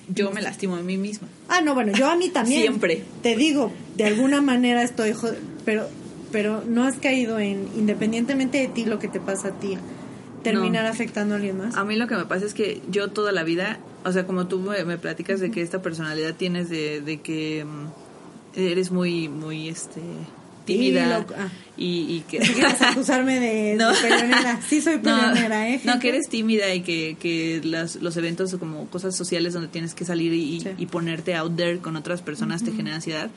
Yo 0.09 0.31
me 0.31 0.41
lastimo 0.41 0.75
a 0.77 0.81
mí 0.81 0.95
misma. 0.97 1.27
Ah, 1.49 1.59
no, 1.61 1.73
bueno, 1.73 1.91
yo 1.91 2.07
a 2.09 2.15
mí 2.15 2.29
también. 2.29 2.61
Siempre. 2.61 3.03
Te 3.23 3.35
digo, 3.35 3.71
de 3.97 4.05
alguna 4.05 4.41
manera 4.41 4.83
estoy 4.83 5.11
jod- 5.11 5.37
pero 5.65 5.87
pero 6.31 6.63
no 6.65 6.83
has 6.83 6.97
caído 6.97 7.39
en 7.39 7.67
independientemente 7.77 8.57
de 8.57 8.67
ti 8.67 8.83
lo 8.85 8.99
que 8.99 9.07
te 9.07 9.19
pasa 9.21 9.49
a 9.49 9.51
ti 9.59 9.77
terminar 10.43 10.83
No. 10.83 10.89
afectando 10.91 11.33
a 11.33 11.37
alguien 11.37 11.57
más. 11.57 11.75
A 11.75 11.83
mí 11.85 11.95
lo 11.95 12.07
que 12.07 12.15
me 12.15 12.25
pasa 12.25 12.45
es 12.45 12.53
que 12.53 12.81
yo 12.89 13.09
toda 13.09 13.31
la 13.31 13.43
vida, 13.43 13.79
o 14.05 14.11
sea, 14.11 14.25
como 14.27 14.47
tú 14.47 14.59
me, 14.59 14.83
me 14.85 14.97
platicas 14.97 15.39
de 15.39 15.51
que 15.51 15.61
esta 15.61 15.81
personalidad 15.81 16.35
tienes 16.35 16.69
de, 16.69 17.01
de 17.01 17.21
que 17.21 17.65
mm, 17.65 18.59
eres 18.59 18.91
muy, 18.91 19.27
muy, 19.29 19.67
este, 19.69 20.01
tímida 20.67 21.19
loco. 21.19 21.33
Ah. 21.37 21.49
y, 21.77 22.17
y 22.17 22.23
que... 22.29 22.39
A 22.81 22.89
acusarme 22.91 23.39
de, 23.39 23.75
No. 23.75 23.91
de 23.91 23.99
peleonera. 24.01 24.59
Sí 24.67 24.81
soy 24.81 24.95
No, 25.03 25.03
peleonera, 25.03 25.69
¿eh? 25.69 25.81
no, 25.83 25.99
que 25.99 26.09
eres 26.09 26.29
tímida 26.29 26.73
y 26.73 26.81
que, 26.81 27.17
que 27.19 27.61
las, 27.63 27.95
los 27.97 28.15
eventos 28.17 28.55
como 28.59 28.87
cosas 28.87 29.15
sociales 29.15 29.53
donde 29.53 29.67
tienes 29.69 29.93
que 29.93 30.05
salir 30.05 30.33
y, 30.33 30.61
Sí. 30.61 30.69
y 30.77 30.85
ponerte 30.87 31.33
out 31.35 31.55
there 31.55 31.79
con 31.79 31.95
otras 31.95 32.21
personas 32.21 32.63
te 32.63 32.71
genera 32.71 32.95
ansiedad. 32.97 33.29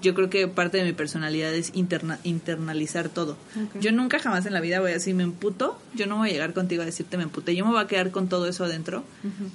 Yo 0.00 0.14
creo 0.14 0.30
que 0.30 0.46
parte 0.46 0.78
de 0.78 0.84
mi 0.84 0.92
personalidad 0.92 1.52
es 1.52 1.72
interna, 1.74 2.20
internalizar 2.22 3.08
todo. 3.08 3.36
Yo 3.80 3.90
nunca 3.90 4.20
jamás 4.20 4.46
en 4.46 4.52
la 4.52 4.60
vida 4.60 4.78
voy 4.78 4.90
a 4.92 4.94
decir 4.94 5.12
me 5.16 5.24
emputo, 5.24 5.76
yo 5.94 6.06
no 6.06 6.18
voy 6.18 6.28
a 6.28 6.32
llegar 6.32 6.52
contigo 6.52 6.82
a 6.82 6.84
decirte 6.86 7.16
me 7.16 7.24
emputé, 7.24 7.56
yo 7.56 7.64
me 7.64 7.72
voy 7.72 7.82
a 7.82 7.88
quedar 7.88 8.12
con 8.12 8.28
todo 8.28 8.46
eso 8.46 8.62
adentro 8.64 9.02
Ujú. 9.24 9.50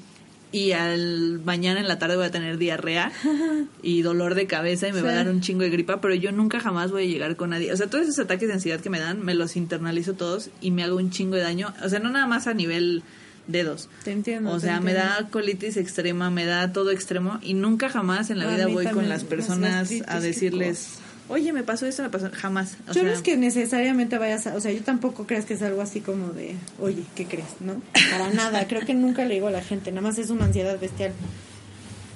Y 0.54 0.72
al 0.72 1.42
mañana 1.44 1.80
en 1.80 1.88
la 1.88 1.98
tarde 1.98 2.16
voy 2.16 2.28
a 2.28 2.32
tener 2.32 2.58
diarrea 2.58 3.12
y 3.82 4.04
dolor 4.04 4.36
de 4.36 4.46
cabeza 4.46 4.88
y 4.88 4.94
me 4.94 5.02
va 5.02 5.10
a 5.10 5.16
dar 5.16 5.30
un 5.30 5.42
chingo 5.42 5.64
de 5.64 5.72
gripa, 5.72 6.00
pero 6.00 6.14
yo 6.14 6.32
nunca 6.32 6.60
jamás 6.60 6.92
voy 6.92 7.04
a 7.04 7.08
llegar 7.08 7.36
con 7.36 7.50
nadie. 7.50 7.74
O 7.74 7.76
sea, 7.76 7.88
todos 7.88 8.06
esos 8.06 8.20
ataques 8.20 8.48
de 8.48 8.54
ansiedad 8.54 8.80
que 8.80 8.92
me 8.92 9.00
dan, 9.00 9.26
me 9.26 9.34
los 9.34 9.56
internalizo 9.56 10.14
todos 10.14 10.52
y 10.62 10.70
me 10.70 10.84
hago 10.84 10.98
un 10.98 11.10
chingo 11.10 11.36
de 11.36 11.42
daño. 11.42 11.74
O 11.84 11.90
sea, 11.90 12.00
no 12.00 12.12
nada 12.12 12.28
más 12.28 12.46
a 12.46 12.54
nivel 12.54 13.02
dedos. 13.48 13.90
Te 14.04 14.12
entiendo. 14.12 14.52
O 14.52 14.60
sea, 14.60 14.80
me 14.80 14.94
da 14.94 15.28
colitis 15.32 15.76
extrema, 15.76 16.30
me 16.30 16.46
da 16.46 16.72
todo 16.72 16.92
extremo 16.92 17.40
y 17.42 17.56
nunca 17.56 17.90
jamás 17.90 18.30
en 18.30 18.38
la 18.38 18.48
A 18.48 18.56
vida 18.56 18.68
voy 18.68 18.86
con 18.86 19.10
las 19.10 19.24
personas 19.24 19.92
a 20.06 20.20
decirles, 20.20 21.00
oye, 21.30 21.54
me 21.54 21.64
pasó 21.64 21.86
esto, 21.86 22.04
me 22.04 22.10
pasó, 22.10 22.30
jamás. 22.34 22.78
O 22.84 22.88
yo 22.88 22.94
sea, 22.94 23.04
no 23.04 23.12
es 23.12 23.22
que 23.22 23.38
necesariamente 23.38 24.18
vayas 24.18 24.48
a, 24.48 24.56
o 24.56 24.60
sea, 24.60 24.72
yo 24.72 24.84
tampoco 24.84 25.26
crees 25.26 25.46
que 25.46 25.54
es 25.54 25.62
algo 25.62 25.82
así 25.82 26.02
como 26.02 26.30
de, 26.30 26.56
oye, 26.80 27.04
¿qué 27.16 27.26
crees? 27.26 27.48
¿No? 27.60 27.82
Para 28.12 28.30
nada, 28.34 28.68
creo 28.68 28.86
que 28.86 28.94
nunca 28.94 29.26
le 29.26 29.36
digo 29.36 29.48
a 29.48 29.52
la 29.52 29.62
gente, 29.62 29.92
nada 29.92 30.02
más 30.02 30.18
es 30.18 30.30
una 30.30 30.46
ansiedad 30.46 30.80
bestial. 30.80 31.14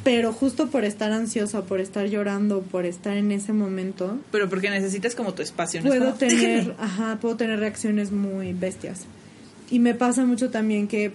Pero 0.03 0.31
justo 0.31 0.69
por 0.69 0.85
estar 0.85 1.11
ansiosa, 1.11 1.63
por 1.63 1.81
estar 1.81 2.07
llorando, 2.07 2.61
por 2.61 2.85
estar 2.85 3.17
en 3.17 3.31
ese 3.31 3.51
momento, 3.51 4.17
Pero 4.31 4.47
porque 4.47 4.69
necesitas 4.69 5.15
como 5.15 5.33
tu 5.33 5.41
espacio. 5.41 5.81
¿no? 5.81 5.91
Es 5.91 5.97
puedo 5.97 6.11
como, 6.11 6.17
tener, 6.17 6.75
ajá, 6.79 7.17
puedo 7.19 7.35
tener 7.35 7.59
reacciones 7.59 8.11
muy 8.11 8.53
bestias. 8.53 9.01
Y 9.69 9.79
me 9.79 9.95
pasa 9.95 10.23
mucho 10.23 10.49
también 10.49 10.87
que 10.87 11.11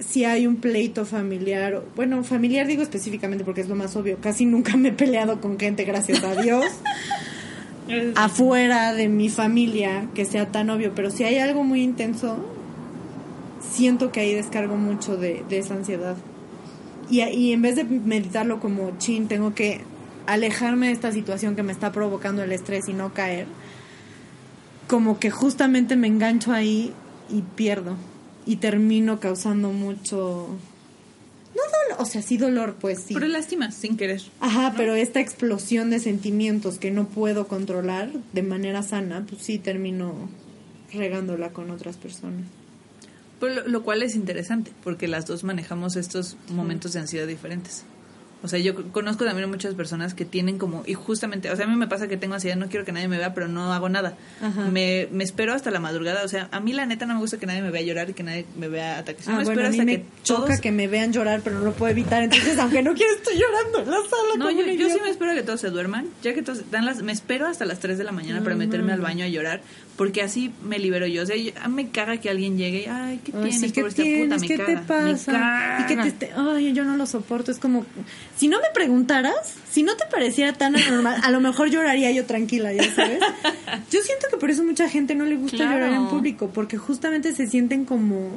si 0.00 0.24
hay 0.24 0.46
un 0.46 0.56
pleito 0.56 1.04
familiar, 1.04 1.82
bueno, 1.96 2.22
familiar 2.24 2.66
digo 2.66 2.82
específicamente 2.82 3.44
porque 3.44 3.60
es 3.60 3.68
lo 3.68 3.74
más 3.74 3.96
obvio, 3.96 4.18
casi 4.20 4.46
nunca 4.46 4.76
me 4.76 4.90
he 4.90 4.92
peleado 4.92 5.40
con 5.40 5.58
gente, 5.58 5.84
gracias 5.84 6.22
a 6.22 6.40
Dios, 6.40 6.64
afuera 8.16 8.92
de 8.94 9.08
mi 9.08 9.28
familia 9.28 10.08
que 10.14 10.24
sea 10.24 10.50
tan 10.50 10.70
obvio, 10.70 10.92
pero 10.94 11.10
si 11.10 11.24
hay 11.24 11.38
algo 11.38 11.64
muy 11.64 11.82
intenso, 11.82 12.38
siento 13.60 14.12
que 14.12 14.20
ahí 14.20 14.34
descargo 14.34 14.76
mucho 14.76 15.16
de, 15.16 15.44
de 15.48 15.58
esa 15.58 15.74
ansiedad. 15.74 16.16
Y, 17.10 17.22
y 17.22 17.52
en 17.52 17.62
vez 17.62 17.76
de 17.76 17.84
meditarlo 17.84 18.60
como, 18.60 18.96
chin, 18.98 19.28
tengo 19.28 19.54
que 19.54 19.80
alejarme 20.26 20.88
de 20.88 20.92
esta 20.92 21.10
situación 21.10 21.56
que 21.56 21.62
me 21.62 21.72
está 21.72 21.90
provocando 21.90 22.42
el 22.42 22.52
estrés 22.52 22.88
y 22.88 22.92
no 22.92 23.14
caer, 23.14 23.46
como 24.86 25.18
que 25.18 25.30
justamente 25.30 25.96
me 25.96 26.06
engancho 26.06 26.52
ahí 26.52 26.92
y 27.30 27.42
pierdo. 27.42 27.96
Y 28.48 28.56
termino 28.56 29.20
causando 29.20 29.72
mucho... 29.72 30.48
No 31.54 31.62
dolor, 31.62 32.00
o 32.00 32.06
sea, 32.06 32.22
sí 32.22 32.38
dolor, 32.38 32.76
pues 32.80 33.02
sí. 33.02 33.12
Pero 33.12 33.26
lastimas 33.26 33.74
sin 33.74 33.98
querer. 33.98 34.22
Ajá, 34.40 34.72
pero 34.74 34.94
esta 34.94 35.20
explosión 35.20 35.90
de 35.90 35.98
sentimientos 35.98 36.78
que 36.78 36.90
no 36.90 37.06
puedo 37.08 37.46
controlar 37.46 38.10
de 38.32 38.42
manera 38.42 38.82
sana, 38.82 39.26
pues 39.28 39.42
sí 39.42 39.58
termino 39.58 40.30
regándola 40.94 41.50
con 41.50 41.70
otras 41.70 41.98
personas. 41.98 42.46
Pero 43.38 43.52
lo, 43.52 43.68
lo 43.68 43.82
cual 43.82 44.02
es 44.02 44.14
interesante, 44.14 44.72
porque 44.82 45.08
las 45.08 45.26
dos 45.26 45.44
manejamos 45.44 45.96
estos 45.96 46.38
momentos 46.48 46.94
de 46.94 47.00
ansiedad 47.00 47.26
diferentes. 47.26 47.84
O 48.40 48.46
sea, 48.46 48.60
yo 48.60 48.92
conozco 48.92 49.24
también 49.24 49.50
muchas 49.50 49.74
personas 49.74 50.14
que 50.14 50.24
tienen 50.24 50.58
como, 50.58 50.84
y 50.86 50.94
justamente, 50.94 51.50
o 51.50 51.56
sea, 51.56 51.64
a 51.64 51.68
mí 51.68 51.74
me 51.74 51.88
pasa 51.88 52.06
que 52.06 52.16
tengo 52.16 52.34
ansiedad, 52.34 52.54
no 52.56 52.68
quiero 52.68 52.84
que 52.86 52.92
nadie 52.92 53.08
me 53.08 53.18
vea, 53.18 53.34
pero 53.34 53.48
no 53.48 53.72
hago 53.72 53.88
nada. 53.88 54.14
Ajá. 54.40 54.66
Me, 54.70 55.08
me 55.10 55.24
espero 55.24 55.52
hasta 55.54 55.72
la 55.72 55.80
madrugada, 55.80 56.22
o 56.24 56.28
sea, 56.28 56.48
a 56.52 56.60
mí 56.60 56.72
la 56.72 56.86
neta 56.86 57.04
no 57.04 57.14
me 57.14 57.20
gusta 57.20 57.38
que 57.38 57.46
nadie 57.46 57.62
me 57.62 57.70
vea 57.70 57.82
llorar 57.82 58.10
y 58.10 58.14
que 58.14 58.22
nadie 58.22 58.46
me 58.56 58.68
vea 58.68 58.98
ataques. 58.98 59.26
Ah, 59.26 59.32
bueno, 59.42 59.50
espero 59.50 59.66
a 59.66 59.70
mí 59.70 59.76
hasta 59.80 59.84
me 59.84 59.96
que 59.96 60.04
choca 60.22 60.44
todos... 60.46 60.60
que 60.60 60.70
me 60.70 60.86
vean 60.86 61.12
llorar, 61.12 61.40
pero 61.42 61.58
no 61.58 61.64
lo 61.64 61.72
puedo 61.72 61.90
evitar. 61.90 62.22
Entonces, 62.22 62.56
aunque 62.60 62.80
no 62.82 62.94
quiera, 62.94 63.12
estoy 63.12 63.34
llorando 63.40 63.78
en 63.80 63.90
la 63.90 63.96
sala. 64.08 64.36
No, 64.38 64.46
como 64.46 64.60
yo, 64.60 64.72
yo 64.72 64.88
sí 64.88 64.98
me 65.02 65.10
espero 65.10 65.32
a 65.32 65.34
que 65.34 65.42
todos 65.42 65.60
se 65.60 65.70
duerman, 65.70 66.06
ya 66.22 66.32
que 66.32 66.42
todos 66.42 66.70
dan 66.70 66.84
las, 66.86 67.02
me 67.02 67.10
espero 67.10 67.46
hasta 67.48 67.64
las 67.64 67.80
3 67.80 67.98
de 67.98 68.04
la 68.04 68.12
mañana 68.12 68.42
para 68.44 68.54
meterme 68.54 68.92
al 68.92 69.00
baño 69.00 69.24
a 69.24 69.28
llorar, 69.28 69.62
porque 69.96 70.22
así 70.22 70.52
me 70.62 70.78
libero 70.78 71.08
yo. 71.08 71.24
O 71.24 71.26
sea, 71.26 71.34
yo- 71.34 71.50
me 71.70 71.88
caga 71.90 72.18
que 72.18 72.30
alguien 72.30 72.56
llegue 72.56 72.82
y, 72.82 72.86
ay, 72.86 73.20
¿qué 73.24 73.32
Ay, 73.34 73.50
tienes, 73.50 73.60
sí, 73.60 73.72
¿qué 73.72 73.82
tienes? 73.82 74.28
puta? 74.28 74.38
Me 74.40 74.46
¿Qué 74.46 74.56
caga, 74.56 74.66
te 74.66 74.74
me 74.76 75.12
pasa? 75.12 75.32
caga. 75.32 75.80
Y 75.80 75.86
que 75.86 75.96
te 75.96 76.08
esté- 76.08 76.32
Ay, 76.36 76.72
yo 76.72 76.84
no 76.84 76.96
lo 76.96 77.04
soporto. 77.06 77.50
Es 77.50 77.58
como, 77.58 77.84
si 78.38 78.48
no 78.48 78.58
me 78.60 78.68
preguntaras, 78.72 79.54
si 79.70 79.82
no 79.82 79.96
te 79.96 80.06
pareciera 80.06 80.52
tan 80.52 80.76
anormal, 80.76 81.20
a 81.22 81.30
lo 81.30 81.40
mejor 81.40 81.68
lloraría 81.70 82.10
yo 82.12 82.24
tranquila, 82.24 82.72
ya 82.72 82.84
sabes. 82.94 83.20
Yo 83.90 84.00
siento 84.02 84.28
que 84.30 84.36
por 84.38 84.50
eso 84.50 84.62
mucha 84.64 84.88
gente 84.88 85.14
no 85.14 85.24
le 85.24 85.36
gusta 85.36 85.56
Claro. 85.58 85.72
llorar 85.72 85.92
en 85.92 86.06
público, 86.08 86.50
porque 86.54 86.76
justamente 86.78 87.34
se 87.34 87.46
sienten 87.48 87.84
como, 87.84 88.30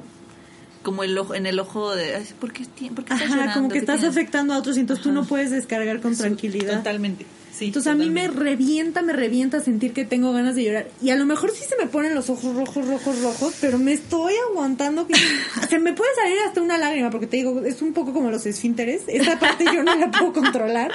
Como 0.84 1.04
el 1.04 1.18
ojo, 1.18 1.36
en 1.36 1.46
el 1.46 1.60
ojo 1.60 1.94
de, 1.96 2.24
¿por 2.40 2.52
qué, 2.54 2.64
por 2.96 3.06
qué 3.06 3.14
estás 3.14 3.22
ajá, 3.22 3.36
llorando? 3.36 3.54
como 3.54 3.68
que 3.70 3.74
¿Qué 3.74 3.80
estás 3.80 4.00
tienes? 4.00 4.18
afectando 4.18 4.54
a 4.54 4.58
otros 4.58 4.78
y 4.78 4.80
entonces 4.80 5.04
tú 5.04 5.12
no 5.12 5.26
puedes 5.26 5.52
descargar 5.52 6.00
con 6.02 6.16
tranquilidad. 6.18 6.78
Totalmente. 6.78 7.26
Sí, 7.54 7.66
Entonces 7.68 7.92
a 7.92 7.96
mí 7.96 8.10
me 8.10 8.28
revienta, 8.28 9.04
me 9.04 9.14
revienta 9.14 9.60
sentir 9.60 9.94
que 9.94 10.04
tengo 10.06 10.32
ganas 10.34 10.56
de 10.56 10.64
llorar. 10.64 10.88
Y 11.04 11.12
a 11.12 11.16
lo 11.16 11.26
mejor 11.26 11.52
sí 11.52 11.64
se 11.68 11.76
me 11.78 11.86
ponen 11.88 12.16
los 12.16 12.30
ojos 12.32 12.56
rojos, 12.56 12.88
rojos, 12.88 13.22
rojos, 13.22 13.54
pero 13.62 13.78
me 13.78 13.94
estoy 13.94 14.34
aguantando. 14.50 15.06
que- 15.06 15.14
Se 15.70 15.78
me 15.78 15.94
puede 15.94 16.10
salir 16.16 16.38
hasta 16.48 16.62
una 16.62 16.80
lágrima, 16.80 17.12
porque 17.12 17.28
te 17.28 17.38
digo, 17.38 17.62
es 17.64 17.82
un 17.84 17.94
poco 17.94 18.14
como 18.14 18.32
los 18.32 18.46
esfínteres. 18.48 19.04
Esa 19.08 19.38
parte 19.38 19.66
yo 19.66 19.84
no 19.84 19.94
la 19.96 20.10
puedo 20.10 20.34
controlar. 20.34 20.92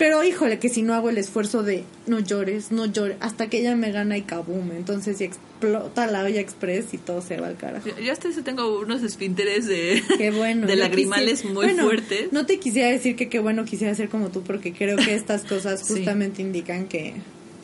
Pero 0.00 0.24
híjole, 0.24 0.58
que 0.58 0.70
si 0.70 0.80
no 0.80 0.94
hago 0.94 1.10
el 1.10 1.18
esfuerzo 1.18 1.62
de 1.62 1.84
no 2.06 2.20
llores, 2.20 2.72
no 2.72 2.86
llores, 2.86 3.18
hasta 3.20 3.48
que 3.50 3.58
ella 3.60 3.76
me 3.76 3.92
gana 3.92 4.16
y 4.16 4.22
kaboom. 4.22 4.72
Entonces 4.72 5.18
ya 5.18 5.26
explota 5.26 6.06
la 6.06 6.24
olla 6.24 6.40
express 6.40 6.94
y 6.94 6.98
todo 6.98 7.20
se 7.20 7.36
va 7.36 7.48
al 7.48 7.58
carajo. 7.58 7.86
Yo, 7.86 7.98
yo 8.02 8.10
hasta 8.10 8.28
eso 8.28 8.42
tengo 8.42 8.80
unos 8.80 9.02
esfínteres 9.02 9.66
de, 9.66 10.02
Qué 10.16 10.30
bueno. 10.30 10.66
de 10.66 10.76
lagrimales 10.76 11.42
quisiera- 11.42 11.54
muy 11.54 11.64
bueno, 11.66 11.84
fuertes. 11.84 12.32
No 12.32 12.46
te 12.46 12.58
quisiera 12.58 12.88
decir 12.88 13.14
que 13.14 13.28
qué 13.28 13.40
bueno 13.40 13.66
quisiera 13.66 13.94
ser 13.94 14.08
como 14.08 14.30
tú, 14.30 14.40
porque 14.42 14.72
creo 14.72 14.96
que 14.96 15.14
estas 15.14 15.42
cosas 15.44 15.80
Sí. 15.86 15.92
justamente 15.96 16.40
indican 16.40 16.86
que... 16.86 17.12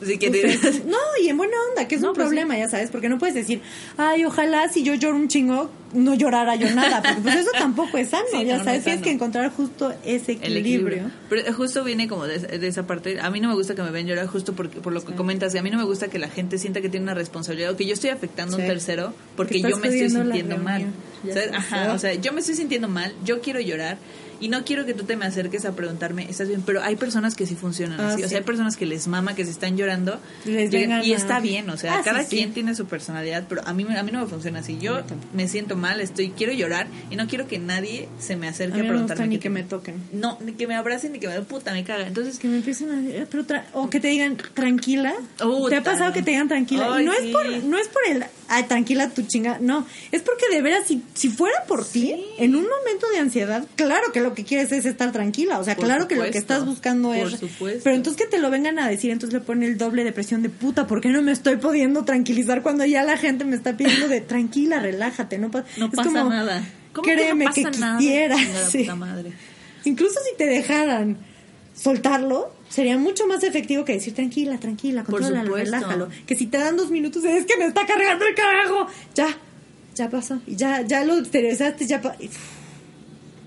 Así 0.01 0.17
que 0.19 0.29
no, 0.85 0.97
y 1.21 1.29
en 1.29 1.37
buena 1.37 1.55
onda, 1.69 1.87
que 1.87 1.95
es 1.95 2.01
No, 2.01 2.09
un 2.09 2.15
pues 2.15 2.27
problema, 2.27 2.57
ya 2.57 2.69
sabes, 2.69 2.89
porque 2.91 3.09
no 3.09 3.17
puedes 3.17 3.33
decir, 3.35 3.61
ay, 3.97 4.25
ojalá 4.25 4.69
si 4.69 4.83
yo 4.83 4.93
lloro 4.93 5.15
un 5.15 5.27
chingo, 5.27 5.71
no 5.93 6.13
llorara 6.13 6.55
yo 6.55 6.69
nada, 6.75 7.01
porque 7.01 7.21
pues 7.21 7.35
eso 7.35 7.49
tampoco 7.57 7.97
es 7.97 8.09
sano, 8.09 8.25
Sí, 8.31 8.45
ya 8.45 8.57
no, 8.57 8.63
sabes, 8.63 8.79
es 8.79 8.83
tienes 8.85 9.01
que 9.01 9.11
encontrar 9.11 9.51
justo 9.51 9.93
ese 10.05 10.33
equilibrio. 10.33 10.59
equilibrio. 10.59 11.11
Pero 11.29 11.53
justo 11.53 11.83
viene 11.83 12.07
como 12.07 12.27
de, 12.27 12.37
de 12.39 12.67
esa 12.67 12.85
parte. 12.85 13.19
A 13.19 13.29
mí 13.31 13.39
no 13.39 13.47
me 13.47 13.55
gusta 13.55 13.73
que 13.73 13.81
me 13.81 13.89
ven 13.91 14.05
llorar 14.05 14.27
justo 14.27 14.53
porque, 14.53 14.79
por 14.81 14.93
lo 14.93 15.03
que 15.03 15.15
comentas. 15.15 15.55
Y 15.55 15.57
a 15.57 15.63
mí 15.63 15.71
no 15.71 15.77
me 15.77 15.83
gusta 15.85 16.09
que 16.09 16.19
la 16.19 16.29
gente 16.29 16.57
sienta 16.59 16.81
que 16.81 16.89
tiene 16.89 17.03
una 17.05 17.13
responsabilidad 17.15 17.71
o 17.71 17.77
que 17.77 17.85
yo 17.85 17.93
estoy 17.93 18.11
afectando 18.11 18.57
a 18.57 18.59
un 18.59 18.65
tercero 18.67 19.13
porque 19.35 19.55
Que 19.61 19.69
yo 19.69 19.77
me 19.77 19.87
estoy 19.87 20.09
sintiendo 20.09 20.57
mal. 20.57 20.85
¿Sabes? 21.27 21.51
Ajá, 21.53 21.93
o 21.93 21.99
sea, 21.99 22.13
yo 22.13 22.33
me 22.33 22.41
estoy 22.41 22.55
sintiendo 22.55 22.87
mal, 22.87 23.13
yo 23.25 23.41
quiero 23.41 23.59
llorar 23.59 23.97
y 24.39 24.49
no 24.49 24.63
quiero 24.65 24.85
que 24.85 24.93
tú 24.93 25.03
te 25.03 25.15
me 25.15 25.25
acerques 25.25 25.65
a 25.65 25.75
preguntarme, 25.75 26.29
¿estás 26.29 26.47
bien? 26.47 26.61
Pero 26.65 26.81
hay 26.83 26.95
personas 26.95 27.35
que 27.35 27.45
sí 27.45 27.55
funcionan 27.55 27.99
Ah, 27.99 28.13
así. 28.13 28.23
O 28.23 28.29
sea, 28.29 28.39
hay 28.39 28.43
personas 28.43 28.77
que 28.77 28.85
les 28.85 29.07
mama, 29.07 29.35
que 29.35 29.45
se 29.45 29.51
están 29.51 29.77
llorando. 29.77 30.19
Les 30.45 30.71
llegan- 30.71 31.01
den 31.01 31.09
y 31.09 31.13
está 31.13 31.39
bien, 31.39 31.69
o 31.69 31.77
sea, 31.77 31.95
Ah, 31.99 32.01
cada 32.03 32.23
sí. 32.23 32.35
quien 32.37 32.53
tiene 32.53 32.75
su 32.75 32.85
personalidad, 32.85 33.45
pero 33.49 33.61
a 33.65 33.73
mí, 33.73 33.85
a 33.95 34.03
mí 34.03 34.11
no 34.11 34.21
me 34.21 34.27
funciona 34.27 34.59
así. 34.59 34.77
Yo 34.79 35.01
me 35.33 35.47
siento 35.47 35.75
mal, 35.75 35.99
estoy 36.01 36.29
quiero 36.31 36.53
llorar 36.53 36.87
y 37.09 37.15
no 37.15 37.27
quiero 37.27 37.47
que 37.47 37.59
nadie 37.59 38.07
se 38.19 38.35
me 38.35 38.47
A 38.47 38.51
acerque 38.51 38.75
mí 38.81 38.87
a, 38.87 38.91
no 38.91 38.99
gusta 38.99 39.15
preguntarme. 39.15 39.27
ni 39.27 39.35
qué 39.37 39.43
que 39.43 39.49
me 39.49 39.63
toquen. 39.63 39.95
No, 40.13 40.37
ni 40.43 40.53
que 40.53 40.67
me 40.67 40.75
abracen 40.75 41.11
ni 41.13 41.19
que 41.19 41.27
me 41.27 41.41
puta, 41.41 41.71
me 41.73 41.83
caga. 41.83 42.07
Entonces, 42.07 42.39
Que 42.39 42.47
me 42.47 42.57
empiecen 42.57 42.89
a 42.91 43.25
pero 43.29 43.43
o 43.73 43.89
que 43.89 43.99
te 43.99 44.07
digan 44.09 44.37
tranquila. 44.53 45.13
Puta. 45.39 45.69
¿Te 45.69 45.75
ha 45.77 45.83
pasado 45.83 46.13
que 46.13 46.21
te 46.21 46.31
digan 46.31 46.47
tranquila? 46.47 47.01
Y 47.01 47.05
no 47.05 47.13
es 47.13 47.25
por 47.31 47.45
no 47.63 47.77
es 47.77 47.87
por 47.87 48.01
el 48.09 48.25
ay, 48.49 48.63
tranquila 48.63 49.09
tu 49.09 49.23
chinga, 49.23 49.57
no, 49.59 49.85
es 50.11 50.21
porque 50.21 50.45
de 50.49 50.61
veras 50.61 50.87
si 50.87 51.01
si 51.13 51.29
fuera 51.29 51.63
por 51.67 51.85
ti 51.85 52.15
en 52.37 52.55
un 52.55 52.63
momento 52.63 53.09
de 53.11 53.19
ansiedad, 53.19 53.65
claro 53.75 54.11
que 54.13 54.21
lo 54.21 54.26
que 54.33 54.43
quieres 54.43 54.71
es 54.71 54.85
estar 54.85 55.11
tranquila, 55.11 55.59
o 55.59 55.63
sea, 55.63 55.75
Por 55.75 55.85
claro 55.85 56.07
que 56.07 56.15
lo 56.15 56.23
que 56.29 56.37
estás 56.37 56.65
buscando 56.65 57.09
Por 57.09 57.33
es 57.33 57.39
supuesto. 57.39 57.81
Pero 57.83 57.95
entonces 57.95 58.21
que 58.21 58.27
te 58.29 58.39
lo 58.39 58.49
vengan 58.49 58.79
a 58.79 58.87
decir, 58.87 59.11
entonces 59.11 59.33
le 59.39 59.45
pone 59.45 59.65
el 59.65 59.77
doble 59.77 60.03
de 60.03 60.11
presión 60.11 60.41
de 60.43 60.49
puta, 60.49 60.87
¿por 60.87 61.01
qué 61.01 61.09
no 61.09 61.21
me 61.21 61.31
estoy 61.31 61.57
pudiendo 61.57 62.03
tranquilizar 62.05 62.61
cuando 62.63 62.85
ya 62.85 63.03
la 63.03 63.17
gente 63.17 63.45
me 63.45 63.55
está 63.55 63.75
pidiendo 63.77 64.07
de 64.07 64.21
tranquila, 64.21 64.79
relájate, 64.79 65.37
no, 65.37 65.51
pa- 65.51 65.65
no 65.77 65.85
es 65.87 65.91
pasa 65.91 66.09
como, 66.09 66.29
nada. 66.29 66.63
¿Cómo 66.93 67.05
que 67.05 67.15
no 67.15 67.21
Créeme 67.21 67.45
que, 67.53 67.61
pasa 67.63 67.79
nada? 67.79 67.97
quisiera, 67.99 68.37
sí. 68.69 68.79
puta 68.79 68.95
madre. 68.95 69.31
Incluso 69.85 70.19
si 70.29 70.35
te 70.37 70.45
dejaran 70.47 71.17
soltarlo, 71.75 72.51
sería 72.69 72.97
mucho 72.97 73.27
más 73.27 73.43
efectivo 73.43 73.85
que 73.85 73.93
decir 73.93 74.13
tranquila, 74.13 74.57
tranquila, 74.57 75.03
Por 75.03 75.19
contrólalo, 75.21 75.55
relájalo. 75.55 76.09
Que 76.25 76.35
si 76.35 76.47
te 76.47 76.57
dan 76.57 76.75
dos 76.75 76.89
minutos, 76.89 77.23
es 77.23 77.45
que 77.45 77.55
me 77.57 77.65
está 77.67 77.85
cargando 77.85 78.25
el 78.25 78.33
carajo. 78.35 78.87
Ya, 79.15 79.37
ya 79.95 80.09
pasó. 80.09 80.41
Y 80.47 80.55
ya, 80.55 80.81
ya 80.81 81.03
lo 81.03 81.17
exteriorizaste, 81.17 81.85
ya 81.85 82.01
pa- 82.01 82.15
y- 82.19 82.29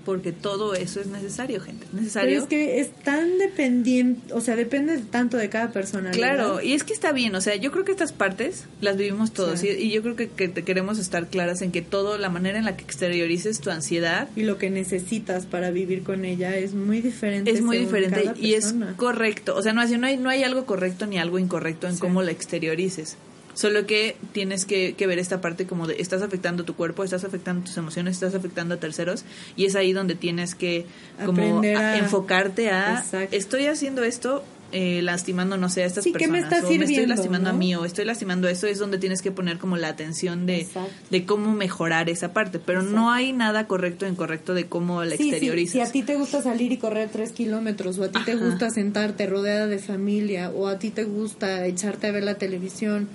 Porque 0.04 0.32
todo 0.32 0.74
eso 0.74 1.00
es 1.00 1.08
necesario, 1.08 1.60
gente. 1.60 1.84
Es 1.84 1.90
Pero 1.90 2.00
necesario. 2.02 2.38
es 2.40 2.44
que 2.46 2.80
es 2.80 2.90
tan 3.04 3.36
dependiente, 3.38 4.32
o 4.32 4.40
sea, 4.40 4.56
depende 4.56 4.98
tanto 4.98 5.36
de 5.36 5.48
cada 5.50 5.70
persona. 5.72 6.10
Claro, 6.10 6.62
y 6.62 6.72
es 6.72 6.84
que 6.84 6.92
está 6.94 7.12
bien, 7.12 7.34
o 7.34 7.40
sea, 7.40 7.54
yo 7.56 7.70
creo 7.70 7.84
que 7.84 7.92
estas 7.92 8.12
partes 8.12 8.64
las 8.80 8.96
vivimos 8.96 9.32
todos 9.32 9.60
Sí. 9.60 9.68
y, 9.68 9.72
y 9.84 9.90
yo 9.90 10.02
creo 10.02 10.16
que, 10.16 10.28
que 10.28 10.48
te 10.48 10.64
queremos 10.64 10.98
estar 10.98 11.26
claras 11.28 11.60
en 11.62 11.70
que 11.70 11.82
todo, 11.82 12.16
la 12.16 12.30
manera 12.30 12.58
en 12.58 12.64
la 12.64 12.76
que 12.76 12.84
exteriorices 12.84 13.60
tu 13.60 13.70
ansiedad 13.70 14.28
Y 14.36 14.42
lo 14.44 14.56
que 14.56 14.70
necesitas 14.70 15.44
para 15.46 15.70
vivir 15.70 16.02
con 16.02 16.24
ella 16.24 16.56
es 16.56 16.72
muy 16.74 17.00
diferente. 17.02 17.50
es 17.50 17.60
muy 17.60 17.76
diferente 17.78 18.32
y 18.40 18.54
es 18.54 18.74
correcto, 18.96 19.54
o 19.54 19.62
sea, 19.62 19.72
no, 19.74 19.82
así, 19.82 19.98
no, 19.98 20.06
hay, 20.06 20.16
no 20.16 20.30
hay 20.30 20.44
algo 20.44 20.64
correcto 20.64 21.06
ni 21.06 21.18
algo 21.18 21.38
incorrecto 21.38 21.86
en 21.86 21.94
Sí. 21.94 22.00
cómo 22.00 22.22
la 22.22 22.30
exteriorices. 22.30 23.16
Solo 23.54 23.84
que 23.86 24.16
tienes 24.32 24.64
que, 24.64 24.94
que 24.94 25.06
ver 25.06 25.18
esta 25.18 25.40
parte 25.40 25.66
como 25.66 25.86
de 25.86 25.96
estás 26.00 26.22
afectando 26.22 26.64
tu 26.64 26.74
cuerpo, 26.76 27.02
estás 27.04 27.24
afectando 27.24 27.64
tus 27.64 27.76
emociones, 27.76 28.14
estás 28.14 28.34
afectando 28.34 28.74
a 28.74 28.78
terceros 28.78 29.24
y 29.56 29.64
es 29.64 29.74
ahí 29.76 29.92
donde 29.92 30.14
tienes 30.14 30.54
que 30.54 30.86
como 31.26 31.60
a- 31.62 31.96
enfocarte 31.98 32.70
a 32.70 32.98
Exacto. 33.00 33.36
estoy 33.36 33.66
haciendo 33.66 34.04
esto 34.04 34.44
eh, 34.72 35.02
lastimando 35.02 35.56
no 35.56 35.68
sé 35.68 35.82
a 35.82 35.86
estas 35.86 36.04
Sí, 36.04 36.12
¿qué 36.12 36.28
me 36.28 36.38
personas 36.42 36.60
está 36.62 36.68
o 36.68 36.70
me 36.78 36.84
estoy 36.84 37.06
lastimando 37.06 37.50
a 37.50 37.52
mí 37.52 37.74
o 37.74 37.84
estoy 37.84 38.04
lastimando 38.04 38.46
a 38.46 38.52
esto 38.52 38.68
es 38.68 38.78
donde 38.78 38.98
tienes 38.98 39.20
que 39.20 39.32
poner 39.32 39.58
como 39.58 39.76
la 39.76 39.88
atención 39.88 40.46
de, 40.46 40.68
de 41.10 41.26
cómo 41.26 41.52
mejorar 41.52 42.08
esa 42.08 42.32
parte. 42.32 42.60
Pero 42.60 42.82
no 42.84 43.10
hay 43.10 43.32
nada 43.32 43.66
correcto 43.66 44.06
o 44.06 44.08
incorrecto 44.08 44.54
de 44.54 44.66
cómo 44.66 45.02
la 45.02 45.16
Sí, 45.16 45.24
sí, 45.24 45.30
exteriorizas. 45.30 45.72
si 45.72 45.80
a 45.80 45.90
ti 45.90 46.02
te 46.04 46.14
gusta 46.14 46.40
salir 46.40 46.70
y 46.70 46.76
correr 46.76 47.08
tres 47.12 47.32
kilómetros, 47.32 47.98
o 47.98 48.04
a 48.04 48.10
ti 48.12 48.20
te 48.24 48.36
gusta 48.36 48.70
sentarte 48.70 49.26
rodeada 49.26 49.66
de 49.66 49.78
familia, 49.80 50.50
o 50.50 50.68
a 50.68 50.78
ti 50.78 50.90
te 50.90 51.02
gusta 51.02 51.66
echarte 51.66 52.06
a 52.06 52.12
ver 52.12 52.22
la 52.22 52.36
televisión, 52.36 53.08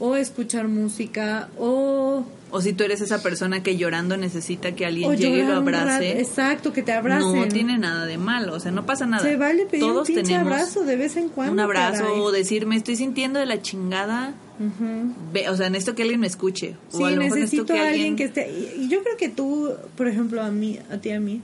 o 0.00 0.16
escuchar 0.16 0.66
música, 0.66 1.48
o, 1.58 2.24
o 2.50 2.60
si 2.62 2.72
tú 2.72 2.82
eres 2.84 3.00
esa 3.02 3.22
persona 3.22 3.62
que 3.62 3.76
llorando 3.76 4.16
necesita 4.16 4.72
que 4.74 4.84
alguien 4.86 5.14
llegue 5.16 5.40
y 5.40 5.46
lo 5.46 5.54
abrace 5.56 6.18
Exacto, 6.20 6.72
que 6.72 6.82
te 6.82 6.90
abracen. 6.92 7.36
no 7.36 7.46
tiene 7.48 7.78
nada 7.78 8.06
de 8.06 8.16
malo 8.18 8.54
o 8.54 8.60
sea 8.60 8.72
no 8.72 8.86
pasa 8.86 9.06
nada 9.06 9.22
Se 9.22 9.36
vale 9.36 9.66
pedir 9.66 9.84
todos 9.84 10.08
un 10.08 10.14
tenemos 10.16 10.46
abrazo 10.52 10.84
de 10.84 10.96
vez 10.96 11.16
en 11.16 11.28
cuando. 11.28 11.52
un 11.52 11.60
abrazo 11.60 12.02
caray. 12.04 12.18
o 12.18 12.32
decir 12.32 12.66
me 12.66 12.76
estoy 12.76 12.96
sintiendo 12.96 13.38
de 13.38 13.46
la 13.46 13.60
chingada. 13.62 14.32
Ve, 15.32 15.48
o 15.48 15.56
sea 15.56 15.70
necesito 15.70 15.94
que 15.94 16.02
alguien 16.02 16.20
me 16.20 16.26
escuche 16.26 16.76
o 16.92 16.96
Sí, 16.98 17.04
a 17.04 17.10
lo 17.10 17.16
mejor 17.18 17.38
necesito 17.38 17.72
a 17.74 17.88
alguien 17.88 18.16
que 18.16 18.24
esté. 18.24 18.50
Y, 18.50 18.82
y 18.84 18.88
yo 18.88 19.02
creo 19.02 19.16
que 19.16 19.28
tú, 19.28 19.70
por 19.96 20.06
ejemplo, 20.08 20.42
a 20.42 20.50
mí, 20.50 20.78
a 20.92 20.98
ti, 20.98 21.10
a 21.12 21.20
mí, 21.20 21.40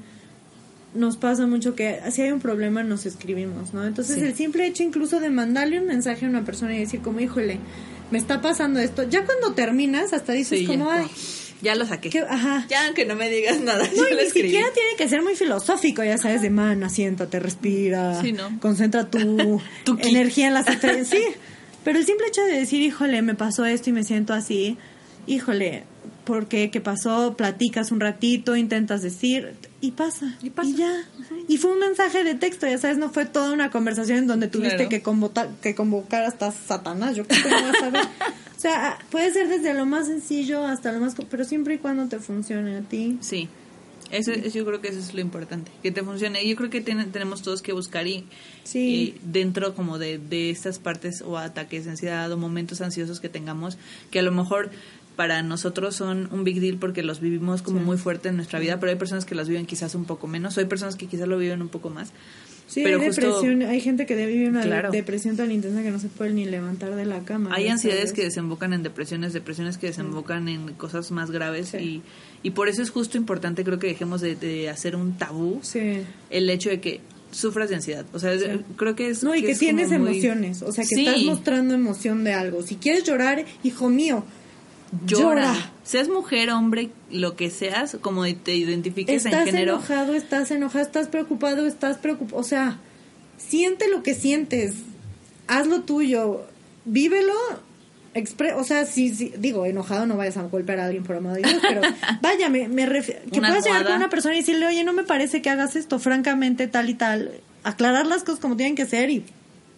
nos 0.95 1.17
pasa 1.17 1.47
mucho 1.47 1.75
que 1.75 1.99
si 2.11 2.23
hay 2.23 2.31
un 2.33 2.41
problema 2.41 2.83
nos 2.83 3.07
escribimos, 3.07 3.73
¿no? 3.75 3.85
Entonces 3.87 4.17
Sí. 4.17 4.23
el 4.23 4.35
simple 4.35 4.67
hecho 4.67 4.83
incluso 4.83 5.21
de 5.21 5.31
mandarle 5.31 5.79
un 5.81 5.87
mensaje 5.87 6.27
a 6.27 6.29
una 6.29 6.45
persona 6.45 6.75
y 6.75 6.79
decir 6.81 7.01
como, 7.01 7.21
híjole, 7.21 7.59
me 8.11 8.19
está 8.19 8.41
pasando 8.41 8.79
esto, 8.81 9.03
ya 9.05 9.25
cuando 9.25 9.53
terminas 9.55 10.13
hasta 10.13 10.33
dices 10.33 10.59
Sí, 10.61 10.67
ya, 10.67 10.73
como, 10.73 10.91
ay, 10.91 11.07
ya 11.63 11.75
lo 11.75 11.87
saqué 11.87 12.11
qué- 12.11 12.21
ajá. 12.21 12.67
ya 12.69 12.87
aunque 12.87 13.05
no 13.07 13.17
me 13.17 13.29
digas 13.29 13.61
nada 13.61 13.85
No, 13.85 13.93
yo 13.97 14.09
y 14.09 14.11
lo 14.15 14.17
ni 14.21 14.23
escribí. 14.27 14.49
siquiera 14.49 14.69
tiene 14.73 14.91
que 14.97 15.09
ser 15.09 15.23
muy 15.23 15.35
filosófico, 15.35 16.05
ya 16.05 16.17
sabes, 16.19 16.43
de 16.43 16.51
mana, 16.51 16.89
siéntate, 16.89 17.41
respira, 17.41 18.21
Sí, 18.23 18.33
¿no? 18.33 18.59
concentra 18.61 19.11
tu, 19.11 19.61
Tu 19.85 19.99
energía 20.01 20.49
en 20.49 20.55
las 20.55 20.69
estrellas. 20.69 21.09
Sí, 21.09 21.23
pero 21.85 21.99
el 21.99 22.07
simple 22.07 22.27
hecho 22.29 22.43
de 22.43 22.53
decir, 22.59 22.81
híjole, 22.83 23.23
me 23.23 23.35
pasó 23.35 23.65
esto 23.65 23.91
y 23.91 23.93
me 23.93 24.05
siento 24.05 24.35
así, 24.35 24.77
híjole, 25.27 25.85
porque 26.25 26.71
qué 26.71 26.81
pasó, 26.81 27.35
platicas 27.37 27.93
un 27.93 28.01
ratito, 28.01 28.57
intentas 28.57 29.03
decir 29.03 29.55
y 29.81 29.93
pasa. 29.93 30.37
Y 30.43 30.51
pasa. 30.51 30.71
ya. 30.77 30.93
Y 31.49 31.59
fue 31.59 31.73
un 31.73 31.79
mensaje 31.79 32.25
de 32.25 32.35
texto, 32.35 32.67
ya 32.67 32.79
sabes, 32.79 32.99
no 32.99 33.11
fue 33.11 33.27
toda 33.27 33.53
una 33.53 33.71
conversación 33.71 34.19
en 34.19 34.27
donde 34.27 34.49
tuviste 34.49 34.77
Claro. 34.77 34.89
que, 34.91 35.03
convocar, 35.03 35.49
que 35.63 35.75
convocar 35.75 36.25
hasta 36.25 36.51
Satanás, 36.51 37.15
yo 37.17 37.27
creo 37.27 37.43
que 37.43 37.51
no 37.51 37.63
vas 37.73 37.83
a 37.83 37.91
ver. 37.91 38.05
O 38.57 38.59
sea, 38.59 38.99
puede 39.11 39.33
ser 39.33 39.49
desde 39.49 39.75
lo 39.75 39.85
más 39.87 40.07
sencillo 40.07 40.65
hasta 40.67 40.91
lo 40.91 41.01
más... 41.01 41.15
Pero 41.31 41.45
siempre 41.45 41.75
y 41.75 41.79
cuando 41.79 42.07
te 42.09 42.19
funcione 42.19 42.77
a 42.79 42.81
ti. 42.81 43.19
Sí. 43.21 43.49
Eso, 44.11 44.31
eso 44.31 44.57
yo 44.59 44.65
creo 44.65 44.81
que 44.81 44.87
eso 44.89 45.01
es 45.01 45.15
lo 45.15 45.21
importante, 45.21 45.73
que 45.83 45.91
te 45.91 46.01
funcione. 46.05 46.47
Yo 46.49 46.55
creo 46.55 46.71
que 46.71 46.81
tenemos 46.81 47.43
todos 47.43 47.61
que 47.61 47.73
buscar 47.73 48.07
y, 48.07 48.25
Sí. 48.63 48.79
y 48.79 49.21
dentro 49.23 49.75
como 49.75 49.99
de, 49.99 50.19
de 50.19 50.51
estas 50.51 50.79
partes 50.79 51.23
o 51.23 51.37
ataques 51.39 51.85
de 51.87 51.91
ansiedad 51.91 52.31
o 52.31 52.37
momentos 52.37 52.81
ansiosos 52.81 53.19
que 53.19 53.29
tengamos, 53.29 53.79
que 54.13 54.21
a 54.21 54.23
lo 54.23 54.31
mejor 54.31 54.71
para 55.17 55.43
nosotros 55.43 55.97
son 55.97 56.29
un 56.31 56.45
big 56.45 56.61
deal 56.61 56.77
porque 56.77 57.03
los 57.03 57.21
vivimos 57.21 57.63
como 57.63 57.81
muy 57.81 57.97
fuerte 57.97 58.29
en 58.29 58.37
nuestra 58.37 58.59
vida, 58.61 58.79
pero 58.79 58.93
hay 58.93 58.99
personas 58.99 59.25
que 59.25 59.35
los 59.35 59.49
viven 59.49 59.65
quizás 59.67 59.95
un 59.95 60.05
poco 60.05 60.27
menos, 60.27 60.57
o 60.57 60.61
hay 60.61 60.67
personas 60.67 60.95
que 60.97 61.07
quizás 61.07 61.27
lo 61.27 61.39
viven 61.39 61.63
un 61.63 61.69
poco 61.69 61.89
más. 61.91 62.13
Sí, 62.69 62.83
pero 62.83 63.01
hay 63.01 63.07
justo- 63.07 63.21
depresión, 63.27 63.63
hay 63.63 63.81
gente 63.81 64.07
que 64.07 64.27
vive 64.27 64.49
una 64.49 64.63
Claro. 64.63 64.91
depresión 64.91 65.37
tan 65.37 65.53
intensa 65.53 65.83
que 65.83 65.91
no 65.93 65.99
se 66.01 66.09
puede 66.09 66.33
ni 66.33 66.45
levantar 66.45 66.95
de 66.97 67.07
la 67.07 67.21
cama. 67.21 67.51
Hay 67.55 67.69
ansiedades 67.69 68.13
que 68.13 68.25
desembocan 68.25 68.73
en 68.73 68.83
depresiones, 68.83 69.33
depresiones 69.33 69.79
que 69.79 69.87
desembocan 69.87 70.49
en 70.49 70.75
cosas 70.75 71.11
más 71.13 71.31
graves 71.31 71.69
Sí. 71.69 71.79
y, 71.79 72.03
y 72.43 72.51
por 72.51 72.69
eso 72.69 72.83
es 72.83 72.91
justo 72.91 73.17
importante, 73.17 73.63
creo 73.65 73.79
que 73.79 73.87
dejemos 73.87 74.21
de, 74.21 74.35
de 74.35 74.69
hacer 74.69 74.97
un 74.97 75.17
tabú 75.17 75.61
Sí. 75.63 76.03
el 76.29 76.51
hecho 76.51 76.69
de 76.71 76.81
que 76.81 77.01
sufras 77.31 77.69
de 77.69 77.77
ansiedad. 77.77 78.05
O 78.13 78.19
sea, 78.19 78.37
Sí. 78.37 78.45
creo 78.77 78.97
que 78.97 79.11
es... 79.11 79.23
No, 79.23 79.35
y 79.35 79.43
que, 79.43 79.53
es 79.53 79.59
tienes 79.61 79.89
muy- 79.89 79.97
emociones, 79.97 80.61
o 80.63 80.73
sea, 80.73 80.83
que 80.85 80.95
Sí. 80.97 81.07
estás 81.07 81.23
mostrando 81.23 81.73
emoción 81.75 82.25
de 82.25 82.33
algo. 82.33 82.63
Si 82.63 82.75
quieres 82.77 83.05
llorar, 83.05 83.45
hijo 83.63 83.89
mío, 83.89 84.25
Llora. 85.07 85.43
llora. 85.53 85.71
Seas 85.85 86.09
mujer, 86.09 86.51
hombre, 86.51 86.91
lo 87.11 87.37
que 87.37 87.51
seas, 87.51 87.97
como 88.01 88.25
te 88.35 88.55
identifiques 88.55 89.25
en 89.25 89.33
Estás 89.33 89.47
género. 89.47 89.75
enojado, 89.75 90.15
estás 90.15 90.51
enojado, 90.51 90.85
estás 90.85 91.09
preocupado, 91.09 91.67
estás 91.67 91.99
preocupado. 91.99 92.41
O 92.41 92.45
sea, 92.45 92.79
siente 93.37 93.89
lo 93.89 94.03
que 94.03 94.15
sientes. 94.15 94.75
Haz 95.49 95.67
lo 95.67 95.83
tuyo. 95.83 96.47
Vívelo. 96.85 97.33
expre- 98.15 98.55
o 98.57 98.65
sea, 98.65 98.87
si, 98.87 99.15
si- 99.15 99.33
digo, 99.37 99.67
enojado 99.67 100.07
no 100.07 100.17
vayas 100.17 100.39
a 100.39 100.43
golpear 100.45 100.81
a 100.81 100.87
alguien 100.87 101.05
por 101.05 101.17
amor 101.17 101.35
de 101.35 101.43
Dios, 101.43 101.61
pero 101.61 101.83
vaya, 102.23 102.49
me, 102.49 102.67
me. 102.67 102.87
Que 102.89 103.39
Una 103.39 103.49
puedas 103.49 103.65
llegar 103.67 103.85
con 103.85 103.95
una 103.97 104.09
persona 104.09 104.35
y 104.35 104.39
decirle, 104.39 104.67
oye, 104.67 104.85
no 104.85 104.95
me 104.95 105.03
parece 105.05 105.43
que 105.43 105.51
hagas 105.51 105.77
esto, 105.77 105.99
francamente, 105.99 106.67
tal 106.67 106.89
y 106.89 106.95
tal. 106.95 107.33
Aclarar 107.63 108.07
las 108.07 108.25
cosas 108.25 108.41
como 108.41 108.57
tienen 108.57 108.75
que 108.75 108.87
ser 108.87 109.11
y 109.11 109.23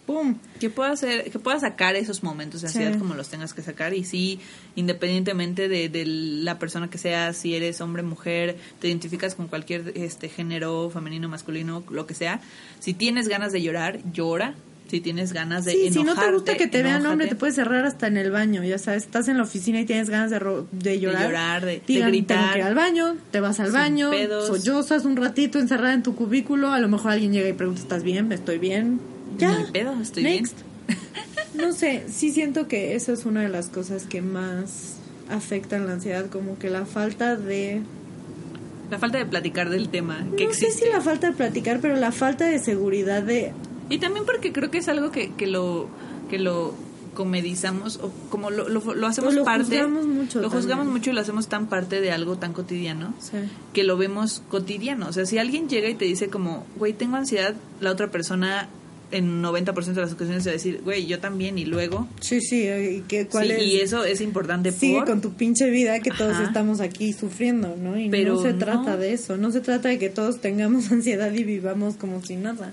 ¡pum! 0.09 0.37
Que 0.59 0.71
puedas 0.71 0.93
hacer, 1.03 1.29
que 1.29 1.37
puedas 1.37 1.61
sacar 1.61 1.95
esos 1.95 2.23
momentos 2.23 2.61
de 2.63 2.69
Sí. 2.69 2.77
ansiedad 2.79 2.97
como 2.97 3.13
los 3.13 3.29
tengas 3.29 3.53
que 3.53 3.61
sacar 3.61 3.93
y 3.93 4.03
sí, 4.03 4.39
independientemente 4.75 5.67
de, 5.69 5.87
de 5.87 6.03
la 6.07 6.57
persona 6.57 6.89
que 6.89 6.97
seas, 6.97 7.37
si 7.37 7.53
eres 7.55 7.79
hombre, 7.81 8.01
mujer, 8.01 8.57
te 8.79 8.87
identificas 8.87 9.35
con 9.35 9.47
cualquier 9.47 9.91
este 9.95 10.27
género, 10.29 10.89
femenino, 10.89 11.29
masculino, 11.29 11.83
lo 11.91 12.07
que 12.07 12.15
sea, 12.15 12.41
si 12.79 12.95
tienes 12.95 13.27
ganas 13.27 13.51
de 13.51 13.61
llorar, 13.61 13.99
llora. 14.11 14.55
Si 14.89 15.01
tienes 15.01 15.33
ganas 15.33 15.65
de 15.65 15.73
Sí, 15.73 15.93
si 15.93 16.03
no 16.03 16.15
te 16.15 16.31
gusta 16.31 16.57
que 16.57 16.65
te 16.65 16.81
vean 16.81 17.05
hombre, 17.05 17.27
te 17.27 17.35
puedes 17.35 17.53
cerrar 17.53 17.85
hasta 17.85 18.07
en 18.07 18.17
el 18.17 18.31
baño, 18.31 18.63
ya 18.63 18.79
sabes, 18.79 19.03
estás 19.03 19.27
en 19.27 19.37
la 19.37 19.43
oficina 19.43 19.79
y 19.79 19.85
tienes 19.85 20.09
ganas 20.09 20.31
de, 20.31 20.39
ro- 20.39 20.65
de 20.71 20.99
llorar. 20.99 21.27
llorar, 21.27 21.63
de- 21.63 21.71
de 21.73 21.81
Digan, 21.85 22.09
gritar. 22.09 22.37
Tengo 22.39 22.53
que 22.53 22.57
ir 22.57 22.63
al 22.65 22.73
baño, 22.73 23.15
te 23.29 23.39
vas 23.39 23.59
al 23.59 23.71
baño, 23.71 24.09
pedos. 24.09 24.47
sollozas 24.47 25.05
un 25.05 25.15
ratito 25.15 25.59
encerrada 25.59 25.93
en 25.93 26.01
tu 26.01 26.15
cubículo, 26.15 26.71
a 26.71 26.79
lo 26.79 26.87
mejor 26.87 27.11
alguien 27.11 27.31
llega 27.31 27.47
y 27.47 27.53
pregunta, 27.53 27.81
¿estás 27.81 28.01
bien? 28.01 28.31
¿Estoy 28.31 28.57
bien? 28.57 28.99
Ya. 29.37 29.51
No 29.51 29.57
hay 29.57 29.71
pedo, 29.71 29.93
estoy 30.01 30.23
Next. 30.23 30.55
bien. 30.87 30.99
No 31.55 31.73
sé, 31.73 32.05
sí 32.09 32.31
siento 32.31 32.67
que 32.67 32.95
eso 32.95 33.11
es 33.13 33.25
una 33.25 33.41
de 33.41 33.49
las 33.49 33.67
cosas 33.67 34.05
que 34.05 34.21
más 34.21 34.95
afectan 35.29 35.85
la 35.87 35.93
ansiedad, 35.93 36.27
como 36.27 36.57
que 36.57 36.69
la 36.69 36.85
falta 36.85 37.35
de... 37.35 37.81
La 38.89 38.97
falta 38.97 39.17
de 39.19 39.25
platicar 39.25 39.69
del 39.69 39.89
tema 39.89 40.25
que 40.35 40.45
no 40.45 40.53
sé 40.53 40.65
existe. 40.67 40.85
si 40.87 40.91
la 40.91 41.01
falta 41.01 41.27
de 41.27 41.33
platicar, 41.33 41.79
pero 41.79 41.95
la 41.95 42.11
falta 42.11 42.45
de 42.45 42.57
seguridad 42.59 43.21
de... 43.23 43.51
Y 43.89 43.97
también 43.99 44.25
porque 44.25 44.51
creo 44.51 44.71
que 44.71 44.79
es 44.79 44.87
algo 44.87 45.11
que, 45.11 45.31
que 45.33 45.47
lo 45.47 45.87
que 46.29 46.39
lo 46.39 46.73
comedizamos 47.15 47.97
o 47.97 48.11
como 48.29 48.49
lo, 48.51 48.69
lo, 48.69 48.79
lo 48.95 49.07
hacemos 49.07 49.33
Lo 49.33 49.43
parte 49.43 49.63
juzgamos 49.81 50.05
mucho 50.07 50.41
lo 50.41 50.49
juzgamos 50.49 50.85
mucho 50.87 51.09
y 51.09 51.13
lo 51.13 51.21
hacemos 51.21 51.47
tan 51.47 51.67
parte 51.67 51.99
de 51.99 52.11
algo 52.11 52.37
tan 52.37 52.53
cotidiano 52.53 53.13
Sí. 53.19 53.37
que 53.73 53.83
lo 53.83 53.97
vemos 53.97 54.41
cotidiano 54.49 55.07
o 55.07 55.11
sea 55.13 55.25
si 55.25 55.37
alguien 55.39 55.67
llega 55.67 55.89
y 55.89 55.95
te 55.95 56.05
dice 56.05 56.29
como 56.29 56.65
güey 56.77 56.93
tengo 56.93 57.17
ansiedad 57.17 57.55
la 57.81 57.91
otra 57.91 58.09
persona 58.11 58.69
en 59.11 59.41
90% 59.41 59.93
de 59.93 60.01
las 60.01 60.13
ocasiones 60.13 60.45
a 60.47 60.51
decir 60.51 60.81
güey 60.83 61.05
yo 61.07 61.19
también 61.19 61.57
y 61.57 61.65
luego 61.65 62.07
Sí, 62.19 62.41
sí, 62.41 62.67
¿y 62.67 63.03
qué, 63.07 63.27
cuál 63.27 63.47
Sí, 63.47 63.53
es? 63.53 63.63
y 63.63 63.79
eso 63.81 64.03
es 64.03 64.21
importante 64.21 64.71
Sigue 64.71 64.97
por 64.99 65.07
con 65.07 65.21
tu 65.21 65.33
pinche 65.33 65.69
vida 65.69 65.99
que 65.99 66.11
todos 66.11 66.33
Ajá. 66.35 66.43
estamos 66.43 66.79
aquí 66.79 67.13
sufriendo, 67.13 67.75
¿no? 67.75 67.99
Y 67.99 68.09
Pero 68.09 68.35
no 68.35 68.41
se 68.41 68.53
no. 68.53 68.59
trata 68.59 68.97
de 68.97 69.13
eso, 69.13 69.37
no 69.37 69.51
se 69.51 69.61
trata 69.61 69.89
de 69.89 69.97
que 69.99 70.09
todos 70.09 70.41
tengamos 70.41 70.91
ansiedad 70.91 71.31
y 71.33 71.43
vivamos 71.43 71.95
como 71.95 72.21
si 72.23 72.35
nada. 72.35 72.71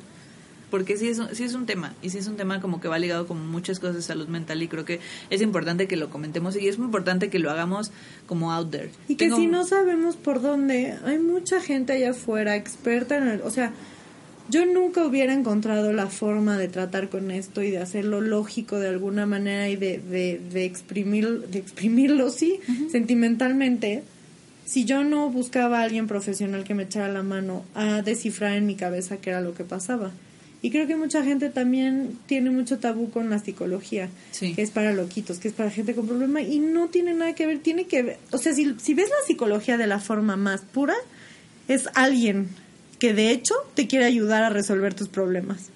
porque 0.71 0.97
sí 0.99 1.09
es, 1.09 1.19
un- 1.21 1.33
sí 1.35 1.45
es 1.45 1.55
un 1.55 1.65
tema, 1.65 1.95
y 2.03 2.11
sí 2.11 2.19
es 2.19 2.27
un 2.27 2.37
tema 2.37 2.61
como 2.61 2.81
que 2.81 2.89
va 2.89 2.99
ligado 2.99 3.27
con 3.29 3.47
muchas 3.49 3.79
cosas 3.79 3.95
de 3.97 4.03
salud 4.03 4.27
mental 4.29 4.61
y 4.63 4.69
creo 4.69 4.85
que 4.85 4.99
es 5.31 5.41
importante 5.41 5.87
que 5.87 5.97
lo 5.97 6.11
comentemos 6.11 6.57
y 6.57 6.67
es 6.69 6.77
muy 6.77 6.87
importante 6.87 7.31
que 7.31 7.39
lo 7.39 7.51
hagamos 7.53 7.93
como 8.27 8.53
out 8.53 8.71
there. 8.73 8.91
Y 9.09 9.15
que 9.15 9.27
Tengo- 9.27 9.37
si 9.39 9.47
no 9.47 9.65
sabemos 9.65 10.17
por 10.17 10.43
dónde, 10.43 10.97
hay 11.05 11.19
mucha 11.21 11.61
gente 11.61 11.93
allá 11.95 12.11
afuera 12.11 12.57
experta 12.57 13.17
en 13.17 13.29
el, 13.29 13.41
o 13.43 13.51
sea, 13.51 13.73
yo 14.51 14.65
nunca 14.67 15.05
hubiera 15.05 15.33
encontrado 15.33 15.93
la 15.93 16.07
forma 16.07 16.57
de 16.57 16.69
tratar 16.69 17.09
con 17.09 17.31
esto 17.31 17.63
y 17.63 17.71
de 17.71 17.79
hacerlo 17.79 18.21
lógico 18.21 18.79
de 18.79 18.89
alguna 18.89 19.27
manera 19.27 19.69
y 19.69 19.77
de, 19.77 19.99
de, 19.99 20.41
de 20.53 20.65
exprimir, 20.65 21.47
de 21.49 21.59
exprimirlo, 21.59 22.31
sí, 22.31 22.61
sentimentalmente, 22.91 24.03
si 24.65 24.85
yo 24.85 25.05
no 25.05 25.31
buscaba 25.31 25.79
a 25.81 25.83
alguien 25.85 26.07
profesional 26.09 26.65
que 26.65 26.75
me 26.75 26.85
echara 26.85 27.09
la 27.13 27.23
mano 27.23 27.65
a 27.75 28.03
descifrar 28.03 28.55
en 28.57 28.67
mi 28.67 28.75
cabeza 28.75 29.17
qué 29.19 29.31
era 29.31 29.41
lo 29.41 29.55
que 29.55 29.65
pasaba. 29.65 30.11
Y 30.63 30.71
creo 30.71 30.87
que 30.89 30.97
mucha 30.97 31.23
gente 31.23 31.51
también 31.51 32.19
tiene 32.27 32.51
mucho 32.51 32.79
tabú 32.79 33.11
con 33.11 33.31
la 33.31 33.39
psicología, 33.39 34.09
Sí. 34.33 34.55
que 34.55 34.63
es 34.63 34.71
para 34.71 34.93
loquitos, 34.93 35.39
que 35.39 35.49
es 35.49 35.55
para 35.55 35.71
gente 35.71 35.95
con 35.95 36.09
problema 36.09 36.41
y 36.41 36.59
no 36.59 36.89
tiene 36.89 37.15
nada 37.15 37.35
que 37.35 37.47
ver, 37.47 37.61
tiene 37.61 37.87
que 37.87 38.03
ver, 38.03 38.19
o 38.33 38.39
sea, 38.39 38.53
si, 38.55 38.75
si 38.83 38.95
ves 38.95 39.09
la 39.09 39.27
psicología 39.27 39.77
de 39.77 39.87
la 39.87 40.01
forma 40.01 40.37
más 40.37 40.63
pura, 40.63 40.95
es 41.69 41.89
alguien 41.95 42.49
que 42.99 43.15
de 43.15 43.31
hecho 43.31 43.55
te 43.75 43.87
quiere 43.87 44.05
ayudar 44.05 44.43
a 44.43 44.51
resolver 44.51 44.95
tus 44.95 45.09
problemas. 45.09 45.71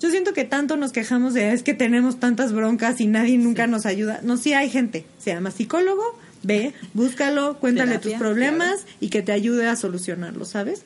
Yo 0.00 0.10
siento 0.10 0.32
que 0.32 0.44
tanto 0.44 0.76
nos 0.76 0.90
quejamos 0.90 1.32
de 1.32 1.52
es 1.52 1.62
que 1.62 1.74
tenemos 1.74 2.18
tantas 2.18 2.52
broncas 2.52 3.00
y 3.00 3.06
nadie 3.06 3.38
nunca 3.38 3.66
nos 3.68 3.86
ayuda. 3.86 4.20
No, 4.24 4.36
sí 4.36 4.52
hay 4.52 4.68
gente, 4.68 5.04
se 5.18 5.32
llama 5.32 5.50
psicólogo, 5.52 6.02
ve, 6.42 6.72
búscalo, 6.92 7.58
cuéntale 7.60 7.98
Terapia, 7.98 8.10
tus 8.12 8.18
problemas 8.18 8.84
y 9.00 9.10
que 9.10 9.22
te 9.22 9.30
ayude 9.32 9.68
a 9.68 9.76
solucionarlo, 9.76 10.44
¿sabes? 10.44 10.82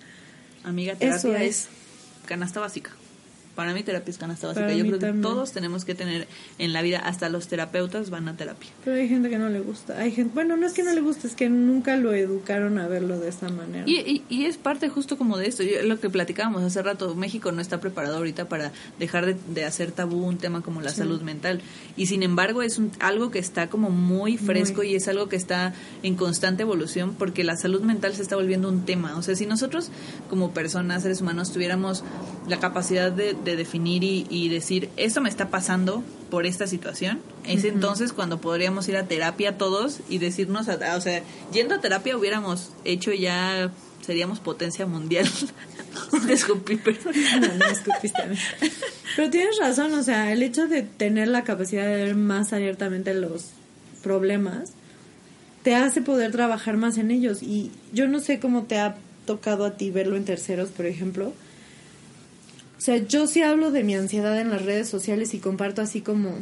Amiga, 0.65 0.93
Eso 1.01 1.29
terapia 1.29 1.45
es. 1.45 1.57
es. 1.57 1.69
canasta 2.27 2.61
básica. 2.61 2.91
Para 3.57 3.75
mí 3.75 3.83
terapia 3.83 4.11
es 4.13 4.19
canasta 4.19 4.47
básica. 4.47 4.73
Yo 4.73 4.85
creo 4.87 4.99
que 5.01 5.21
todos 5.23 5.51
tenemos 5.53 5.85
que 5.85 5.95
tener 5.97 6.29
en 6.59 6.73
la 6.73 6.83
vida, 6.83 6.99
hasta 7.01 7.29
los 7.29 7.49
terapeutas 7.49 8.11
van 8.11 8.29
a 8.29 8.37
terapia. 8.37 8.69
Pero 8.85 8.97
hay 8.97 9.09
gente 9.09 9.29
que 9.31 9.39
no 9.39 9.49
le 9.49 9.61
gusta. 9.61 9.99
Hay 9.99 10.13
gente, 10.13 10.33
bueno, 10.35 10.57
no 10.57 10.67
es 10.67 10.75
que 10.75 10.83
no 10.85 10.93
le 10.93 11.01
guste, 11.01 11.27
es 11.27 11.35
que 11.35 11.49
nunca 11.49 11.97
lo 11.97 12.13
educaron 12.15 12.79
a 12.79 12.87
verlo 12.87 13.19
de 13.19 13.29
esa 13.31 13.49
manera. 13.49 13.85
Y, 13.89 13.95
y, 13.97 14.25
y 14.29 14.45
es 14.45 14.59
parte 14.59 14.89
justo 14.89 15.17
como 15.19 15.39
de 15.39 15.47
esto, 15.49 15.63
yo- 15.63 15.83
lo 15.83 15.99
que 15.99 16.11
platicábamos 16.11 16.63
hace 16.63 16.83
rato, 16.83 17.15
México 17.15 17.51
no 17.51 17.61
está 17.63 17.81
preparado 17.81 18.17
ahorita 18.19 18.49
para 18.49 18.73
dejar 18.99 19.25
de, 19.27 19.37
de 19.53 19.65
hacer 19.65 19.91
tabú 19.91 20.25
un 20.27 20.39
tema 20.39 20.61
como 20.61 20.83
la 20.83 20.91
salud 20.91 21.23
mental. 21.23 21.63
Y 21.97 22.07
sin 22.07 22.23
embargo 22.23 22.63
es 22.63 22.79
un- 22.79 22.93
algo 23.01 23.31
que 23.31 23.39
está 23.39 23.69
como 23.71 23.89
muy 23.91 24.37
fresco 24.37 24.79
Muy. 24.83 24.93
y 24.93 24.95
es 24.97 25.09
algo 25.09 25.29
que 25.29 25.37
está 25.37 25.73
en 26.03 26.15
constante 26.17 26.63
evolución 26.63 27.15
porque 27.19 27.43
la 27.43 27.57
salud 27.57 27.81
mental 27.81 28.15
se 28.15 28.21
está 28.23 28.37
volviendo 28.37 28.69
un 28.69 28.85
tema. 28.85 29.17
O 29.17 29.23
sea, 29.23 29.35
si 29.35 29.47
nosotros 29.47 29.91
como 30.29 30.53
personas, 30.53 31.03
seres 31.03 31.21
humanos, 31.23 31.53
tuviéramos 31.53 32.05
la 32.49 32.59
capacidad 32.59 33.11
de, 33.11 33.35
de 33.47 33.57
definir 33.57 34.05
y, 34.05 34.27
y 34.29 34.51
decir, 34.51 34.91
esto 34.99 35.23
me 35.23 35.31
está 35.31 35.49
pasando 35.49 36.03
por 36.31 36.45
esta 36.45 36.67
situación, 36.67 37.21
es 37.47 37.65
entonces 37.65 38.13
cuando 38.13 38.41
podríamos 38.41 38.87
ir 38.89 38.97
a 38.99 39.05
terapia 39.07 39.57
todos 39.57 40.01
y 40.11 40.19
decirnos, 40.19 40.69
a- 40.69 40.97
o 40.97 41.01
sea, 41.01 41.23
yendo 41.53 41.77
a 41.77 41.81
terapia 41.81 42.17
hubiéramos 42.17 42.73
hecho 42.85 43.13
ya, 43.13 43.71
seríamos 44.05 44.41
potencia 44.41 44.85
mundial. 44.87 45.27
Te 46.27 46.33
escupí, 46.35 46.77
perdón. 46.77 47.15
No, 47.41 47.55
no 47.55 47.65
escupiste 47.67 48.21
a 48.23 48.27
mí. 48.27 48.37
Pero 49.17 49.31
tienes 49.31 49.57
razón, 49.59 49.95
o 49.95 50.03
sea, 50.03 50.33
el 50.33 50.43
hecho 50.43 50.67
de 50.67 50.83
tener 50.83 51.29
la 51.29 51.43
capacidad 51.45 51.87
de 51.87 51.97
ver 52.05 52.15
más 52.17 52.53
abiertamente 52.53 53.15
los 53.15 53.47
problemas 54.03 54.73
te 55.63 55.75
hace 55.75 56.01
poder 56.03 56.31
trabajar 56.33 56.77
más 56.77 56.99
en 56.99 57.11
ellos. 57.11 57.43
Y 57.43 57.71
yo 57.93 58.07
no 58.09 58.21
sé 58.21 58.39
cómo 58.41 58.65
te 58.65 58.79
ha 58.79 58.97
tocado 59.27 59.65
a 59.65 59.77
ti 59.77 59.91
verlo 59.91 60.17
en 60.17 60.25
terceros, 60.25 60.69
por 60.71 60.87
ejemplo. 60.87 61.33
O 62.77 62.81
sea, 62.81 62.97
yo 62.97 63.27
sí 63.27 63.43
hablo 63.43 63.71
de 63.71 63.85
mi 63.85 63.95
ansiedad 63.95 64.39
en 64.41 64.51
las 64.51 64.65
redes 64.65 64.89
sociales 64.89 65.35
y 65.35 65.39
comparto 65.39 65.83
así 65.83 66.01
como... 66.01 66.35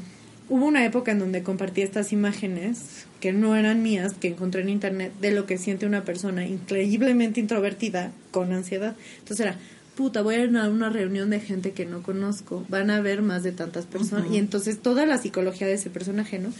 Hubo 0.50 0.66
una 0.66 0.84
época 0.84 1.10
en 1.12 1.20
donde 1.20 1.42
compartí 1.42 1.80
estas 1.80 2.12
imágenes 2.12 3.06
que 3.18 3.32
no 3.32 3.56
eran 3.56 3.82
mías, 3.82 4.12
que 4.12 4.28
encontré 4.28 4.60
en 4.60 4.68
internet, 4.68 5.10
de 5.18 5.30
lo 5.30 5.46
que 5.46 5.56
siente 5.56 5.86
una 5.86 6.04
persona 6.04 6.46
increíblemente 6.46 7.40
introvertida 7.40 8.12
con 8.30 8.52
ansiedad. 8.52 8.94
Entonces 9.20 9.46
era, 9.46 9.56
puta, 9.94 10.20
voy 10.20 10.34
a 10.34 10.44
ir 10.44 10.54
a 10.54 10.68
una 10.68 10.90
reunión 10.90 11.30
de 11.30 11.40
gente 11.40 11.72
que 11.72 11.86
no 11.86 12.02
conozco, 12.02 12.62
van 12.68 12.90
a 12.90 13.00
ver 13.00 13.22
más 13.22 13.42
de 13.42 13.52
tantas 13.52 13.86
personas. 13.86 14.26
Y 14.30 14.36
entonces 14.36 14.80
toda 14.82 15.06
la 15.06 15.16
psicología 15.16 15.66
de 15.66 15.72
ese 15.72 15.88
personaje, 15.88 16.38
¿no? 16.38 16.52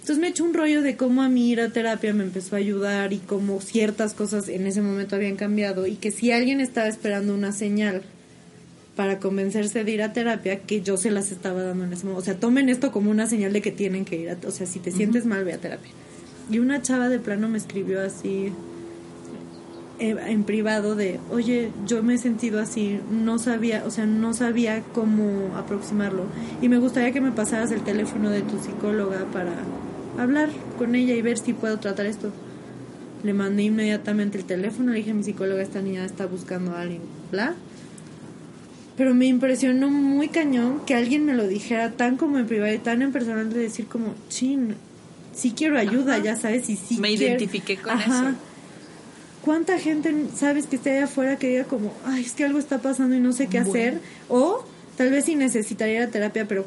Entonces 0.00 0.18
me 0.18 0.26
echó 0.26 0.42
un 0.42 0.54
rollo 0.54 0.82
de 0.82 0.96
cómo 0.96 1.22
a 1.22 1.28
mí 1.28 1.50
ir 1.50 1.60
a 1.60 1.68
terapia 1.68 2.12
me 2.12 2.24
empezó 2.24 2.56
a 2.56 2.58
ayudar 2.58 3.12
y 3.12 3.18
cómo 3.18 3.60
ciertas 3.60 4.12
cosas 4.12 4.48
en 4.48 4.66
ese 4.66 4.82
momento 4.82 5.14
habían 5.14 5.36
cambiado 5.36 5.86
y 5.86 5.94
que 5.94 6.10
si 6.10 6.32
alguien 6.32 6.60
estaba 6.60 6.88
esperando 6.88 7.32
una 7.32 7.52
señal 7.52 8.02
para 9.00 9.18
convencerse 9.18 9.82
de 9.82 9.92
ir 9.92 10.02
a 10.02 10.12
terapia 10.12 10.60
que 10.60 10.82
yo 10.82 10.98
se 10.98 11.10
las 11.10 11.32
estaba 11.32 11.62
dando 11.62 11.84
en 11.84 11.92
ese 11.94 12.04
momento. 12.04 12.20
O 12.20 12.22
sea, 12.22 12.38
tomen 12.38 12.68
esto 12.68 12.92
como 12.92 13.10
una 13.10 13.26
señal 13.26 13.50
de 13.50 13.62
que 13.62 13.72
tienen 13.72 14.04
que 14.04 14.16
ir 14.16 14.28
a... 14.28 14.36
O 14.46 14.50
sea, 14.50 14.66
si 14.66 14.78
te 14.78 14.90
sientes 14.90 15.24
mal, 15.24 15.42
ve 15.42 15.54
a 15.54 15.56
terapia. 15.56 15.90
Y 16.50 16.58
una 16.58 16.82
chava 16.82 17.08
de 17.08 17.18
plano 17.18 17.48
me 17.48 17.56
escribió 17.56 18.02
así 18.02 18.52
eh, 20.00 20.16
en 20.26 20.44
privado 20.44 20.96
de, 20.96 21.18
oye, 21.30 21.70
yo 21.86 22.02
me 22.02 22.12
he 22.12 22.18
sentido 22.18 22.60
así, 22.60 23.00
no 23.10 23.38
sabía, 23.38 23.84
o 23.86 23.90
sea, 23.90 24.04
no 24.04 24.34
sabía 24.34 24.82
cómo 24.92 25.56
aproximarlo. 25.56 26.26
Y 26.60 26.68
me 26.68 26.76
gustaría 26.76 27.10
que 27.10 27.22
me 27.22 27.32
pasaras 27.32 27.72
el 27.72 27.80
teléfono 27.80 28.28
de 28.28 28.42
tu 28.42 28.58
psicóloga 28.58 29.24
para 29.32 29.54
hablar 30.22 30.50
con 30.76 30.94
ella 30.94 31.14
y 31.14 31.22
ver 31.22 31.38
si 31.38 31.54
puedo 31.54 31.78
tratar 31.78 32.04
esto. 32.04 32.32
Le 33.24 33.32
mandé 33.32 33.62
inmediatamente 33.62 34.36
el 34.36 34.44
teléfono, 34.44 34.92
le 34.92 34.98
dije 34.98 35.12
a 35.12 35.14
mi 35.14 35.22
psicóloga, 35.22 35.62
esta 35.62 35.80
niña 35.80 36.04
está 36.04 36.26
buscando 36.26 36.72
a 36.72 36.82
alguien, 36.82 37.00
bla. 37.30 37.54
Pero 39.00 39.14
me 39.14 39.24
impresionó 39.24 39.88
muy 39.88 40.28
cañón 40.28 40.82
que 40.84 40.94
alguien 40.94 41.24
me 41.24 41.32
lo 41.32 41.48
dijera 41.48 41.92
tan 41.92 42.18
como 42.18 42.38
en 42.38 42.46
privado 42.46 42.74
y 42.74 42.76
tan 42.76 43.00
en 43.00 43.12
personal 43.12 43.50
de 43.50 43.58
decir 43.60 43.86
como, 43.86 44.14
chin, 44.28 44.74
sí 45.34 45.54
quiero 45.56 45.78
ayuda, 45.78 46.18
ya 46.18 46.36
sabes, 46.36 46.68
y 46.68 46.76
sí 46.76 46.98
Me 47.00 47.08
quiero- 47.08 47.24
identifiqué 47.38 47.78
con 47.78 47.92
Ajá. 47.92 48.28
eso. 48.28 48.36
¿Cuánta 49.42 49.78
gente 49.78 50.14
sabes 50.36 50.66
que 50.66 50.76
esté 50.76 50.90
allá 50.98 51.04
afuera 51.04 51.38
que 51.38 51.48
diga 51.48 51.64
como, 51.64 51.94
ay, 52.04 52.24
es 52.24 52.32
que 52.32 52.44
algo 52.44 52.58
está 52.58 52.82
pasando 52.82 53.16
y 53.16 53.20
no 53.20 53.32
sé 53.32 53.46
qué 53.46 53.60
Bueno. 53.62 53.70
hacer? 53.70 54.00
O 54.28 54.66
tal 54.98 55.10
vez 55.10 55.24
sí 55.24 55.34
necesitaría 55.34 55.94
ir 55.96 56.02
a 56.02 56.08
terapia, 56.10 56.46
pero 56.46 56.66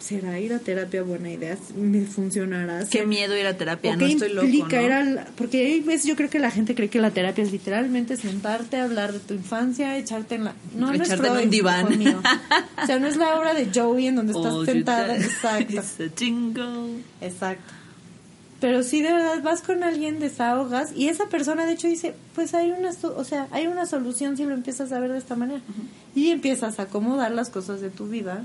¿será 0.00 0.38
ir 0.38 0.52
a 0.52 0.58
terapia 0.58 1.02
buena 1.02 1.30
idea? 1.30 1.56
¿Me 1.76 2.04
funcionará? 2.04 2.80
Qué 2.90 2.98
¿Se- 3.00 3.06
miedo 3.06 3.36
ir 3.36 3.46
a 3.46 3.56
terapia, 3.56 3.90
¿O 3.90 3.94
no 3.94 3.98
qué 4.06 4.12
estoy 4.12 4.32
loco, 4.32 4.46
implica 4.46 4.76
¿no? 4.80 4.82
ir 4.86 4.92
al- 4.92 5.26
Porque 5.36 5.66
hay 5.66 5.80
veces 5.80 6.06
yo 6.06 6.16
creo 6.16 6.30
que 6.30 6.38
la 6.38 6.50
gente 6.50 6.74
cree 6.74 6.88
que 6.88 7.00
la 7.00 7.10
terapia 7.10 7.42
es 7.44 7.52
literalmente 7.52 8.16
sentarte, 8.16 8.78
hablar 8.78 9.12
de 9.12 9.18
tu 9.20 9.34
infancia, 9.34 9.96
echarte 9.96 10.36
en 10.36 10.44
la... 10.44 10.54
No, 10.74 10.86
no 10.88 10.92
es 10.94 11.00
Echarte 11.02 11.26
en 11.26 11.32
Freud, 11.32 11.44
un 11.44 11.50
diván. 11.50 11.98
mío. 11.98 12.20
O 12.82 12.86
sea, 12.86 12.98
no 12.98 13.06
es 13.08 13.16
la 13.16 13.36
obra 13.38 13.54
de 13.54 13.68
Joey 13.74 14.06
en 14.06 14.16
donde 14.16 14.32
estás 14.32 14.52
All 14.52 14.66
you 14.66 14.72
sentada. 14.72 15.16
Exacto. 15.16 15.74
Exacto. 17.20 17.74
Pero 18.60 18.82
sí, 18.82 19.02
de 19.02 19.12
verdad, 19.12 19.40
vas 19.42 19.62
con 19.62 19.84
alguien, 19.84 20.18
desahogas, 20.18 20.90
y 20.96 21.08
esa 21.08 21.26
persona, 21.26 21.64
de 21.64 21.74
hecho, 21.74 21.86
dice, 21.86 22.14
pues 22.34 22.54
hay 22.54 22.72
una, 22.72 22.90
o 23.16 23.22
sea, 23.24 23.46
hay 23.52 23.68
una 23.68 23.86
solución 23.86 24.36
si 24.36 24.44
lo 24.44 24.52
empiezas 24.54 24.90
a 24.90 24.98
ver 24.98 25.12
de 25.12 25.18
esta 25.18 25.36
manera. 25.36 25.60
Y 26.16 26.30
empiezas 26.30 26.80
a 26.80 26.84
acomodar 26.84 27.30
las 27.30 27.50
cosas 27.50 27.80
de 27.80 27.90
tu 27.90 28.08
vida 28.08 28.44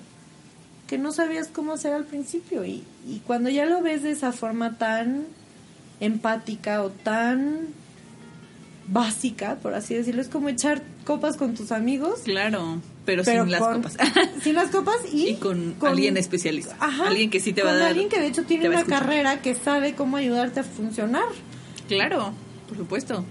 que 0.87 0.97
no 0.97 1.11
sabías 1.11 1.47
cómo 1.47 1.73
hacer 1.73 1.93
al 1.93 2.05
principio. 2.05 2.65
Y, 2.65 2.83
y 3.07 3.21
cuando 3.25 3.49
ya 3.49 3.65
lo 3.65 3.81
ves 3.81 4.03
de 4.03 4.11
esa 4.11 4.31
forma 4.31 4.77
tan 4.77 5.23
empática 5.99 6.83
o 6.83 6.89
tan 6.89 7.67
básica, 8.87 9.55
por 9.61 9.73
así 9.73 9.95
decirlo, 9.95 10.21
es 10.21 10.27
como 10.27 10.49
echar 10.49 10.81
copas 11.05 11.37
con 11.37 11.53
tus 11.55 11.71
amigos. 11.71 12.21
Claro, 12.25 12.81
pero, 13.05 13.23
pero 13.23 13.43
sin 13.43 13.51
las 13.51 13.61
con- 13.61 13.75
copas. 13.81 13.97
sin 14.43 14.55
las 14.55 14.69
copas 14.69 14.97
y, 15.11 15.29
Y 15.29 15.35
con 15.35 15.75
alguien 15.81 16.17
especialista. 16.17 16.75
Ajá, 16.79 17.07
Alguien 17.07 17.29
que 17.29 17.39
sí 17.39 17.53
te 17.53 17.63
va 17.63 17.71
a 17.71 17.75
dar- 17.75 17.87
alguien 17.89 18.09
que 18.09 18.19
de 18.19 18.27
hecho 18.27 18.43
tiene 18.43 18.67
una 18.69 18.83
carrera 18.83 19.41
que 19.41 19.55
sabe 19.55 19.95
cómo 19.95 20.17
ayudarte 20.17 20.59
a 20.59 20.63
funcionar. 20.63 21.23
Claro, 21.87 22.33
por 22.67 22.77
supuesto. 22.77 23.23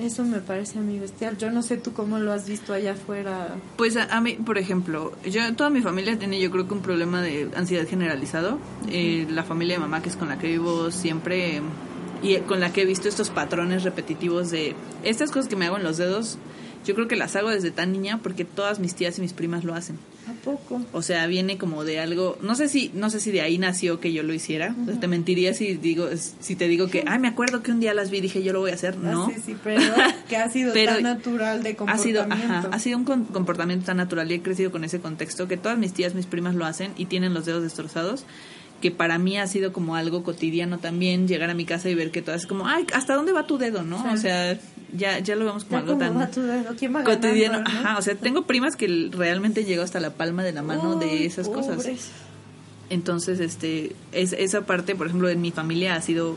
Eso 0.00 0.22
me 0.24 0.38
parece 0.40 0.78
a 0.78 0.82
mí 0.82 0.98
bestial. 0.98 1.36
Yo 1.38 1.50
no 1.50 1.62
sé 1.62 1.76
tú 1.76 1.92
cómo 1.92 2.18
lo 2.18 2.32
has 2.32 2.48
visto 2.48 2.72
allá 2.72 2.92
afuera. 2.92 3.56
Pues 3.76 3.96
a, 3.96 4.04
a 4.04 4.20
mí, 4.20 4.34
por 4.34 4.58
ejemplo, 4.58 5.12
yo 5.24 5.54
toda 5.56 5.70
mi 5.70 5.80
familia 5.80 6.18
tiene 6.18 6.40
yo 6.40 6.50
creo 6.50 6.68
que 6.68 6.74
un 6.74 6.82
problema 6.82 7.20
de 7.20 7.50
ansiedad 7.56 7.86
generalizado. 7.88 8.58
Eh, 8.88 9.26
la 9.30 9.42
familia 9.42 9.74
de 9.74 9.80
mamá, 9.80 10.00
que 10.00 10.08
es 10.08 10.16
con 10.16 10.28
la 10.28 10.38
que 10.38 10.46
vivo 10.46 10.90
siempre 10.90 11.60
y 12.22 12.36
con 12.38 12.60
la 12.60 12.72
que 12.72 12.82
he 12.82 12.84
visto 12.84 13.08
estos 13.08 13.30
patrones 13.30 13.84
repetitivos 13.84 14.50
de 14.50 14.74
estas 15.02 15.30
cosas 15.30 15.48
que 15.48 15.56
me 15.56 15.66
hago 15.66 15.76
en 15.76 15.84
los 15.84 15.96
dedos, 15.98 16.38
yo 16.88 16.94
creo 16.94 17.06
que 17.06 17.16
las 17.16 17.36
hago 17.36 17.50
desde 17.50 17.70
tan 17.70 17.92
niña 17.92 18.18
porque 18.22 18.46
todas 18.46 18.78
mis 18.80 18.94
tías 18.94 19.18
y 19.18 19.20
mis 19.20 19.34
primas 19.34 19.62
lo 19.62 19.74
hacen. 19.74 19.98
¿A 20.26 20.32
poco? 20.42 20.80
O 20.92 21.02
sea, 21.02 21.26
viene 21.26 21.58
como 21.58 21.84
de 21.84 22.00
algo, 22.00 22.38
no 22.40 22.54
sé 22.54 22.68
si, 22.68 22.90
no 22.94 23.10
sé 23.10 23.20
si 23.20 23.30
de 23.30 23.42
ahí 23.42 23.58
nació 23.58 24.00
que 24.00 24.12
yo 24.12 24.22
lo 24.22 24.32
hiciera. 24.32 24.74
O 24.82 24.86
sea, 24.86 24.98
te 24.98 25.06
mentiría 25.06 25.52
si 25.52 25.74
digo, 25.74 26.08
si 26.40 26.56
te 26.56 26.66
digo 26.66 26.88
que, 26.88 27.04
ay, 27.06 27.18
me 27.18 27.28
acuerdo 27.28 27.62
que 27.62 27.72
un 27.72 27.80
día 27.80 27.92
las 27.92 28.10
vi 28.10 28.18
y 28.18 28.20
dije 28.22 28.42
yo 28.42 28.54
lo 28.54 28.60
voy 28.60 28.70
a 28.70 28.74
hacer. 28.74 28.96
No. 28.96 29.26
Ah, 29.26 29.32
sí, 29.34 29.42
sí, 29.44 29.56
pero 29.62 29.82
que 30.30 30.36
ha 30.38 30.48
sido 30.50 30.72
Pero 30.74 30.94
tan 30.94 31.02
natural 31.02 31.62
de 31.62 31.76
ha 31.86 31.98
sido, 31.98 32.22
comportamiento. 32.22 32.68
ajá, 32.68 32.68
ha 32.72 32.78
sido 32.78 32.96
un 32.96 33.04
comportamiento 33.04 33.84
tan 33.84 33.98
natural 33.98 34.32
y 34.32 34.36
he 34.36 34.42
crecido 34.42 34.70
con 34.70 34.82
ese 34.82 34.98
contexto 34.98 35.46
que 35.46 35.58
todas 35.58 35.76
mis 35.76 35.92
tías, 35.92 36.14
mis 36.14 36.26
primas 36.26 36.54
lo 36.54 36.64
hacen 36.64 36.92
y 36.96 37.04
tienen 37.04 37.34
los 37.34 37.44
dedos 37.44 37.62
destrozados. 37.62 38.24
Que 38.80 38.90
para 38.90 39.18
mí 39.18 39.36
ha 39.36 39.46
sido 39.46 39.72
como 39.72 39.96
algo 39.96 40.22
cotidiano 40.22 40.78
también 40.78 41.26
llegar 41.28 41.50
a 41.50 41.54
mi 41.54 41.64
casa 41.64 41.90
y 41.90 41.94
ver 41.94 42.12
que 42.12 42.22
todas 42.22 42.42
es 42.42 42.46
como, 42.46 42.66
ay, 42.66 42.86
¿hasta 42.94 43.14
dónde 43.14 43.32
va 43.32 43.46
tu 43.46 43.58
dedo, 43.58 43.82
no? 43.82 44.00
Sí. 44.00 44.08
O 44.12 44.16
sea, 44.16 44.58
ya, 44.92 45.18
ya 45.18 45.36
lo 45.36 45.44
vemos 45.44 45.64
como 45.64 45.78
algo 45.78 45.96
tan 45.96 46.16
va 46.16 46.30
tu 46.30 46.42
dedo, 46.42 46.74
¿quién 46.78 46.94
va 46.94 47.04
cotidiano. 47.04 47.60
no? 47.60 47.66
Ajá, 47.66 47.98
o 47.98 48.02
sea, 48.02 48.14
tengo 48.14 48.42
primas 48.46 48.76
que 48.76 49.10
realmente 49.12 49.64
llego 49.64 49.82
hasta 49.82 50.00
la 50.00 50.10
palma 50.10 50.42
de 50.42 50.52
la 50.52 50.62
mano 50.62 50.96
Uy, 50.96 51.04
de 51.04 51.26
esas 51.26 51.48
cosas. 51.48 51.86
Entonces, 52.90 53.40
este, 53.40 53.94
es, 54.12 54.32
esa 54.32 54.62
parte, 54.62 54.94
por 54.94 55.08
ejemplo, 55.08 55.28
en 55.28 55.40
mi 55.40 55.50
familia 55.50 55.94
ha 55.94 56.00
sido 56.00 56.36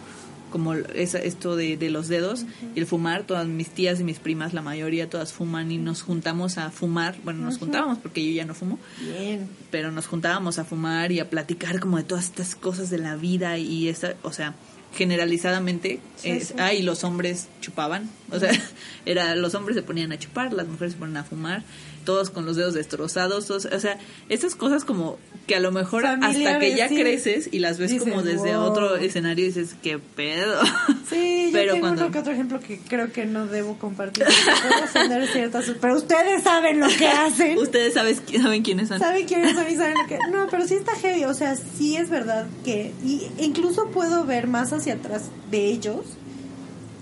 como 0.52 0.74
esa, 0.74 1.18
esto 1.20 1.56
de, 1.56 1.78
de 1.78 1.90
los 1.90 2.10
dedos 2.10 2.46
y 2.76 2.80
el 2.80 2.86
fumar. 2.86 3.24
Todas 3.24 3.48
mis 3.48 3.70
tías 3.70 4.02
y 4.02 4.04
mis 4.04 4.20
primas, 4.20 4.54
la 4.54 4.62
mayoría, 4.62 5.10
todas 5.10 5.32
fuman 5.32 5.72
y 5.72 5.78
nos 5.78 6.02
juntamos 6.02 6.58
a 6.58 6.70
fumar. 6.70 7.16
Bueno, 7.24 7.46
nos 7.46 7.58
juntábamos 7.58 7.98
porque 8.00 8.26
yo 8.26 8.32
ya 8.34 8.46
no 8.46 8.54
fumo, 8.54 8.78
Bien. 9.00 9.48
pero 9.72 9.92
nos 9.92 10.08
juntábamos 10.08 10.60
a 10.60 10.66
fumar 10.66 11.14
y 11.14 11.22
a 11.22 11.30
platicar 11.30 11.80
como 11.80 11.98
de 11.98 12.04
todas 12.04 12.26
estas 12.26 12.56
cosas 12.56 12.90
de 12.90 12.98
la 12.98 13.16
vida 13.16 13.58
y 13.58 13.88
esa, 13.88 14.16
o 14.24 14.34
sea, 14.34 14.56
generalizadamente, 14.94 16.00
Sí, 16.16 16.30
es, 16.32 16.48
sí. 16.50 16.54
ah, 16.58 16.74
y 16.74 16.82
los 16.82 17.04
hombres 17.04 17.48
chupaban, 17.62 18.10
o 18.32 18.40
sea, 18.40 18.52
era 19.06 19.36
los 19.36 19.56
hombres 19.56 19.76
se 19.76 19.84
ponían 19.84 20.12
a 20.12 20.20
chupar, 20.20 20.54
las 20.54 20.68
mujeres 20.68 20.94
se 20.94 21.00
ponían 21.00 21.18
a 21.18 21.24
fumar, 21.24 21.64
todos 22.04 22.30
con 22.30 22.46
los 22.46 22.56
dedos 22.56 22.74
destrozados, 22.74 23.50
o 23.50 23.60
sea, 23.60 23.98
estas 24.30 24.56
cosas 24.56 24.86
como 24.86 25.18
que 25.48 25.56
a 25.56 25.60
lo 25.60 25.72
mejor 25.72 26.06
hasta 26.06 26.60
que 26.60 26.76
ya 26.76 26.88
sí. 26.88 26.96
creces 26.96 27.50
y 27.52 27.60
las 27.60 27.78
ves 27.78 27.94
como 28.00 28.22
desde 28.24 28.56
"Wow". 28.56 28.66
otro 28.66 28.96
escenario 28.98 29.46
y 29.46 29.48
dices, 29.50 29.76
qué 29.82 30.00
pedo. 30.00 30.60
Sí, 31.12 31.48
yo 31.48 31.52
Pero 31.52 31.74
tengo 31.74 31.88
cuando- 31.88 32.04
uno 32.06 32.12
que 32.14 32.20
otro 32.20 32.32
ejemplo 32.32 32.60
que 32.62 32.80
creo 32.88 33.12
que 33.12 33.26
no 33.26 33.46
debo 33.46 33.78
compartir. 33.78 34.24
Puedo 34.24 35.28
ciertas... 35.28 35.66
Pero 35.82 35.96
ustedes 35.98 36.44
saben 36.44 36.80
lo 36.80 36.88
que 36.88 37.06
hacen. 37.06 37.58
Ustedes 37.58 37.94
sabes, 37.96 38.22
saben 38.42 38.64
quiénes 38.64 38.88
son. 38.88 39.00
saben 39.00 39.26
quiénes 39.28 39.54
son 39.56 39.70
y 39.70 39.76
saben 39.76 39.96
lo 40.02 40.08
que... 40.08 40.18
No, 40.32 40.48
pero 40.50 40.66
sí 40.66 40.76
está 40.76 40.96
heavy. 40.96 41.26
O 41.26 41.34
sea, 41.34 41.58
sí 41.58 41.98
es 41.98 42.10
verdad 42.10 42.48
que... 42.64 42.94
Y 43.04 43.28
incluso 43.40 43.88
puedo 43.90 44.24
ver 44.24 44.48
más 44.48 44.72
hacia 44.72 44.94
atrás 44.94 45.24
de 45.50 45.66
ellos 45.68 46.06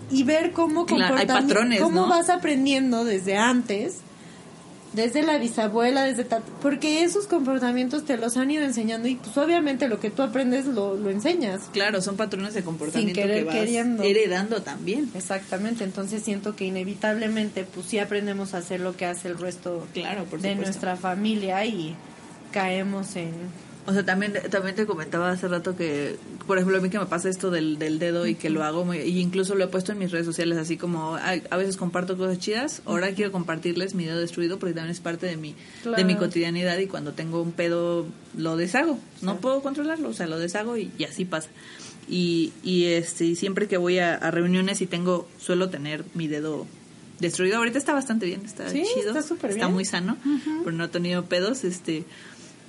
y 0.09 0.23
ver 0.23 0.53
cómo 0.53 0.87
Claro, 0.87 1.15
hay 1.15 1.27
patrones, 1.27 1.79
cómo 1.79 2.01
¿no? 2.01 2.07
vas 2.09 2.29
aprendiendo 2.29 3.05
desde 3.05 3.37
antes 3.37 3.97
desde 4.93 5.21
la 5.23 5.37
bisabuela, 5.37 6.03
desde 6.03 6.23
tat- 6.25 6.41
porque 6.61 7.03
esos 7.03 7.27
comportamientos 7.27 8.05
te 8.05 8.17
los 8.17 8.37
han 8.37 8.49
ido 8.49 8.63
enseñando 8.63 9.07
y 9.07 9.15
pues 9.15 9.37
obviamente 9.37 9.87
lo 9.87 9.99
que 9.99 10.09
tú 10.09 10.23
aprendes 10.23 10.65
lo, 10.65 10.95
lo 10.95 11.09
enseñas. 11.09 11.69
Claro, 11.71 12.01
son 12.01 12.17
patrones 12.17 12.53
de 12.55 12.63
comportamiento 12.63 13.13
querer, 13.21 13.39
que 13.39 13.43
vas 13.45 13.55
queriendo. 13.55 14.03
heredando 14.03 14.61
también. 14.63 15.09
Exactamente, 15.13 15.83
entonces 15.83 16.23
siento 16.23 16.55
que 16.55 16.65
inevitablemente 16.65 17.63
pues 17.65 17.85
sí 17.85 17.99
aprendemos 17.99 18.53
a 18.53 18.57
hacer 18.57 18.79
lo 18.79 18.97
que 18.97 19.05
hace 19.05 19.27
el 19.27 19.37
resto 19.37 19.85
Claro, 19.93 20.25
por 20.25 20.41
de 20.41 20.55
nuestra 20.55 20.95
familia 20.95 21.63
y 21.65 21.95
caemos 22.51 23.15
en 23.15 23.31
O 23.89 23.93
sea, 23.93 24.05
también, 24.05 24.33
también 24.51 24.75
te 24.75 24.85
comentaba 24.85 25.31
hace 25.31 25.47
rato 25.47 25.75
que, 25.75 26.15
por 26.45 26.57
ejemplo, 26.59 26.77
a 26.77 26.81
mí 26.81 26.89
que 26.91 26.99
me 26.99 27.07
pasa 27.07 27.27
esto 27.27 27.49
del, 27.49 27.79
del 27.79 27.97
dedo 27.97 28.27
y 28.27 28.35
que 28.35 28.51
lo 28.51 28.63
hago, 28.63 28.85
muy- 28.85 28.99
y 28.99 29.19
incluso 29.19 29.55
lo 29.55 29.63
he 29.63 29.67
puesto 29.67 29.91
en 29.93 29.97
mis 29.97 30.11
redes 30.11 30.27
sociales, 30.27 30.57
así 30.59 30.77
como 30.77 31.15
a, 31.15 31.31
a 31.49 31.57
veces 31.57 31.75
comparto 31.75 32.15
cosas 32.15 32.37
chidas, 32.37 32.81
ahora 32.85 33.11
quiero 33.15 33.31
compartirles 33.31 33.95
mi 33.95 34.05
dedo 34.05 34.19
destruido 34.19 34.59
porque 34.59 34.75
también 34.75 34.91
es 34.91 34.99
parte 34.99 35.25
de 35.25 35.37
mi, 35.37 35.55
de 35.97 36.03
mi 36.03 36.15
cotidianidad 36.15 36.77
y 36.77 36.85
cuando 36.85 37.13
tengo 37.13 37.41
un 37.41 37.51
pedo 37.51 38.05
lo 38.37 38.57
deshago, 38.57 38.99
no 39.23 39.37
puedo 39.37 39.61
controlarlo, 39.63 40.09
o 40.09 40.13
sea, 40.13 40.27
lo 40.27 40.37
deshago 40.37 40.77
y, 40.77 40.91
y 40.99 41.05
así 41.05 41.25
pasa. 41.25 41.49
Y, 42.07 42.53
y 42.63 42.85
este, 42.85 43.25
y 43.25 43.35
siempre 43.35 43.67
que 43.67 43.77
voy 43.77 43.99
a, 43.99 44.13
a 44.15 44.29
reuniones 44.31 44.81
y 44.81 44.87
tengo, 44.87 45.27
suelo 45.39 45.69
tener 45.69 46.03
mi 46.13 46.27
dedo 46.27 46.65
destruido. 47.19 47.57
Ahorita 47.57 47.77
está 47.77 47.93
bastante 47.93 48.25
bien, 48.25 48.41
está 48.45 48.69
Sí, 48.69 48.83
chido, 48.93 49.09
está 49.09 49.21
súper 49.23 49.49
está 49.51 49.65
bien. 49.65 49.73
muy 49.73 49.85
sano, 49.85 50.17
pero 50.63 50.75
no 50.75 50.85
he 50.85 50.87
tenido 50.87 51.25
pedos, 51.25 51.63
este 51.63 52.03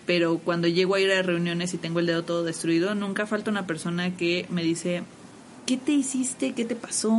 pero 0.07 0.38
cuando 0.38 0.68
llego 0.68 0.94
a 0.94 1.01
ir 1.01 1.11
a 1.12 1.22
reuniones 1.22 1.74
y 1.74 1.78
tengo 1.78 2.01
el 2.01 2.07
dedo 2.07 2.24
todo 2.24 2.44
destruido, 2.44 2.94
nunca 2.94 3.26
falta 3.26 3.51
una 3.51 3.66
persona 3.66 4.16
que 4.16 4.46
me 4.51 4.62
dice, 4.62 5.03
¿qué 5.66 5.76
te 5.76 5.92
hiciste? 5.92 6.53
¿Qué 6.53 6.64
te 6.64 6.74
pasó? 6.74 7.11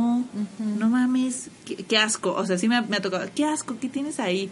No 0.58 0.88
mames, 0.88 1.48
qué, 1.64 1.76
qué 1.76 1.98
asco. 1.98 2.32
O 2.34 2.44
sea, 2.46 2.58
sí 2.58 2.68
me 2.68 2.76
ha, 2.76 2.82
me 2.82 2.96
ha 2.96 3.02
tocado, 3.02 3.28
qué 3.34 3.44
asco, 3.44 3.78
¿qué 3.80 3.88
tienes 3.88 4.20
ahí? 4.20 4.50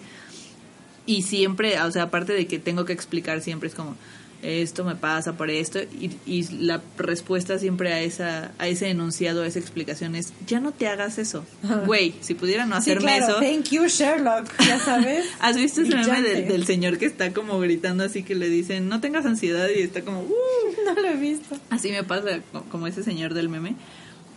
Y 1.06 1.22
siempre, 1.22 1.80
o 1.80 1.90
sea, 1.90 2.04
aparte 2.04 2.32
de 2.32 2.46
que 2.46 2.58
tengo 2.58 2.84
que 2.84 2.92
explicar 2.92 3.40
siempre, 3.40 3.68
es 3.68 3.74
como, 3.74 3.96
esto 4.42 4.84
me 4.84 4.94
pasa 4.96 5.34
por 5.36 5.50
esto, 5.50 5.78
y, 5.80 6.10
y 6.26 6.42
la 6.58 6.80
respuesta 6.96 7.58
siempre 7.58 7.92
a 7.92 8.00
esa 8.00 8.52
a 8.58 8.68
ese 8.68 8.88
enunciado, 8.90 9.42
a 9.42 9.46
esa 9.46 9.58
explicación 9.58 10.14
es, 10.14 10.32
ya 10.46 10.60
no 10.60 10.72
te 10.72 10.86
hagas 10.88 11.18
eso. 11.18 11.44
Güey, 11.86 12.14
si 12.20 12.34
pudiera 12.34 12.66
no 12.66 12.80
Sí, 12.80 12.90
hacerme 12.92 13.16
claro, 13.18 13.38
eso... 13.38 13.40
thank 13.40 13.70
you 13.70 13.86
Sherlock, 13.86 14.46
ya 14.66 14.78
sabes. 14.78 15.26
¿Has 15.40 15.56
visto 15.56 15.82
ese 15.82 15.94
meme 15.96 16.22
del, 16.22 16.48
del 16.48 16.64
señor 16.66 16.98
que 16.98 17.06
está 17.06 17.32
como 17.32 17.58
gritando 17.60 18.04
así 18.04 18.22
que 18.22 18.34
le 18.34 18.48
dicen, 18.48 18.88
no 18.88 19.00
tengas 19.00 19.26
ansiedad 19.26 19.68
y 19.74 19.80
está 19.82 20.02
como, 20.02 20.20
"Uh"? 20.20 20.34
No 20.84 20.94
lo 21.00 21.08
he 21.08 21.16
visto. 21.16 21.56
así 21.68 21.90
me 21.90 22.02
pasa 22.04 22.40
co- 22.52 22.64
como 22.70 22.86
ese 22.86 23.02
señor 23.02 23.34
del 23.34 23.48
meme? 23.48 23.74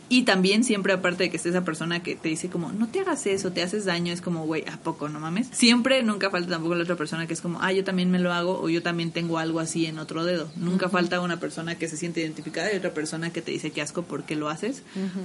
Y 0.09 0.23
también 0.23 0.63
siempre 0.63 0.93
aparte 0.93 1.23
de 1.23 1.29
que 1.31 1.37
esté 1.37 1.49
esa 1.49 1.63
persona 1.65 2.03
que 2.03 2.15
te 2.15 2.29
dice 2.29 2.49
como, 2.49 2.71
no 2.71 2.87
te 2.87 2.99
hagas 2.99 3.25
eso, 3.25 3.51
te 3.51 3.63
haces 3.63 3.85
daño, 3.85 4.13
es 4.13 4.21
como, 4.21 4.45
güey, 4.45 4.63
¿a 4.71 4.77
poco 4.77 5.09
no 5.09 5.19
mames? 5.19 5.47
Siempre, 5.51 6.03
nunca 6.03 6.29
falta 6.29 6.49
tampoco 6.51 6.75
la 6.75 6.83
otra 6.83 6.95
persona 6.95 7.25
que 7.25 7.33
es 7.33 7.41
como, 7.41 7.59
ah, 7.61 7.71
yo 7.71 7.83
también 7.83 8.11
me 8.11 8.19
lo 8.19 8.31
hago 8.31 8.59
o 8.61 8.69
yo 8.69 8.83
también 8.83 9.11
tengo 9.11 9.39
algo 9.39 9.59
así 9.59 9.85
en 9.87 9.97
otro 9.97 10.23
dedo. 10.23 10.51
Nunca 10.55 10.89
falta 10.89 11.19
una 11.21 11.39
persona 11.39 11.75
que 11.75 11.87
se 11.87 11.97
siente 11.97 12.21
identificada 12.21 12.71
y 12.73 12.77
otra 12.77 12.93
persona 12.93 13.31
que 13.31 13.41
te 13.41 13.51
dice 13.51 13.71
que 13.71 13.81
asco 13.81 14.03
porque 14.03 14.35
lo 14.35 14.49
haces, 14.49 14.83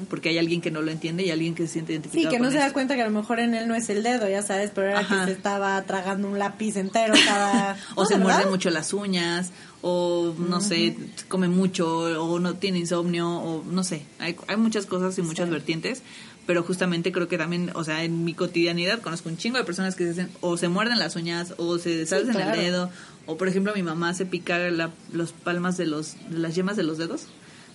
porque 0.08 0.30
hay 0.30 0.38
alguien 0.38 0.60
que 0.60 0.70
no 0.70 0.80
lo 0.80 0.90
entiende 0.90 1.24
y 1.24 1.30
alguien 1.30 1.54
que 1.54 1.66
se 1.66 1.74
siente 1.74 1.92
identificado. 1.92 2.30
Sí, 2.30 2.34
que 2.34 2.38
no 2.38 2.44
con 2.46 2.52
se 2.52 2.58
da 2.58 2.66
eso. 2.66 2.72
cuenta 2.72 2.94
que 2.94 3.02
a 3.02 3.08
lo 3.08 3.12
mejor 3.18 3.40
en 3.40 3.54
él 3.54 3.68
no 3.68 3.74
es 3.74 3.90
el 3.90 4.02
dedo, 4.02 4.28
ya 4.28 4.42
sabes, 4.42 4.70
pero 4.74 4.88
era 4.88 5.00
Ajá. 5.00 5.20
que 5.20 5.26
se 5.26 5.32
estaba 5.32 5.82
tragando 5.82 6.28
un 6.28 6.38
lápiz 6.38 6.76
entero 6.76 7.14
cada... 7.26 7.76
o 7.94 8.02
No, 8.02 8.06
se 8.06 8.14
¿verdad? 8.16 8.32
muerde 8.36 8.50
mucho 8.50 8.70
las 8.70 8.92
uñas, 8.92 9.50
o 9.82 10.34
no 10.38 10.60
sé, 10.60 10.96
come 11.28 11.48
mucho, 11.48 11.88
o 12.22 12.38
no 12.40 12.54
tiene 12.54 12.78
insomnio, 12.78 13.28
o 13.28 13.64
no 13.64 13.84
sé. 13.84 14.02
Hay, 14.18 14.36
hay 14.48 14.56
muchas 14.56 14.86
cosas 14.86 15.16
y 15.18 15.22
muchas 15.22 15.46
Sí. 15.46 15.52
vertientes, 15.52 16.02
pero 16.46 16.62
justamente 16.62 17.12
creo 17.12 17.28
que 17.28 17.38
también, 17.38 17.70
o 17.74 17.84
sea, 17.84 18.02
en 18.04 18.24
mi 18.24 18.34
cotidianidad 18.34 19.00
conozco 19.00 19.28
un 19.28 19.36
chingo 19.36 19.58
de 19.58 19.64
personas 19.64 19.94
que 19.94 20.04
se 20.04 20.10
hacen, 20.10 20.30
o 20.40 20.56
se 20.56 20.68
muerden 20.68 20.98
las 20.98 21.14
uñas, 21.16 21.54
o 21.58 21.78
se 21.78 21.90
deshacen 21.96 22.30
claro. 22.32 22.54
el 22.54 22.60
dedo, 22.66 22.90
o 23.26 23.36
por 23.36 23.48
ejemplo 23.48 23.72
mi 23.74 23.82
mamá 23.82 24.14
se 24.14 24.26
pica 24.26 24.58
la, 24.70 24.90
los 25.12 25.32
palmas 25.32 25.76
de 25.76 25.86
los, 25.86 26.14
de 26.30 26.38
las 26.38 26.54
yemas 26.54 26.76
de 26.76 26.82
los 26.82 26.98
dedos. 26.98 27.26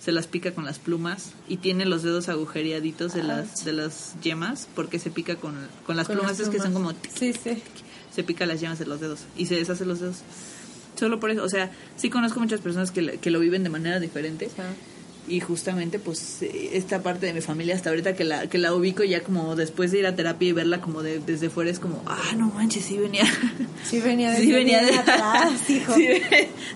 Se 0.01 0.12
las 0.12 0.28
pica 0.28 0.51
con 0.51 0.66
las 0.66 0.80
plumas 0.80 1.32
y 1.47 1.56
tiene 1.58 1.86
los 1.86 2.04
dedos 2.04 2.28
agujereaditos 2.28 3.14
de 3.14 3.24
las 3.24 3.64
de 3.64 3.72
las 3.72 4.16
yemas 4.22 4.68
porque 4.76 4.99
se 4.99 5.10
pica 5.12 5.38
con, 5.38 5.56
con 5.86 5.95
las 5.95 6.08
Con 6.08 6.18
plumas, 6.18 6.38
es 6.41 6.49
que 6.49 6.60
son 6.60 6.74
como 6.74 6.91
Sí, 7.18 7.32
sí. 7.32 7.64
se 8.14 8.24
pica 8.26 8.45
las 8.45 8.60
llamas 8.60 8.80
de 8.80 8.86
los 8.86 8.99
dedos 8.99 9.22
y 9.38 9.45
se 9.45 9.56
deshace 9.56 9.86
los 9.86 10.01
dedos. 10.01 10.18
Solo 10.96 11.20
por 11.20 11.32
eso, 11.32 11.44
o 11.44 11.50
sea, 11.50 11.72
sí 11.98 12.10
conozco 12.10 12.39
muchas 12.39 12.62
personas 12.62 12.91
que, 12.91 13.18
que 13.20 13.32
lo 13.32 13.39
viven 13.39 13.64
de 13.64 13.70
manera 13.70 14.00
diferente 14.00 14.50
y 15.26 15.39
justamente 15.39 16.00
pues 16.00 16.39
esta 16.41 17.02
parte 17.02 17.26
de 17.26 17.34
mi 17.34 17.39
familia 17.39 17.76
hasta 17.76 17.89
ahorita 17.91 18.14
que 18.14 18.26
la 18.26 18.48
que 18.48 18.58
la 18.58 18.74
ubico 18.74 19.06
ya 19.06 19.24
como 19.24 19.56
después 19.56 19.89
de 19.91 20.00
ir 20.00 20.06
a 20.06 20.16
terapia 20.18 20.50
y 20.50 20.52
verla 20.52 20.82
como 20.82 21.02
de, 21.02 21.20
desde 21.20 21.50
fuera 21.50 21.72
es 21.72 21.80
como, 21.80 22.02
ah, 22.06 22.34
no 22.36 22.48
manches, 22.48 22.84
sí 22.84 22.98
venía. 22.98 23.24
Sí 23.86 24.02
venía 24.02 24.32
de, 24.32 24.38
Sí 24.39 24.52
venía 24.52 24.84
de 24.84 24.98
atrás, 24.98 25.70
hijo. 25.70 25.94
Sí, 25.96 26.10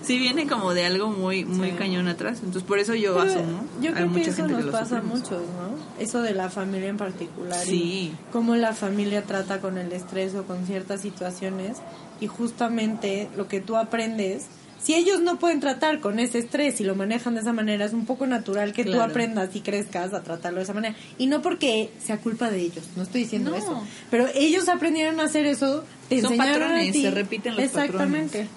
sí 0.02 0.18
viene 0.18 0.46
como 0.46 0.72
de 0.72 0.84
algo 0.86 1.10
muy 1.10 1.44
muy 1.44 1.70
Sí. 1.70 1.76
cañón 1.76 2.08
atrás. 2.08 2.38
Entonces 2.38 2.62
por 2.62 2.78
eso 2.78 2.94
yo 2.94 3.16
Pero 3.18 3.30
asumo. 3.30 3.64
Yo 3.82 3.92
creo 3.92 4.06
que 4.06 4.18
mucha 4.18 4.30
eso 4.30 4.36
gente 4.36 4.52
nos 4.54 4.64
que 4.64 4.70
pasa 4.70 4.98
a 4.98 5.02
muchos, 5.02 5.30
¿no? 5.30 6.02
Eso 6.02 6.22
de 6.22 6.32
la 6.32 6.48
familia 6.48 6.88
en 6.88 6.96
particular. 6.96 7.66
y 7.66 7.70
Sí. 7.70 8.12
Cómo 8.32 8.56
la 8.56 8.72
familia 8.72 9.22
trata 9.24 9.60
con 9.60 9.76
el 9.76 9.92
estrés 9.92 10.34
o 10.34 10.44
con 10.44 10.64
ciertas 10.66 11.02
situaciones. 11.02 11.78
Y 12.20 12.26
justamente 12.26 13.28
lo 13.36 13.46
que 13.48 13.60
tú 13.60 13.76
aprendes, 13.76 14.46
si 14.80 14.94
ellos 14.94 15.20
no 15.20 15.38
pueden 15.38 15.60
tratar 15.60 16.00
con 16.00 16.18
ese 16.18 16.38
estrés 16.38 16.80
y 16.80 16.84
lo 16.84 16.94
manejan 16.94 17.34
de 17.34 17.40
esa 17.40 17.52
manera, 17.52 17.84
es 17.84 17.92
un 17.92 18.06
poco 18.06 18.26
natural 18.26 18.72
que 18.72 18.84
tú 18.84 18.92
Claro. 18.92 19.10
aprendas 19.10 19.54
y 19.56 19.60
crezcas 19.60 20.12
a 20.14 20.22
tratarlo 20.22 20.58
de 20.58 20.64
esa 20.64 20.74
manera. 20.74 20.94
Y 21.18 21.26
no 21.26 21.42
porque 21.42 21.90
sea 21.98 22.18
culpa 22.18 22.50
de 22.50 22.60
ellos, 22.60 22.84
no 22.96 23.02
estoy 23.02 23.22
diciendo 23.22 23.50
No. 23.50 23.56
eso. 23.56 23.82
Pero 24.10 24.26
ellos 24.34 24.68
aprendieron 24.68 25.18
a 25.20 25.24
hacer 25.24 25.46
eso, 25.46 25.84
te 26.08 26.20
Son 26.20 26.32
enseñaron 26.32 26.62
a 26.62 26.66
patrones, 26.66 26.92
ti. 26.92 27.02
se 27.02 27.10
repiten 27.10 27.54
los 27.56 27.64
Exactamente. 27.64 28.26
patrones. 28.44 28.48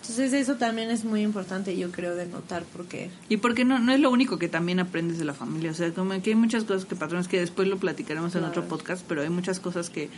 Entonces 0.00 0.32
eso 0.32 0.54
también 0.56 0.90
es 0.90 1.04
muy 1.04 1.20
importante, 1.20 1.76
yo 1.76 1.90
creo, 1.92 2.14
de 2.14 2.24
notar 2.24 2.62
porque... 2.74 3.10
Y 3.28 3.36
porque 3.36 3.66
no, 3.66 3.78
no 3.78 3.92
es 3.92 4.00
lo 4.00 4.10
único 4.10 4.38
que 4.38 4.48
también 4.48 4.80
aprendes 4.80 5.18
de 5.18 5.26
la 5.26 5.34
familia. 5.34 5.70
O 5.70 5.74
sea, 5.74 5.92
como 5.92 6.18
que 6.22 6.30
hay 6.30 6.36
muchas 6.36 6.64
cosas 6.64 6.86
que 6.86 6.96
patrones 6.96 7.28
que 7.28 7.38
después 7.38 7.68
lo 7.68 7.76
platicaremos 7.76 8.34
en 8.34 8.44
otro 8.44 8.64
podcast, 8.68 9.04
pero 9.06 9.20
hay 9.20 9.28
muchas 9.28 9.60
cosas 9.60 9.90
que, 9.90 10.08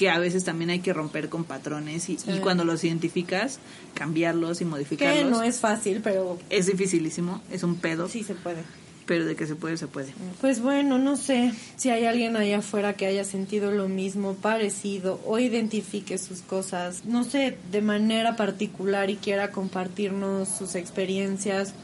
que 0.00 0.08
a 0.08 0.18
veces 0.18 0.44
también 0.44 0.70
hay 0.70 0.78
que 0.80 0.94
romper 0.94 1.28
con 1.28 1.44
patrones 1.44 2.08
y, 2.08 2.16
Sí. 2.16 2.30
y 2.34 2.38
cuando 2.38 2.64
los 2.64 2.82
identificas, 2.84 3.58
cambiarlos 3.92 4.62
y 4.62 4.64
Que 4.64 4.70
modificarlos. 4.70 5.30
no 5.30 5.42
es 5.42 5.58
fácil, 5.58 6.00
pero 6.02 6.38
Es 6.48 6.64
dificilísimo, 6.68 7.42
es 7.52 7.62
un 7.64 7.74
pedo, 7.76 8.08
sí 8.08 8.24
se 8.24 8.34
puede. 8.34 8.62
pero 9.04 9.26
de 9.26 9.36
que 9.36 9.46
se 9.46 9.56
puede, 9.56 9.76
se 9.76 9.88
puede. 9.88 10.14
Pues 10.40 10.62
bueno, 10.62 10.96
no 10.96 11.16
sé 11.18 11.52
si 11.76 11.90
hay 11.90 12.06
alguien 12.06 12.34
allá 12.36 12.58
afuera 12.60 12.94
que 12.94 13.04
haya 13.04 13.24
sentido 13.24 13.72
lo 13.72 13.88
mismo, 13.88 14.34
parecido, 14.36 15.20
o 15.26 15.38
identifique 15.38 16.16
sus 16.16 16.40
cosas, 16.40 17.04
no 17.04 17.22
sé, 17.24 17.58
de 17.70 17.82
manera 17.82 18.36
particular 18.36 19.10
y 19.10 19.16
quiera 19.16 19.50
compartirnos 19.50 20.48
sus 20.48 20.76
experiencias, 20.76 21.74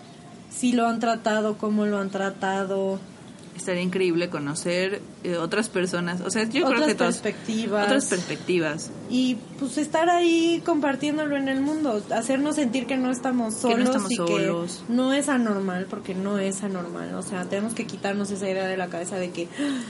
si 0.57 0.73
lo 0.73 0.87
han 0.87 1.01
tratado, 1.01 1.59
cómo 1.59 1.85
lo 1.85 1.99
han 1.99 2.09
tratado, 2.11 2.99
Estaría 3.57 3.81
increíble 3.83 4.29
conocer 4.29 5.01
eh, 5.25 5.37
otras 5.39 5.69
personas. 5.69 6.21
O 6.21 6.31
sea, 6.31 6.45
yo 6.45 6.67
creo 6.67 6.87
que 6.87 6.95
todos- 6.95 7.17
perspectivas. 7.19 7.87
Otras 7.87 8.05
perspectivas. 8.07 8.91
y 9.11 9.37
pues 9.59 9.79
estar 9.79 10.09
ahí 10.11 10.63
compartiéndolo 10.65 11.37
en 11.37 11.49
el 11.49 11.61
mundo, 11.61 12.03
hacernos 12.15 12.57
sentir 12.57 12.87
que 12.87 12.97
no 12.97 13.11
estamos 13.11 13.55
Que 13.55 13.61
solos 13.63 13.79
no 13.79 13.85
estamos 13.87 14.13
y 14.13 14.17
solos. 14.17 14.83
que 14.87 14.93
no 14.93 15.13
es 15.13 15.29
anormal, 15.29 15.87
porque 15.89 16.15
no 16.15 16.39
es 16.39 16.63
anormal, 16.63 17.15
o 17.15 17.23
sea, 17.23 17.45
tenemos 17.47 17.73
que 17.75 17.87
quitarnos 17.87 18.31
esa 18.31 18.49
idea 18.49 18.67
de 18.67 18.77
la 18.77 18.89
cabeza 18.89 19.17
de 19.17 19.31
que 19.31 19.49
"Ah, 19.59 19.81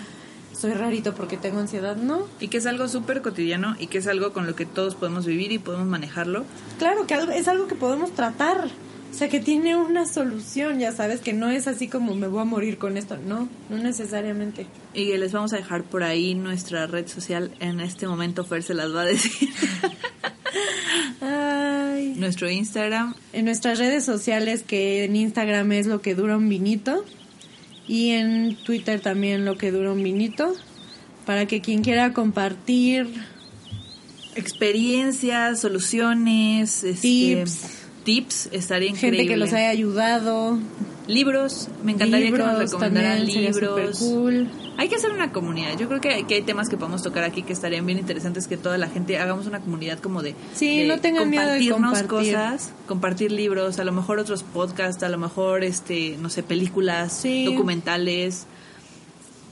soy 0.56 0.72
rarito 0.72 1.14
porque 1.14 1.36
tengo 1.36 1.58
ansiedad, 1.60 1.96
no, 1.96 2.26
Y 2.40 2.48
que 2.48 2.58
es 2.58 2.66
algo 2.66 2.88
súper 2.88 3.20
cotidiano 3.20 3.74
y 3.78 3.88
que 3.88 3.98
es 3.98 4.06
algo 4.06 4.32
con 4.32 4.46
lo 4.46 4.54
que 4.54 4.64
todos 4.64 4.94
podemos 4.94 5.26
vivir 5.26 5.52
y 5.52 5.58
podemos 5.58 5.86
manejarlo. 5.86 6.44
claro 6.78 7.06
que 7.06 7.14
es 7.38 7.48
algo 7.48 7.66
que 7.66 7.74
podemos 7.74 8.12
tratar, 8.12 8.68
o 9.16 9.18
sea, 9.18 9.30
que 9.30 9.40
tiene 9.40 9.74
una 9.74 10.04
solución, 10.04 10.78
ya 10.78 10.92
sabes, 10.92 11.22
que 11.22 11.32
no 11.32 11.48
es 11.48 11.66
así 11.68 11.88
como 11.88 12.14
me 12.14 12.28
voy 12.28 12.42
a 12.42 12.44
morir 12.44 12.76
con 12.76 12.98
esto, 12.98 13.16
no, 13.16 13.48
no 13.70 13.78
necesariamente. 13.78 14.66
Y 14.92 15.16
les 15.16 15.32
vamos 15.32 15.54
a 15.54 15.56
dejar 15.56 15.84
por 15.84 16.02
ahí 16.02 16.34
nuestra 16.34 16.86
red 16.86 17.08
social. 17.08 17.50
En 17.58 17.80
este 17.80 18.06
momento 18.06 18.44
Fer 18.44 18.62
se 18.62 18.74
las 18.74 18.94
va 18.94 19.00
a 19.00 19.04
decir. 19.06 19.48
Ay. 21.22 22.12
Nuestro 22.18 22.50
Instagram. 22.50 23.14
En 23.32 23.46
nuestras 23.46 23.78
redes 23.78 24.04
sociales, 24.04 24.62
que 24.62 25.04
en 25.04 25.16
Instagram 25.16 25.72
es 25.72 25.86
lo 25.86 26.02
que 26.02 26.14
dura 26.14 26.36
un 26.36 26.50
vinito, 26.50 27.02
y 27.88 28.10
en 28.10 28.54
Twitter 28.66 29.00
también 29.00 29.46
lo 29.46 29.56
que 29.56 29.72
dura 29.72 29.92
un 29.92 30.02
vinito, 30.02 30.52
para 31.24 31.46
que 31.46 31.62
quien 31.62 31.82
quiera 31.82 32.12
compartir 32.12 33.08
Experiencias, 34.34 35.62
soluciones, 35.62 36.84
este, 36.84 37.42
Tips. 38.06 38.48
estaría 38.52 38.88
increíble. 38.88 39.18
gente 39.18 39.32
que 39.34 39.36
los 39.36 39.52
haya 39.52 39.68
ayudado, 39.68 40.58
Libros, 41.08 41.68
me 41.84 41.92
encantaría 41.92 42.26
que 42.32 42.38
nos 42.38 42.40
libros 42.48 42.72
recomendaran 42.72 43.24
libros. 43.26 44.02
Hay 44.76 44.88
que 44.88 44.96
hacer 44.96 45.10
una 45.12 45.30
comunidad. 45.30 45.78
Yo 45.78 45.86
creo 45.88 46.00
que 46.00 46.08
hay, 46.08 46.24
que 46.24 46.34
hay 46.34 46.42
temas 46.42 46.68
que 46.68 46.76
podemos 46.76 47.02
tocar 47.02 47.22
aquí 47.22 47.42
que 47.44 47.52
estarían 47.52 47.86
bien 47.86 47.98
interesantes 47.98 48.48
que 48.48 48.56
toda 48.56 48.76
la 48.76 48.88
gente 48.88 49.16
hagamos 49.18 49.46
una 49.46 49.60
comunidad 49.60 50.00
como 50.00 50.22
de 50.22 50.34
Sí, 50.54 50.80
de 50.80 50.86
no 50.88 50.98
tengan 51.00 51.30
miedo 51.30 51.44
de 51.44 51.68
compartirnos 51.70 52.02
compartir. 52.02 52.32
cosas, 52.34 52.72
compartir 52.88 53.30
libros, 53.32 53.78
a 53.78 53.84
lo 53.84 53.92
mejor 53.92 54.18
otros 54.18 54.42
podcasts, 54.42 55.02
a 55.04 55.08
lo 55.08 55.16
mejor 55.18 55.62
este, 55.62 56.16
no 56.20 56.28
sé, 56.28 56.42
películas, 56.42 57.12
Sí. 57.22 57.44
documentales, 57.44 58.46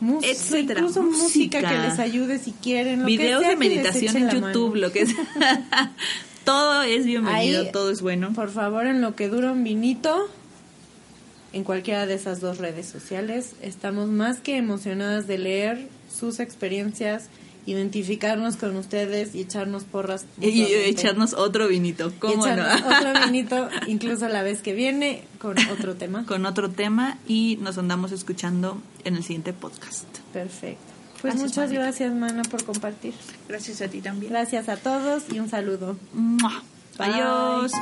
Mus- 0.01 0.25
Etcétera, 0.25 0.81
incluso 0.81 1.03
música. 1.05 1.61
música. 1.61 1.69
que 1.71 1.79
les 1.89 1.99
ayude 2.01 2.39
si 2.41 2.51
quieren. 2.51 3.01
lo 3.03 3.07
que 3.07 3.13
videos 3.17 3.41
sea 3.43 3.51
de 3.51 3.57
meditación 3.57 4.17
en 4.17 4.29
YouTube, 4.29 4.75
lo 4.75 4.91
que 4.91 5.03
es. 5.03 5.11
todo 6.45 6.82
es 6.82 7.05
bienvenido, 7.07 7.62
Ahí- 7.62 7.72
todo 7.72 7.90
es 7.90 8.01
bueno. 8.03 8.32
Por 8.34 8.51
favor, 8.51 8.86
en 8.86 9.01
lo 9.01 9.14
que 9.14 9.28
dura 9.28 9.53
un 9.53 9.64
vinito, 9.64 10.28
en 11.53 11.64
cualquiera 11.64 12.07
de 12.07 12.14
esas 12.14 12.40
dos 12.40 12.59
redes 12.59 12.86
sociales, 12.86 13.55
estamos 13.62 14.09
más 14.09 14.40
que 14.40 14.57
emocionadas 14.57 15.26
de 15.26 15.38
leer 15.38 15.88
sus 16.12 16.40
experiencias, 16.40 17.28
identificarnos 17.66 18.57
con 18.57 18.76
ustedes 18.76 19.34
y 19.34 19.40
echarnos 19.40 19.84
porras. 19.84 20.26
Y, 20.40 20.62
echarnos 20.62 21.32
otro 21.32 21.68
vinito, 21.68 22.12
¿cómo 22.18 22.47
no? 22.47 22.53
otro 22.99 23.24
vinito, 23.26 23.68
incluso 23.86 24.28
la 24.28 24.42
vez 24.42 24.61
que 24.62 24.74
viene, 24.74 25.22
con 25.38 25.57
otro 25.70 25.95
tema. 25.95 26.26
Con 26.26 26.45
otro 26.45 26.70
tema 26.70 27.18
y 27.26 27.59
nos 27.62 27.78
andamos 27.78 28.12
escuchando 28.12 28.78
en 29.05 29.16
el 29.16 29.22
siguiente 29.22 29.53
podcast. 29.53 30.05
Perfecto. 30.32 30.93
Pues 31.25 31.37
Gracias, 31.37 31.57
muchas 31.57 31.72
gracias, 31.72 32.12
Mana, 32.12 32.43
por 32.43 32.64
compartir. 32.64 33.14
Gracias 33.49 33.81
a 33.81 33.89
ti 33.89 34.03
también. 34.03 34.31
Gracias 34.31 34.68
a 34.68 34.77
todos 34.77 35.22
y 35.33 35.39
un 35.41 35.49
saludo. 35.49 35.97
Mua. 36.12 36.62
Bye. 36.99 37.14
Adiós. 37.14 37.72